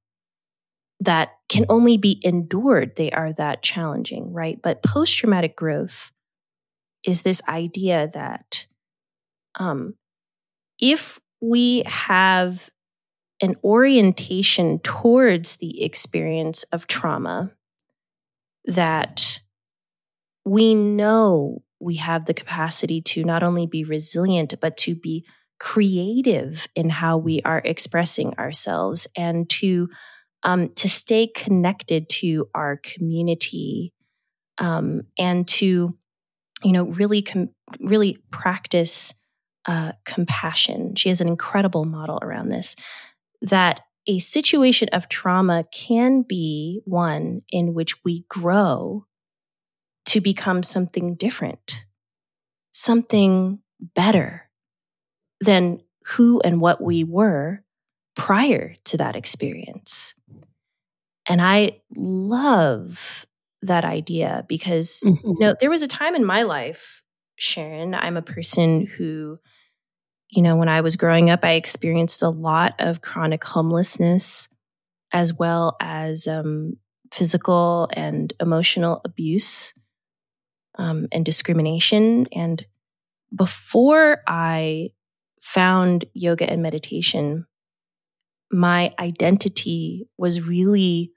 that 1.00 1.30
can 1.48 1.66
only 1.68 1.96
be 1.96 2.20
endured. 2.22 2.96
They 2.96 3.10
are 3.10 3.32
that 3.34 3.62
challenging, 3.62 4.32
right? 4.32 4.60
But 4.60 4.82
post 4.82 5.16
traumatic 5.16 5.56
growth 5.56 6.12
is 7.04 7.22
this 7.22 7.42
idea 7.48 8.10
that 8.14 8.66
um, 9.58 9.94
if 10.80 11.20
we 11.40 11.82
have 11.86 12.70
an 13.40 13.56
orientation 13.64 14.78
towards 14.78 15.56
the 15.56 15.82
experience 15.82 16.62
of 16.64 16.86
trauma 16.86 17.50
that 18.64 19.40
we 20.44 20.74
know 20.74 21.62
we 21.80 21.96
have 21.96 22.24
the 22.24 22.34
capacity 22.34 23.00
to 23.00 23.24
not 23.24 23.42
only 23.42 23.66
be 23.66 23.84
resilient, 23.84 24.54
but 24.60 24.76
to 24.76 24.94
be 24.94 25.26
creative 25.58 26.68
in 26.74 26.90
how 26.90 27.16
we 27.16 27.40
are 27.42 27.62
expressing 27.64 28.34
ourselves 28.34 29.06
and 29.16 29.48
to 29.50 29.88
um, 30.44 30.70
to 30.74 30.88
stay 30.88 31.28
connected 31.28 32.08
to 32.08 32.48
our 32.52 32.76
community 32.76 33.92
um, 34.58 35.02
and 35.16 35.46
to 35.46 35.96
you 36.64 36.72
know 36.72 36.84
really 36.84 37.22
com- 37.22 37.50
really 37.80 38.18
practice 38.30 39.14
uh, 39.66 39.92
compassion 40.04 40.94
she 40.96 41.08
has 41.08 41.20
an 41.20 41.28
incredible 41.28 41.84
model 41.84 42.18
around 42.22 42.48
this 42.48 42.74
that 43.40 43.80
a 44.06 44.18
situation 44.18 44.88
of 44.92 45.08
trauma 45.08 45.64
can 45.72 46.22
be 46.22 46.80
one 46.84 47.42
in 47.50 47.74
which 47.74 48.04
we 48.04 48.24
grow 48.28 49.06
to 50.06 50.20
become 50.20 50.62
something 50.62 51.14
different, 51.14 51.84
something 52.72 53.60
better 53.94 54.48
than 55.40 55.80
who 56.06 56.40
and 56.40 56.60
what 56.60 56.80
we 56.80 57.04
were 57.04 57.62
prior 58.16 58.74
to 58.84 58.96
that 58.96 59.16
experience. 59.16 60.14
And 61.28 61.40
I 61.40 61.80
love 61.94 63.24
that 63.62 63.84
idea 63.84 64.44
because 64.48 65.02
mm-hmm. 65.04 65.26
you 65.26 65.38
know 65.38 65.54
there 65.60 65.70
was 65.70 65.82
a 65.82 65.88
time 65.88 66.14
in 66.14 66.24
my 66.24 66.42
life, 66.42 67.02
Sharon, 67.36 67.94
I'm 67.94 68.16
a 68.16 68.22
person 68.22 68.86
who 68.86 69.38
you 70.32 70.40
know, 70.40 70.56
when 70.56 70.68
I 70.68 70.80
was 70.80 70.96
growing 70.96 71.28
up, 71.28 71.40
I 71.44 71.52
experienced 71.52 72.22
a 72.22 72.30
lot 72.30 72.74
of 72.78 73.02
chronic 73.02 73.44
homelessness 73.44 74.48
as 75.12 75.34
well 75.34 75.76
as 75.78 76.26
um, 76.26 76.78
physical 77.12 77.90
and 77.92 78.32
emotional 78.40 79.02
abuse 79.04 79.74
um, 80.78 81.06
and 81.12 81.22
discrimination. 81.22 82.26
And 82.32 82.64
before 83.34 84.22
I 84.26 84.92
found 85.42 86.06
yoga 86.14 86.48
and 86.48 86.62
meditation, 86.62 87.44
my 88.50 88.94
identity 88.98 90.06
was 90.16 90.48
really 90.48 91.12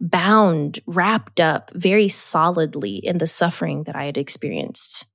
bound, 0.00 0.80
wrapped 0.86 1.40
up 1.40 1.70
very 1.74 2.08
solidly 2.08 2.96
in 2.96 3.18
the 3.18 3.26
suffering 3.26 3.84
that 3.84 3.96
I 3.96 4.04
had 4.04 4.18
experienced. 4.18 5.06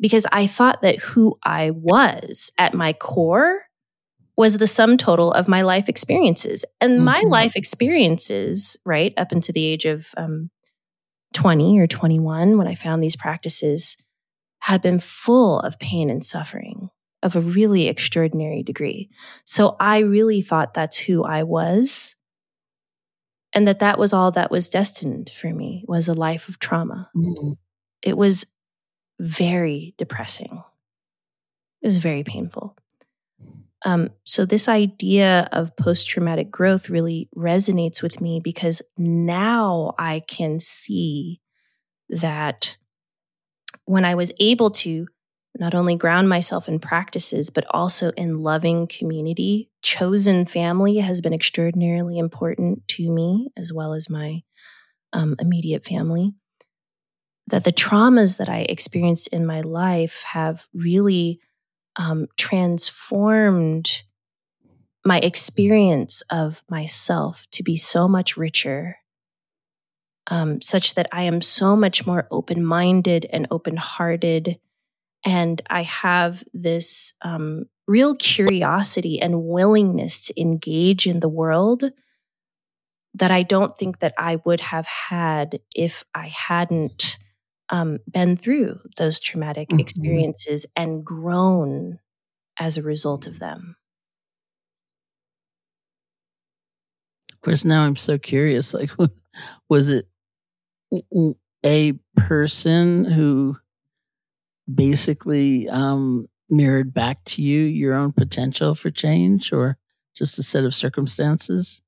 Because 0.00 0.26
I 0.32 0.46
thought 0.46 0.82
that 0.82 0.98
who 0.98 1.38
I 1.42 1.70
was 1.70 2.50
at 2.58 2.74
my 2.74 2.92
core 2.92 3.62
was 4.36 4.56
the 4.56 4.66
sum 4.66 4.96
total 4.96 5.32
of 5.32 5.48
my 5.48 5.62
life 5.62 5.88
experiences. 5.88 6.64
And 6.80 6.94
mm-hmm. 6.94 7.04
my 7.04 7.22
life 7.26 7.56
experiences, 7.56 8.76
right, 8.84 9.12
up 9.16 9.32
into 9.32 9.52
the 9.52 9.64
age 9.64 9.84
of 9.84 10.08
um, 10.16 10.50
20 11.34 11.78
or 11.78 11.86
21, 11.86 12.56
when 12.56 12.66
I 12.66 12.74
found 12.74 13.02
these 13.02 13.16
practices, 13.16 13.96
had 14.60 14.82
been 14.82 14.98
full 14.98 15.60
of 15.60 15.78
pain 15.78 16.10
and 16.10 16.24
suffering 16.24 16.88
of 17.22 17.36
a 17.36 17.40
really 17.40 17.86
extraordinary 17.86 18.62
degree. 18.62 19.10
So 19.44 19.76
I 19.78 19.98
really 20.00 20.40
thought 20.40 20.74
that's 20.74 20.96
who 20.96 21.22
I 21.24 21.42
was 21.42 22.16
and 23.52 23.66
that 23.66 23.80
that 23.80 23.98
was 23.98 24.12
all 24.12 24.30
that 24.32 24.50
was 24.50 24.68
destined 24.68 25.30
for 25.38 25.52
me 25.52 25.84
was 25.88 26.08
a 26.08 26.14
life 26.14 26.48
of 26.48 26.58
trauma. 26.58 27.10
Mm-hmm. 27.16 27.52
It 28.02 28.16
was 28.16 28.46
very 29.18 29.94
depressing. 29.98 30.62
It 31.82 31.86
was 31.86 31.96
very 31.96 32.24
painful. 32.24 32.76
Um, 33.84 34.10
so 34.24 34.44
this 34.44 34.68
idea 34.68 35.48
of 35.52 35.74
post-traumatic 35.76 36.50
growth 36.50 36.90
really 36.90 37.28
resonates 37.34 38.02
with 38.02 38.20
me 38.20 38.40
because 38.42 38.82
now 38.98 39.94
I 39.98 40.20
can 40.28 40.60
see 40.60 41.40
that 42.10 42.76
when 43.86 44.04
I 44.04 44.14
was 44.14 44.32
able 44.38 44.70
to 44.70 45.06
not 45.58 45.74
only 45.74 45.96
ground 45.96 46.28
myself 46.28 46.68
in 46.68 46.78
practices, 46.78 47.50
but 47.50 47.64
also 47.70 48.10
in 48.12 48.42
loving 48.42 48.86
community. 48.86 49.68
Chosen 49.82 50.46
family 50.46 50.98
has 50.98 51.20
been 51.20 51.34
extraordinarily 51.34 52.18
important 52.18 52.86
to 52.88 53.10
me, 53.10 53.50
as 53.56 53.72
well 53.72 53.94
as 53.94 54.08
my 54.08 54.42
um, 55.12 55.34
immediate 55.40 55.84
family. 55.84 56.32
That 57.48 57.64
the 57.64 57.72
traumas 57.72 58.38
that 58.38 58.48
I 58.48 58.60
experienced 58.60 59.28
in 59.28 59.44
my 59.44 59.62
life 59.62 60.22
have 60.22 60.66
really 60.72 61.40
um, 61.96 62.28
transformed 62.36 64.02
my 65.04 65.18
experience 65.18 66.22
of 66.30 66.62
myself 66.68 67.46
to 67.52 67.62
be 67.62 67.76
so 67.76 68.06
much 68.06 68.36
richer, 68.36 68.98
um, 70.28 70.62
such 70.62 70.94
that 70.94 71.08
I 71.10 71.22
am 71.22 71.40
so 71.40 71.74
much 71.74 72.06
more 72.06 72.28
open 72.30 72.64
minded 72.64 73.26
and 73.32 73.48
open 73.50 73.76
hearted 73.76 74.58
and 75.24 75.60
I 75.68 75.82
have 75.82 76.44
this 76.54 77.14
um, 77.22 77.66
real 77.86 78.14
curiosity 78.14 79.20
and 79.20 79.44
willingness 79.44 80.26
to 80.26 80.40
engage 80.40 81.06
in 81.06 81.20
the 81.20 81.28
world 81.28 81.84
that 83.14 83.30
I 83.30 83.42
don't 83.42 83.76
think 83.76 83.98
that 83.98 84.14
I 84.16 84.40
would 84.44 84.60
have 84.60 84.86
had 84.86 85.60
if 85.74 86.04
I 86.14 86.28
hadn't 86.28 87.18
um, 87.68 87.98
been 88.10 88.36
through 88.36 88.80
those 88.96 89.20
traumatic 89.20 89.68
mm-hmm. 89.68 89.80
experiences 89.80 90.66
and 90.76 91.04
grown 91.04 91.98
as 92.58 92.76
a 92.76 92.82
result 92.82 93.26
of 93.26 93.38
them. 93.38 93.76
Of 97.32 97.40
course, 97.40 97.64
now 97.64 97.82
I'm 97.82 97.96
so 97.96 98.18
curious. 98.18 98.74
Like, 98.74 98.90
was 99.68 99.90
it 99.90 100.06
a 101.64 101.92
person 102.16 103.04
who 103.04 103.56
basically 104.74 105.68
um, 105.68 106.26
mirrored 106.48 106.92
back 106.92 107.22
to 107.24 107.42
you 107.42 107.60
your 107.60 107.94
own 107.94 108.12
potential 108.12 108.74
for 108.74 108.90
change 108.90 109.52
or 109.52 109.76
just 110.14 110.38
a 110.38 110.42
set 110.42 110.64
of 110.64 110.74
circumstances? 110.74 111.82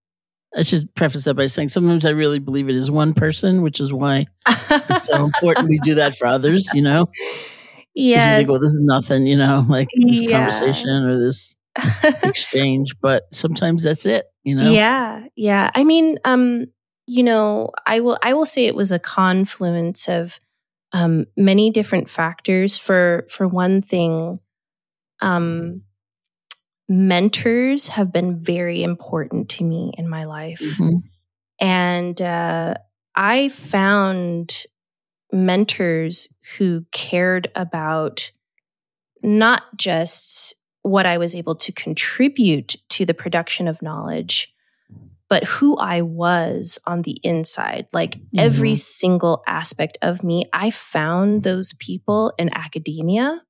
I 0.55 0.63
should 0.63 0.95
preface 0.95 1.25
that 1.25 1.35
by 1.35 1.47
saying 1.47 1.71
sometimes 1.71 2.05
I 2.05 2.11
really 2.11 2.39
believe 2.39 2.69
it 2.69 2.75
is 2.75 2.91
one 2.91 3.15
person, 3.15 3.63
which 3.63 3.81
is 3.81 3.93
why 3.93 4.27
it's 4.47 5.07
so 5.07 5.25
important 5.25 5.69
we 5.69 5.79
do 5.79 5.95
that 5.95 6.15
for 6.15 6.27
others, 6.27 6.69
you 6.75 6.83
know? 6.83 7.09
Yes. 7.95 8.31
You 8.31 8.37
think, 8.37 8.51
well, 8.51 8.61
this 8.61 8.73
is 8.73 8.81
nothing, 8.83 9.27
you 9.27 9.37
know, 9.37 9.65
like 9.69 9.89
this 9.95 10.23
yeah. 10.23 10.39
conversation 10.39 10.91
or 10.91 11.19
this 11.19 11.57
exchange, 12.23 12.95
but 13.01 13.25
sometimes 13.33 13.83
that's 13.83 14.05
it, 14.05 14.27
you 14.45 14.55
know? 14.55 14.71
Yeah. 14.71 15.25
Yeah. 15.37 15.71
I 15.75 15.85
mean, 15.85 16.19
um, 16.25 16.67
you 17.07 17.23
know, 17.23 17.71
I 17.87 18.01
will 18.01 18.19
I 18.23 18.33
will 18.35 18.47
say 18.47 18.67
it 18.67 18.75
was 18.75 18.93
a 18.93 18.99
confluence 18.99 20.09
of 20.09 20.39
um, 20.93 21.27
many 21.37 21.71
different 21.71 22.09
factors. 22.09 22.77
For 22.77 23.27
for 23.29 23.49
one 23.49 23.83
thing, 23.83 24.37
um, 25.21 25.83
mentors 26.89 27.89
have 27.89 28.13
been 28.13 28.43
very 28.43 28.83
important 28.83 29.49
to 29.51 29.65
me 29.65 29.93
in 29.97 30.09
my 30.09 30.25
life, 30.25 30.61
mm-hmm. 30.61 30.99
and 31.61 32.21
uh, 32.21 32.75
I 33.15 33.49
found 33.49 34.65
mentors 35.33 36.29
who 36.59 36.85
cared 36.93 37.51
about 37.55 38.31
not 39.23 39.63
just 39.77 40.55
what 40.83 41.07
I 41.07 41.17
was 41.17 41.35
able 41.35 41.55
to 41.57 41.73
contribute 41.73 42.77
to 42.91 43.07
the 43.07 43.15
production 43.15 43.69
of 43.69 43.81
knowledge, 43.83 44.52
but 45.33 45.45
who 45.45 45.79
I 45.79 46.03
was 46.03 46.79
on 46.87 47.01
the 47.01 47.19
inside, 47.23 47.87
like 47.95 48.17
mm-hmm. 48.17 48.39
every 48.39 48.75
single 48.75 49.43
aspect 49.47 49.97
of 50.03 50.23
me, 50.23 50.45
I 50.53 50.69
found 50.69 51.43
those 51.43 51.73
people 51.81 52.35
in 52.39 52.55
academia. 52.55 53.41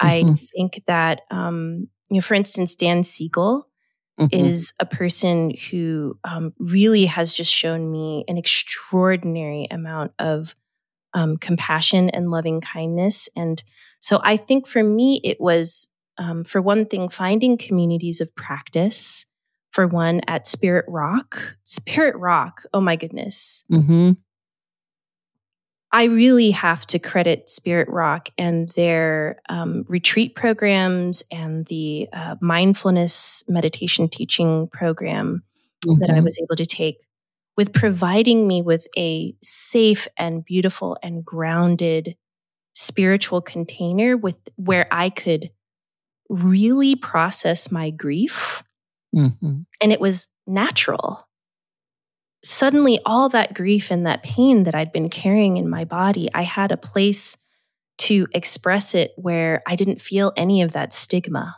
Mm-hmm. 0.00 0.30
I 0.30 0.32
think 0.32 0.80
that, 0.86 1.20
um, 1.30 1.88
you 2.08 2.14
know, 2.14 2.22
for 2.22 2.32
instance, 2.32 2.74
Dan 2.74 3.04
Siegel 3.04 3.68
mm-hmm. 4.18 4.34
is 4.34 4.72
a 4.80 4.86
person 4.86 5.52
who 5.70 6.18
um, 6.24 6.54
really 6.58 7.04
has 7.04 7.34
just 7.34 7.52
shown 7.52 7.92
me 7.92 8.24
an 8.26 8.38
extraordinary 8.38 9.68
amount 9.70 10.12
of 10.18 10.56
um, 11.12 11.36
compassion 11.36 12.08
and 12.08 12.30
loving 12.30 12.62
kindness. 12.62 13.28
And 13.36 13.62
so 14.00 14.18
I 14.24 14.38
think 14.38 14.66
for 14.66 14.82
me, 14.82 15.20
it 15.22 15.38
was, 15.38 15.88
um, 16.16 16.42
for 16.42 16.62
one 16.62 16.86
thing, 16.86 17.10
finding 17.10 17.58
communities 17.58 18.22
of 18.22 18.34
practice 18.34 19.26
for 19.72 19.86
one 19.86 20.20
at 20.28 20.46
Spirit 20.46 20.84
Rock. 20.86 21.56
Spirit 21.64 22.16
Rock, 22.16 22.62
oh 22.72 22.80
my 22.80 22.96
goodness. 22.96 23.64
Mm-hmm. 23.70 24.12
I 25.94 26.04
really 26.04 26.52
have 26.52 26.86
to 26.86 26.98
credit 26.98 27.50
Spirit 27.50 27.88
Rock 27.88 28.30
and 28.38 28.70
their 28.70 29.42
um, 29.50 29.84
retreat 29.88 30.34
programs 30.34 31.22
and 31.30 31.66
the 31.66 32.08
uh, 32.14 32.36
mindfulness 32.40 33.44
meditation 33.46 34.08
teaching 34.08 34.68
program 34.72 35.42
mm-hmm. 35.84 36.00
that 36.00 36.08
I 36.08 36.14
mm-hmm. 36.14 36.24
was 36.24 36.38
able 36.38 36.56
to 36.56 36.64
take 36.64 36.96
with 37.58 37.74
providing 37.74 38.48
me 38.48 38.62
with 38.62 38.86
a 38.96 39.34
safe 39.42 40.08
and 40.16 40.42
beautiful 40.42 40.96
and 41.02 41.22
grounded 41.22 42.16
spiritual 42.74 43.42
container 43.42 44.16
with 44.16 44.48
where 44.56 44.86
I 44.90 45.10
could 45.10 45.50
really 46.30 46.96
process 46.96 47.70
my 47.70 47.90
grief 47.90 48.62
Mm-hmm. 49.14 49.60
And 49.80 49.92
it 49.92 50.00
was 50.00 50.28
natural. 50.46 51.28
Suddenly, 52.44 53.00
all 53.06 53.28
that 53.28 53.54
grief 53.54 53.90
and 53.90 54.06
that 54.06 54.22
pain 54.22 54.64
that 54.64 54.74
I'd 54.74 54.92
been 54.92 55.08
carrying 55.08 55.58
in 55.58 55.68
my 55.68 55.84
body, 55.84 56.28
I 56.34 56.42
had 56.42 56.72
a 56.72 56.76
place 56.76 57.36
to 57.98 58.26
express 58.34 58.94
it 58.94 59.12
where 59.16 59.62
I 59.66 59.76
didn't 59.76 60.00
feel 60.00 60.32
any 60.36 60.62
of 60.62 60.72
that 60.72 60.92
stigma. 60.92 61.56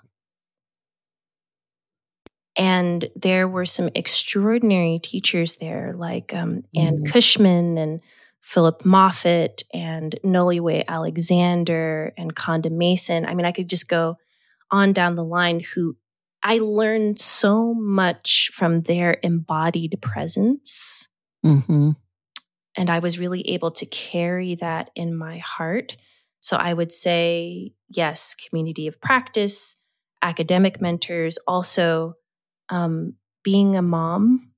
And 2.57 3.09
there 3.17 3.49
were 3.49 3.67
some 3.67 3.89
extraordinary 3.95 5.01
teachers 5.03 5.57
there, 5.57 5.95
like 5.97 6.35
um, 6.35 6.63
mm. 6.77 6.83
Anne 6.83 7.05
Cushman 7.05 7.79
and 7.79 8.01
Philip 8.41 8.85
Moffitt 8.85 9.63
and 9.73 10.15
Noliwe 10.23 10.85
Alexander 10.87 12.13
and 12.19 12.37
Conda 12.37 12.71
Mason. 12.71 13.25
I 13.25 13.35
mean, 13.35 13.47
I 13.47 13.53
could 13.53 13.71
just 13.71 13.89
go 13.89 14.19
on 14.71 14.93
down 14.93 15.15
the 15.15 15.25
line 15.25 15.61
who 15.75 15.97
I 16.45 16.59
learned 16.59 17.19
so 17.19 17.73
much 17.73 18.51
from 18.53 18.81
their 18.81 19.19
embodied 19.23 19.99
presence. 20.03 21.09
Mm-hmm. 21.45 21.93
And 22.77 22.91
I 22.91 22.99
was 22.99 23.19
really 23.19 23.49
able 23.51 23.71
to 23.73 23.87
carry 23.87 24.57
that 24.57 24.91
in 24.95 25.17
my 25.17 25.39
heart. 25.39 25.97
So 26.41 26.57
I 26.57 26.75
would 26.75 26.93
say, 26.93 27.73
yes, 27.89 28.35
community 28.35 28.87
of 28.87 29.01
practice, 29.01 29.77
academic 30.21 30.81
mentors, 30.83 31.39
also 31.49 32.15
um, 32.69 33.15
being 33.43 33.77
a 33.77 33.83
mom 33.83 34.55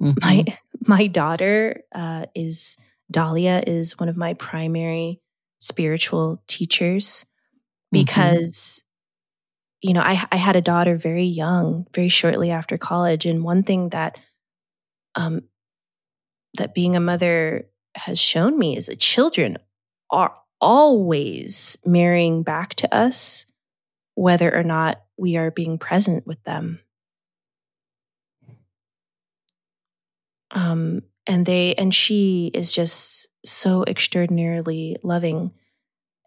mm-hmm. 0.00 0.18
my 0.20 0.44
my 0.86 1.06
daughter 1.06 1.82
uh, 1.94 2.26
is 2.34 2.76
Dahlia 3.10 3.62
is 3.66 3.98
one 3.98 4.08
of 4.08 4.16
my 4.16 4.34
primary 4.34 5.20
spiritual 5.58 6.42
teachers 6.46 7.24
mm-hmm. 7.24 8.00
because. 8.00 8.82
You 9.82 9.92
know 9.92 10.00
I 10.00 10.24
I 10.32 10.36
had 10.36 10.56
a 10.56 10.60
daughter 10.60 10.96
very 10.96 11.24
young, 11.24 11.86
very 11.94 12.08
shortly 12.08 12.50
after 12.50 12.78
college, 12.78 13.26
and 13.26 13.44
one 13.44 13.62
thing 13.62 13.90
that 13.90 14.18
um 15.14 15.42
that 16.54 16.74
being 16.74 16.96
a 16.96 17.00
mother 17.00 17.68
has 17.94 18.18
shown 18.18 18.58
me 18.58 18.76
is 18.76 18.86
that 18.86 18.98
children 18.98 19.58
are 20.10 20.34
always 20.60 21.76
mirroring 21.84 22.42
back 22.42 22.74
to 22.76 22.94
us 22.94 23.46
whether 24.14 24.54
or 24.54 24.64
not 24.64 25.00
we 25.16 25.36
are 25.36 25.50
being 25.50 25.78
present 25.78 26.26
with 26.26 26.42
them. 26.44 26.80
Um, 30.50 31.02
and 31.26 31.44
they 31.44 31.74
and 31.74 31.94
she 31.94 32.50
is 32.54 32.72
just 32.72 33.28
so 33.44 33.84
extraordinarily 33.84 34.96
loving. 35.02 35.52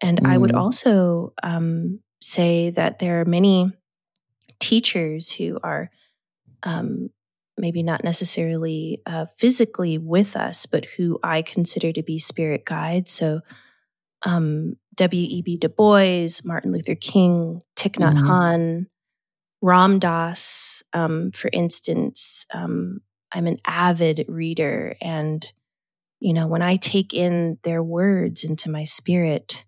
And 0.00 0.20
mm. 0.20 0.26
I 0.26 0.38
would 0.38 0.52
mm. 0.52 0.58
also 0.58 1.32
um, 1.42 2.00
say 2.22 2.70
that 2.70 2.98
there 2.98 3.20
are 3.20 3.24
many 3.24 3.72
teachers 4.60 5.30
who 5.30 5.58
are 5.62 5.90
um, 6.62 7.10
maybe 7.58 7.82
not 7.82 8.04
necessarily 8.04 9.02
uh, 9.06 9.26
physically 9.36 9.98
with 9.98 10.36
us, 10.36 10.66
but 10.66 10.84
who 10.96 11.18
I 11.22 11.42
consider 11.42 11.92
to 11.92 12.02
be 12.02 12.18
spirit 12.18 12.64
guides. 12.64 13.10
So 13.10 13.40
um, 14.22 14.76
W.E.B. 14.96 15.56
Du 15.58 15.68
Bois, 15.68 16.40
Martin 16.44 16.72
Luther 16.72 16.94
King, 16.94 17.62
Thich 17.76 17.96
Nhat 17.96 18.14
mm-hmm. 18.14 18.28
Hanh, 18.28 18.86
Ram 19.60 19.98
Dass, 19.98 20.82
um, 20.92 21.30
for 21.32 21.50
instance. 21.52 22.46
Um, 22.52 23.00
I'm 23.32 23.46
an 23.46 23.58
avid 23.66 24.26
reader, 24.28 24.96
and 25.00 25.46
you 26.20 26.34
know 26.34 26.46
when 26.46 26.62
I 26.62 26.76
take 26.76 27.14
in 27.14 27.58
their 27.62 27.82
words 27.82 28.44
into 28.44 28.70
my 28.70 28.84
spirit, 28.84 29.64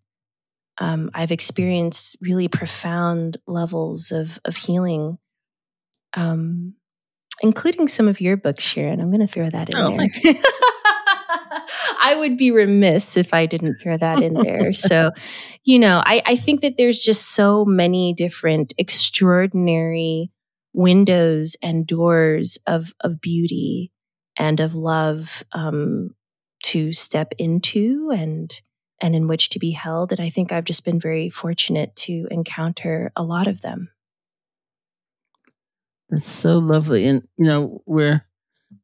um, 0.78 1.10
I've 1.14 1.32
experienced 1.32 2.16
really 2.20 2.48
profound 2.48 3.36
levels 3.46 4.10
of 4.10 4.38
of 4.44 4.56
healing, 4.56 5.18
um, 6.14 6.74
including 7.42 7.88
some 7.88 8.08
of 8.08 8.20
your 8.20 8.36
books, 8.36 8.64
Sharon. 8.64 9.00
I'm 9.00 9.10
going 9.10 9.26
to 9.26 9.32
throw 9.32 9.48
that 9.50 9.72
in 9.72 9.76
oh, 9.76 9.90
there. 9.96 10.34
I 12.02 12.16
would 12.16 12.36
be 12.36 12.50
remiss 12.50 13.16
if 13.16 13.32
I 13.32 13.46
didn't 13.46 13.78
throw 13.80 13.96
that 13.96 14.20
in 14.20 14.34
there. 14.34 14.72
so, 14.74 15.12
you 15.64 15.78
know, 15.78 16.02
I, 16.04 16.22
I 16.26 16.36
think 16.36 16.60
that 16.60 16.74
there's 16.76 16.98
just 16.98 17.34
so 17.34 17.64
many 17.64 18.12
different 18.14 18.74
extraordinary 18.76 20.30
windows 20.74 21.56
and 21.62 21.86
doors 21.86 22.58
of 22.66 22.92
of 23.00 23.20
beauty 23.20 23.92
and 24.36 24.60
of 24.60 24.74
love 24.74 25.44
um, 25.52 26.10
to 26.64 26.92
step 26.92 27.32
into 27.38 28.10
and 28.12 28.52
and 29.00 29.14
in 29.14 29.28
which 29.28 29.50
to 29.50 29.58
be 29.58 29.72
held. 29.72 30.12
And 30.12 30.20
I 30.20 30.28
think 30.28 30.52
I've 30.52 30.64
just 30.64 30.84
been 30.84 31.00
very 31.00 31.28
fortunate 31.28 31.94
to 31.96 32.26
encounter 32.30 33.12
a 33.16 33.22
lot 33.22 33.46
of 33.46 33.60
them. 33.60 33.90
It's 36.10 36.30
so 36.30 36.58
lovely, 36.58 37.06
and 37.06 37.26
you 37.36 37.46
know 37.46 37.82
we're 37.86 38.24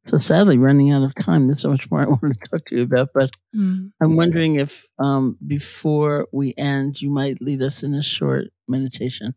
so 0.05 0.17
sadly 0.17 0.57
running 0.57 0.91
out 0.91 1.03
of 1.03 1.13
time. 1.15 1.47
There's 1.47 1.61
so 1.61 1.69
much 1.69 1.89
more 1.89 2.01
I 2.01 2.07
want 2.07 2.21
to 2.33 2.39
talk 2.49 2.65
to 2.67 2.75
you 2.75 2.83
about, 2.83 3.09
but 3.13 3.31
mm. 3.55 3.91
I'm 4.01 4.15
wondering 4.15 4.55
if 4.55 4.87
um, 4.99 5.37
before 5.45 6.27
we 6.31 6.53
end, 6.57 7.01
you 7.01 7.09
might 7.09 7.41
lead 7.41 7.61
us 7.61 7.83
in 7.83 7.93
a 7.93 8.01
short 8.01 8.47
meditation. 8.67 9.35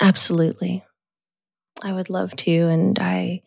Absolutely. 0.00 0.84
I 1.82 1.92
would 1.92 2.10
love 2.10 2.34
to. 2.36 2.50
And 2.50 2.98
I 2.98 3.42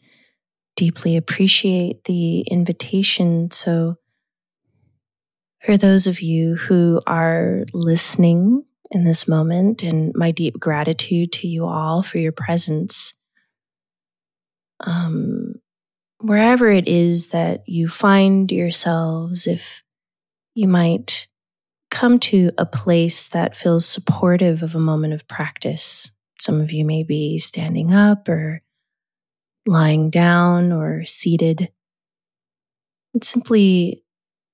deeply 0.75 1.17
appreciate 1.17 2.05
the 2.05 2.41
invitation. 2.41 3.51
So, 3.51 3.97
for 5.63 5.77
those 5.77 6.07
of 6.07 6.21
you 6.21 6.55
who 6.55 6.99
are 7.07 7.63
listening 7.73 8.63
in 8.91 9.05
this 9.05 9.27
moment, 9.27 9.81
and 9.81 10.13
my 10.13 10.31
deep 10.31 10.59
gratitude 10.59 11.31
to 11.31 11.47
you 11.47 11.65
all 11.65 12.03
for 12.03 12.19
your 12.19 12.31
presence, 12.31 13.13
um, 14.81 15.55
wherever 16.19 16.69
it 16.69 16.87
is 16.87 17.29
that 17.29 17.63
you 17.67 17.87
find 17.87 18.51
yourselves, 18.51 19.47
if 19.47 19.83
you 20.53 20.67
might 20.67 21.27
come 21.89 22.19
to 22.19 22.51
a 22.57 22.65
place 22.65 23.27
that 23.27 23.55
feels 23.55 23.87
supportive 23.87 24.63
of 24.63 24.75
a 24.75 24.79
moment 24.79 25.13
of 25.13 25.27
practice. 25.27 26.11
Some 26.39 26.59
of 26.59 26.71
you 26.71 26.85
may 26.85 27.03
be 27.03 27.37
standing 27.37 27.93
up 27.93 28.27
or 28.27 28.63
lying 29.67 30.09
down 30.09 30.71
or 30.71 31.05
seated. 31.05 31.69
And 33.13 33.23
simply 33.23 34.02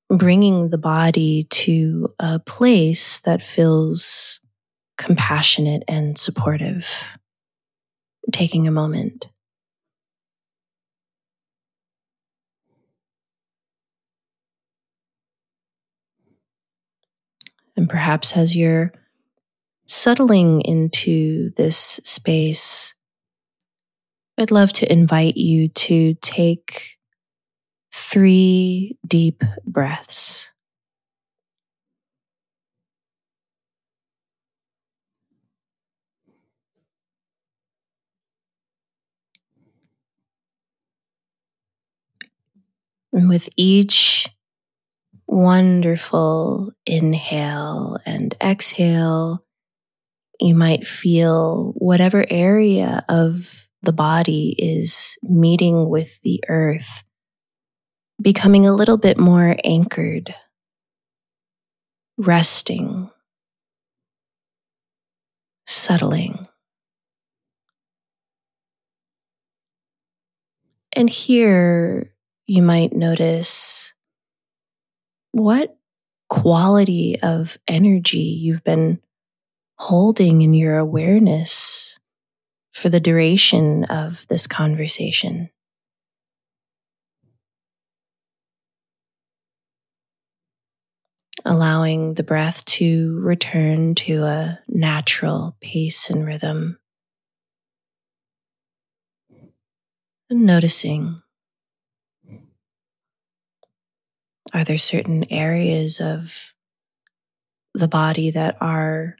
bringing 0.10 0.69
the 0.69 0.77
body 0.77 1.44
to 1.49 2.14
a 2.19 2.40
place 2.40 3.19
that 3.22 3.44
feels 3.44 4.40
compassionate 4.98 5.84
and 5.88 6.18
supportive. 6.18 6.88
Taking 8.31 8.68
a 8.68 8.72
moment. 8.72 9.27
And 17.76 17.90
perhaps 17.90 18.36
as 18.36 18.56
you're 18.56 18.91
settling 19.88 20.61
into 20.61 21.52
this 21.56 21.99
space, 22.03 22.94
I'd 24.38 24.52
love 24.52 24.73
to 24.73 24.91
invite 24.91 25.38
you 25.38 25.69
to 25.69 26.14
take 26.15 26.98
three 27.91 28.98
deep 29.07 29.44
breaths. 29.66 30.52
And 43.11 43.28
with 43.28 43.49
each 43.57 44.30
wonderful 45.28 46.72
inhale 46.86 47.98
and 48.06 48.36
exhale, 48.41 49.44
you 50.40 50.56
might 50.56 50.86
feel 50.86 51.74
whatever 51.76 52.26
area 52.30 53.03
of 53.10 53.68
the 53.82 53.94
body 53.94 54.56
is 54.57 55.18
meeting 55.24 55.90
with 55.90 56.22
the 56.22 56.44
earth, 56.48 57.03
becoming 58.22 58.68
a 58.68 58.74
little 58.74 58.98
bit 58.98 59.18
more 59.18 59.56
anchored, 59.64 60.34
resting, 62.18 63.10
settling. 65.66 66.46
And 70.91 71.10
here 71.10 72.14
you 72.46 72.62
might 72.62 72.94
notice 72.94 73.94
what 75.32 75.78
quality 76.30 77.20
of 77.22 77.58
energy 77.68 78.18
you've 78.18 78.64
been 78.64 79.00
holding 79.78 80.41
in 80.41 80.54
your 80.54 80.78
awareness 80.78 81.98
for 82.74 82.90
the 82.90 83.00
duration 83.00 83.86
of 83.86 84.28
this 84.28 84.48
conversation. 84.48 85.50
Allowing 91.45 92.16
the 92.16 92.24
breath 92.24 92.66
to 92.66 93.20
return 93.22 93.95
to 93.95 94.24
a 94.24 94.60
natural 94.68 95.56
pace 95.61 96.10
and 96.10 96.26
rhythm. 96.26 96.80
And 100.30 100.45
noticing 100.45 101.22
Are 104.53 104.64
there 104.64 104.78
certain 104.78 105.32
areas 105.32 106.02
of 106.02 106.34
the 107.76 107.88
body 107.88 108.32
that 108.32 108.57
are 108.61 109.16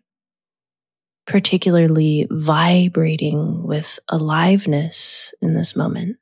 particularly 1.28 2.28
vibrating 2.32 3.64
with 3.64 4.00
aliveness 4.10 5.34
in 5.41 5.54
this 5.54 5.76
moment? 5.76 6.18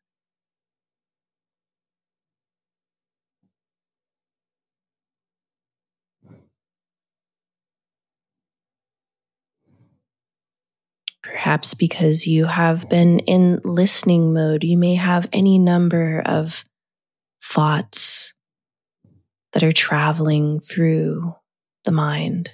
Perhaps 11.48 11.76
because 11.76 12.28
you 12.28 12.44
have 12.44 12.90
been 12.90 13.20
in 13.20 13.62
listening 13.64 14.34
mode, 14.34 14.66
you 14.66 14.78
may 14.78 14.96
have 14.96 15.30
any 15.32 15.58
number 15.58 16.22
of 16.26 16.66
thoughts 17.42 18.34
that 19.54 19.64
are 19.64 19.72
traveling 19.72 20.60
through 20.60 21.34
the 21.86 21.94
mind. 21.94 22.52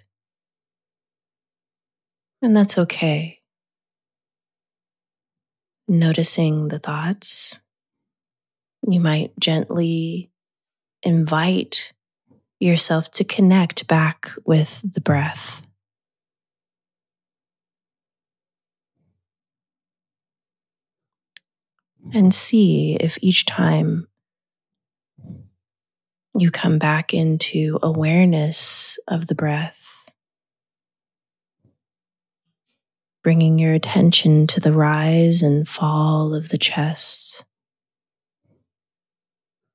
And 2.44 2.56
that's 2.56 2.78
okay. 2.78 3.40
Noticing 5.88 6.68
the 6.68 6.78
thoughts, 6.78 7.60
You 8.88 9.00
might 9.00 9.32
gently 9.40 10.30
invite 11.02 11.94
yourself 12.60 13.10
to 13.14 13.24
connect 13.24 13.88
back 13.88 14.30
with 14.46 14.80
the 14.84 15.02
breath. 15.02 15.63
And 22.12 22.34
see 22.34 22.98
if 23.00 23.18
each 23.22 23.46
time 23.46 24.08
you 26.38 26.52
come 26.52 26.80
back 26.80 27.14
into 27.14 27.80
awareness 27.82 28.98
of 29.08 29.28
the 29.28 29.36
breath, 29.36 30.12
bringing 33.24 33.58
your 33.58 33.74
attention 33.74 34.48
to 34.48 34.60
the 34.60 34.74
rise 34.74 35.42
and 35.42 35.68
fall 35.68 36.34
of 36.34 36.50
the 36.50 36.58
chest. 36.58 37.46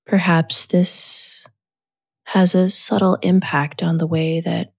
Perhaps 0.07 0.67
this 0.67 1.47
has 2.25 2.55
a 2.55 2.69
subtle 2.69 3.19
impact 3.23 3.83
on 3.83 3.99
the 3.99 4.07
way 4.07 4.41
that 4.41 4.73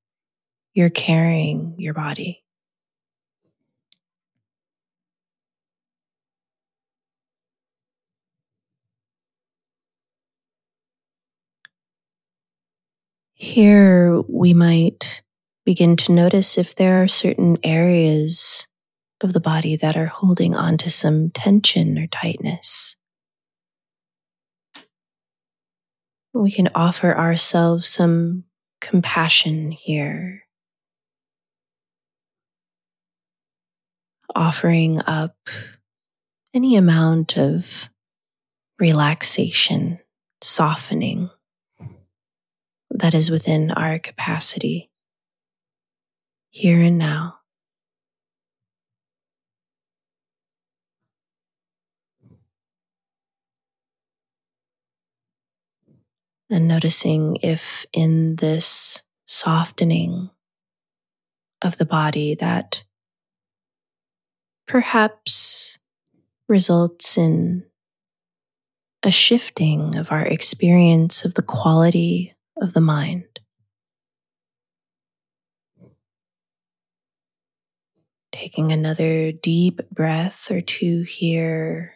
you're 0.74 0.90
carrying 0.90 1.76
your 1.78 1.94
body. 1.94 2.44
Here, 13.42 14.22
we 14.28 14.54
might 14.54 15.24
begin 15.64 15.96
to 15.96 16.12
notice 16.12 16.58
if 16.58 16.76
there 16.76 17.02
are 17.02 17.08
certain 17.08 17.58
areas 17.64 18.68
of 19.22 19.32
the 19.32 19.40
body 19.40 19.78
that 19.78 19.96
are 19.96 20.08
holding 20.08 20.56
on 20.56 20.78
to 20.80 20.90
some 20.90 21.30
tension 21.30 21.98
or 21.98 22.08
tightness. 22.08 22.98
We 26.34 26.52
can 26.52 26.68
offer 26.76 27.18
ourselves 27.18 27.88
some 27.88 28.44
compassion 28.82 29.72
here, 29.72 30.44
offering 34.36 35.00
up 35.00 35.38
any 36.54 36.76
amount 36.76 37.38
of 37.38 37.88
relaxation, 38.80 40.00
softening 40.42 41.30
that 43.00 43.14
is 43.14 43.32
within 43.32 43.72
our 43.72 44.00
capacity 44.00 44.90
here 46.50 46.82
and 46.82 46.98
now. 46.98 47.36
And 56.50 56.68
noticing 56.68 57.38
if 57.44 57.86
in 57.94 58.36
this 58.38 59.04
softening 59.28 60.32
of 61.62 61.78
the 61.78 61.86
body 61.86 62.36
that 62.36 62.84
perhaps 64.68 65.78
results 66.48 67.18
in 67.18 67.64
a 69.04 69.12
shifting 69.12 69.96
of 69.96 70.12
our 70.12 70.26
experience 70.26 71.24
of 71.24 71.36
the 71.36 71.44
quality 71.44 72.36
of 72.62 72.74
the 72.74 72.82
mind. 72.82 73.40
Taking 78.32 78.72
another 78.72 79.32
deep 79.32 79.82
breath 79.90 80.50
or 80.52 80.62
two 80.62 81.02
here. 81.02 81.96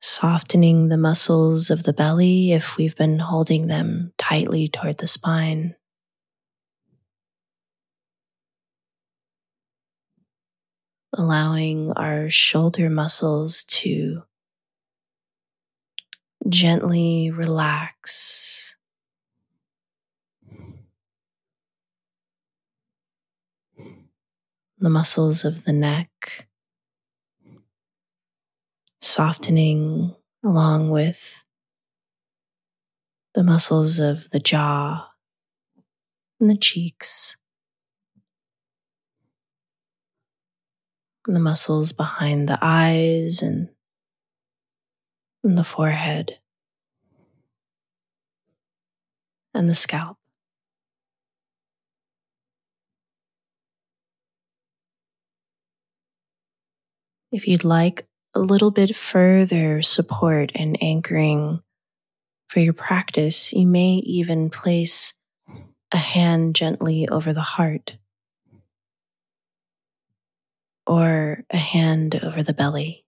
Softening 0.00 0.88
the 0.88 0.96
muscles 0.96 1.70
of 1.70 1.82
the 1.82 1.92
belly 1.92 2.52
if 2.52 2.76
we've 2.76 2.96
been 2.96 3.18
holding 3.18 3.66
them 3.66 4.12
tightly 4.16 4.66
toward 4.66 4.98
the 4.98 5.06
spine. 5.06 5.76
Allowing 11.12 11.92
our 11.92 12.30
shoulder 12.30 12.88
muscles 12.88 13.64
to 13.64 14.22
gently 16.50 17.30
relax. 17.30 18.76
The 24.78 24.90
muscles 24.90 25.44
of 25.44 25.64
the 25.64 25.72
neck 25.72 26.48
softening 29.00 30.14
along 30.44 30.90
with 30.90 31.44
the 33.34 33.42
muscles 33.42 33.98
of 33.98 34.28
the 34.30 34.40
jaw 34.40 35.06
and 36.40 36.50
the 36.50 36.56
cheeks, 36.56 37.36
and 41.26 41.36
the 41.36 41.40
muscles 41.40 41.92
behind 41.92 42.48
the 42.48 42.58
eyes 42.60 43.42
and 43.42 43.68
and 45.44 45.56
the 45.56 45.64
forehead 45.64 46.39
and 49.54 49.68
the 49.68 49.74
scalp. 49.74 50.16
If 57.32 57.46
you'd 57.46 57.64
like 57.64 58.06
a 58.34 58.40
little 58.40 58.70
bit 58.70 58.94
further 58.94 59.82
support 59.82 60.50
and 60.54 60.76
anchoring 60.82 61.60
for 62.48 62.60
your 62.60 62.72
practice, 62.72 63.52
you 63.52 63.66
may 63.66 63.94
even 63.94 64.50
place 64.50 65.14
a 65.92 65.98
hand 65.98 66.54
gently 66.56 67.08
over 67.08 67.32
the 67.32 67.40
heart 67.40 67.96
or 70.86 71.44
a 71.50 71.56
hand 71.56 72.20
over 72.22 72.42
the 72.42 72.52
belly 72.52 73.04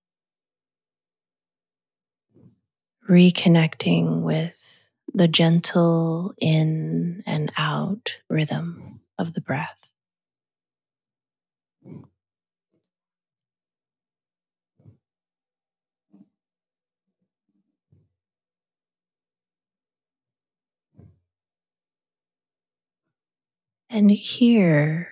reconnecting 3.08 4.22
with 4.22 4.71
the 5.14 5.28
gentle 5.28 6.34
in 6.38 7.22
and 7.26 7.52
out 7.56 8.18
rhythm 8.28 9.00
of 9.18 9.34
the 9.34 9.40
breath. 9.40 9.76
And 23.90 24.10
here, 24.10 25.08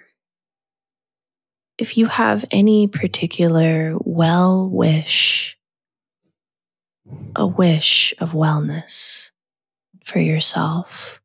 if 1.76 1.98
you 1.98 2.06
have 2.06 2.46
any 2.50 2.88
particular 2.88 3.94
well 4.00 4.70
wish 4.70 5.58
a 7.36 7.46
wish 7.46 8.14
of 8.20 8.32
wellness 8.32 9.29
for 10.04 10.18
yourself, 10.18 11.20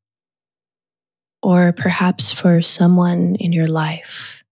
or 1.42 1.72
perhaps 1.72 2.32
for 2.32 2.62
someone 2.62 3.36
in 3.36 3.52
your 3.52 3.68
life. 3.68 4.44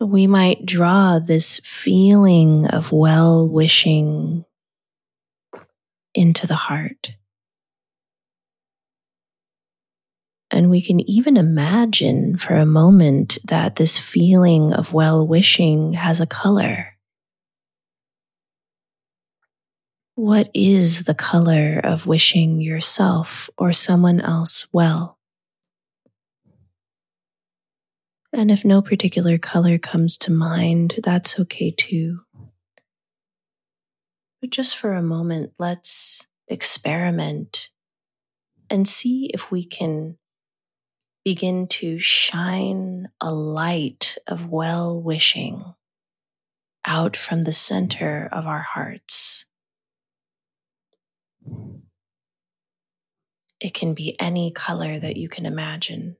We 0.00 0.26
might 0.26 0.66
draw 0.66 1.18
this 1.18 1.58
feeling 1.64 2.66
of 2.66 2.92
well 2.92 3.48
wishing 3.48 4.44
into 6.14 6.46
the 6.46 6.54
heart. 6.54 7.12
And 10.50 10.70
we 10.70 10.80
can 10.80 11.00
even 11.08 11.36
imagine 11.36 12.38
for 12.38 12.54
a 12.54 12.64
moment 12.64 13.38
that 13.44 13.76
this 13.76 13.98
feeling 13.98 14.72
of 14.72 14.92
well 14.92 15.26
wishing 15.26 15.94
has 15.94 16.20
a 16.20 16.26
color. 16.26 16.95
What 20.16 20.48
is 20.54 21.04
the 21.04 21.14
color 21.14 21.78
of 21.84 22.06
wishing 22.06 22.62
yourself 22.62 23.50
or 23.58 23.74
someone 23.74 24.18
else 24.18 24.66
well? 24.72 25.18
And 28.32 28.50
if 28.50 28.64
no 28.64 28.80
particular 28.80 29.36
color 29.36 29.76
comes 29.76 30.16
to 30.18 30.32
mind, 30.32 31.00
that's 31.04 31.38
okay 31.40 31.70
too. 31.70 32.20
But 34.40 34.48
just 34.48 34.78
for 34.78 34.94
a 34.94 35.02
moment, 35.02 35.52
let's 35.58 36.26
experiment 36.48 37.68
and 38.70 38.88
see 38.88 39.30
if 39.34 39.50
we 39.50 39.66
can 39.66 40.16
begin 41.26 41.66
to 41.66 41.98
shine 41.98 43.10
a 43.20 43.34
light 43.34 44.16
of 44.26 44.48
well 44.48 44.98
wishing 44.98 45.74
out 46.86 47.18
from 47.18 47.44
the 47.44 47.52
center 47.52 48.30
of 48.32 48.46
our 48.46 48.62
hearts. 48.62 49.45
It 53.60 53.74
can 53.74 53.94
be 53.94 54.16
any 54.20 54.50
color 54.50 54.98
that 54.98 55.16
you 55.16 55.28
can 55.28 55.46
imagine. 55.46 56.16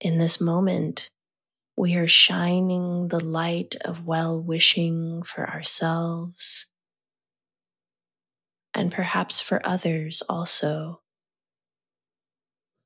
In 0.00 0.18
this 0.18 0.40
moment, 0.40 1.10
we 1.76 1.94
are 1.96 2.08
shining 2.08 3.08
the 3.08 3.24
light 3.24 3.76
of 3.84 4.06
well 4.06 4.40
wishing 4.40 5.22
for 5.22 5.48
ourselves 5.48 6.66
and 8.74 8.92
perhaps 8.92 9.40
for 9.40 9.60
others 9.66 10.22
also. 10.28 11.00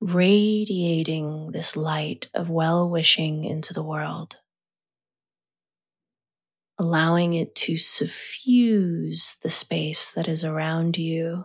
Radiating 0.01 1.53
this 1.53 1.77
light 1.77 2.29
of 2.35 2.51
well 2.51 2.89
wishing 2.89 3.45
into 3.45 3.73
the 3.73 3.83
world, 3.83 4.39
allowing 6.83 7.33
it 7.33 7.55
to 7.55 7.77
suffuse 7.77 9.37
the 9.41 9.49
space 9.49 10.11
that 10.11 10.27
is 10.27 10.45
around 10.45 10.99
you. 10.99 11.45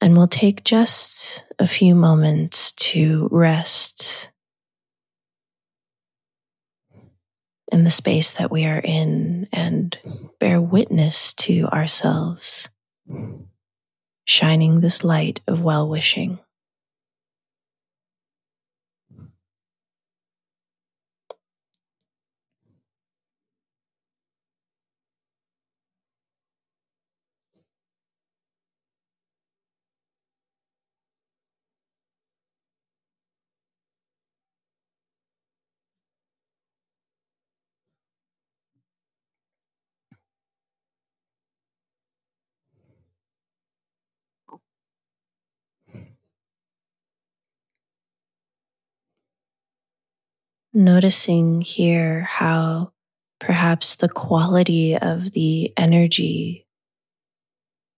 And 0.00 0.16
we'll 0.16 0.28
take 0.28 0.62
just 0.62 1.42
a 1.58 1.66
few 1.66 1.96
moments 1.96 2.70
to 2.72 3.28
rest 3.32 4.30
in 7.72 7.82
the 7.82 7.90
space 7.90 8.30
that 8.32 8.52
we 8.52 8.64
are 8.64 8.78
in 8.78 9.48
and 9.52 9.98
bear 10.38 10.60
witness 10.60 11.34
to 11.34 11.66
ourselves, 11.72 12.68
shining 14.24 14.80
this 14.80 15.02
light 15.02 15.40
of 15.48 15.64
well 15.64 15.88
wishing. 15.88 16.38
Noticing 50.72 51.60
here 51.60 52.22
how 52.22 52.92
perhaps 53.40 53.96
the 53.96 54.08
quality 54.08 54.96
of 54.96 55.32
the 55.32 55.72
energy 55.76 56.66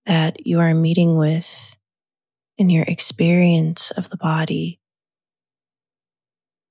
that 0.07 0.47
you 0.47 0.61
are 0.61 0.75
meeting 0.75 1.17
with 1.17 1.77
in 2.59 2.71
your 2.71 2.85
experience 2.85 3.91
of 3.93 4.11
the 4.11 4.17
body 4.17 4.81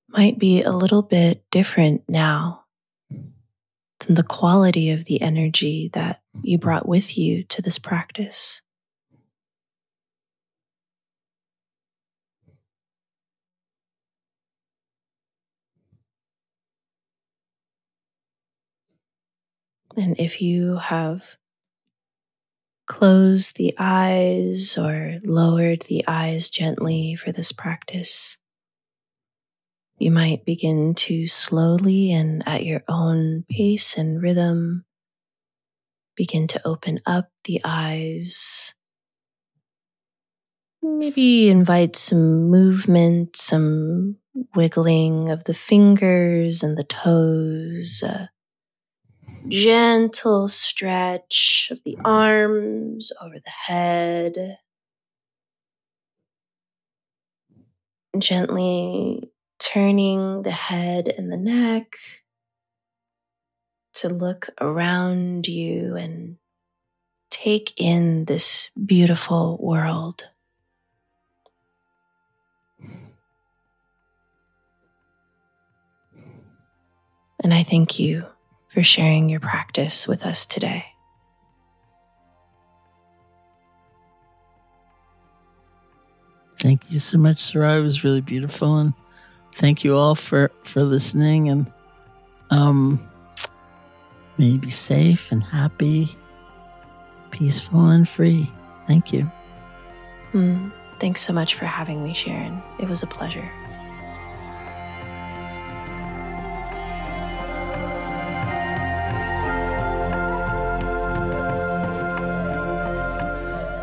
might 0.08 0.38
be 0.38 0.62
a 0.62 0.72
little 0.72 1.02
bit 1.02 1.44
different 1.50 2.02
now 2.08 2.64
than 3.10 4.14
the 4.14 4.22
quality 4.22 4.90
of 4.90 5.04
the 5.04 5.20
energy 5.20 5.90
that 5.92 6.20
you 6.42 6.58
brought 6.58 6.88
with 6.88 7.16
you 7.16 7.44
to 7.44 7.62
this 7.62 7.78
practice. 7.78 8.62
And 19.96 20.18
if 20.18 20.40
you 20.40 20.76
have 20.76 21.36
closed 22.86 23.56
the 23.56 23.74
eyes 23.78 24.76
or 24.78 25.18
lowered 25.24 25.82
the 25.82 26.04
eyes 26.06 26.50
gently 26.50 27.16
for 27.16 27.32
this 27.32 27.52
practice, 27.52 28.38
you 29.98 30.10
might 30.10 30.44
begin 30.44 30.94
to 30.94 31.26
slowly 31.26 32.12
and 32.12 32.42
at 32.46 32.64
your 32.64 32.82
own 32.88 33.44
pace 33.50 33.96
and 33.98 34.22
rhythm 34.22 34.84
begin 36.16 36.46
to 36.46 36.66
open 36.66 37.00
up 37.06 37.30
the 37.44 37.60
eyes. 37.64 38.74
Maybe 40.82 41.50
invite 41.50 41.96
some 41.96 42.48
movement, 42.48 43.36
some 43.36 44.16
wiggling 44.54 45.30
of 45.30 45.44
the 45.44 45.54
fingers 45.54 46.62
and 46.62 46.76
the 46.76 46.84
toes. 46.84 48.02
Uh, 48.02 48.26
gentle 49.48 50.48
stretch 50.48 51.68
of 51.70 51.82
the 51.84 51.96
mm. 51.96 52.02
arms 52.04 53.12
over 53.22 53.34
the 53.34 53.50
head. 53.50 54.58
Gently 58.18 59.30
turning 59.58 60.42
the 60.42 60.50
head 60.50 61.08
and 61.08 61.30
the 61.30 61.36
neck 61.36 61.96
to 63.94 64.08
look 64.08 64.48
around 64.60 65.46
you 65.46 65.96
and 65.96 66.36
take 67.30 67.72
in 67.76 68.24
this 68.24 68.70
beautiful 68.84 69.58
world. 69.60 70.28
And 77.42 77.54
I 77.54 77.62
thank 77.62 77.98
you 77.98 78.26
for 78.70 78.82
sharing 78.82 79.28
your 79.28 79.40
practice 79.40 80.08
with 80.08 80.24
us 80.24 80.46
today. 80.46 80.86
Thank 86.58 86.90
you 86.90 86.98
so 86.98 87.18
much, 87.18 87.38
Sará. 87.38 87.78
It 87.78 87.82
was 87.82 88.04
really 88.04 88.20
beautiful, 88.20 88.76
and 88.76 88.92
thank 89.54 89.82
you 89.82 89.96
all 89.96 90.14
for 90.14 90.50
for 90.62 90.84
listening. 90.84 91.48
And 91.48 91.72
um, 92.50 93.00
may 94.36 94.46
you 94.46 94.58
be 94.58 94.70
safe 94.70 95.32
and 95.32 95.42
happy, 95.42 96.08
peaceful 97.30 97.88
and 97.88 98.06
free. 98.06 98.50
Thank 98.86 99.12
you. 99.12 99.30
Mm, 100.34 100.70
thanks 100.98 101.22
so 101.22 101.32
much 101.32 101.54
for 101.54 101.64
having 101.64 102.04
me, 102.04 102.12
Sharon. 102.12 102.62
It 102.78 102.88
was 102.88 103.02
a 103.02 103.06
pleasure. 103.06 103.50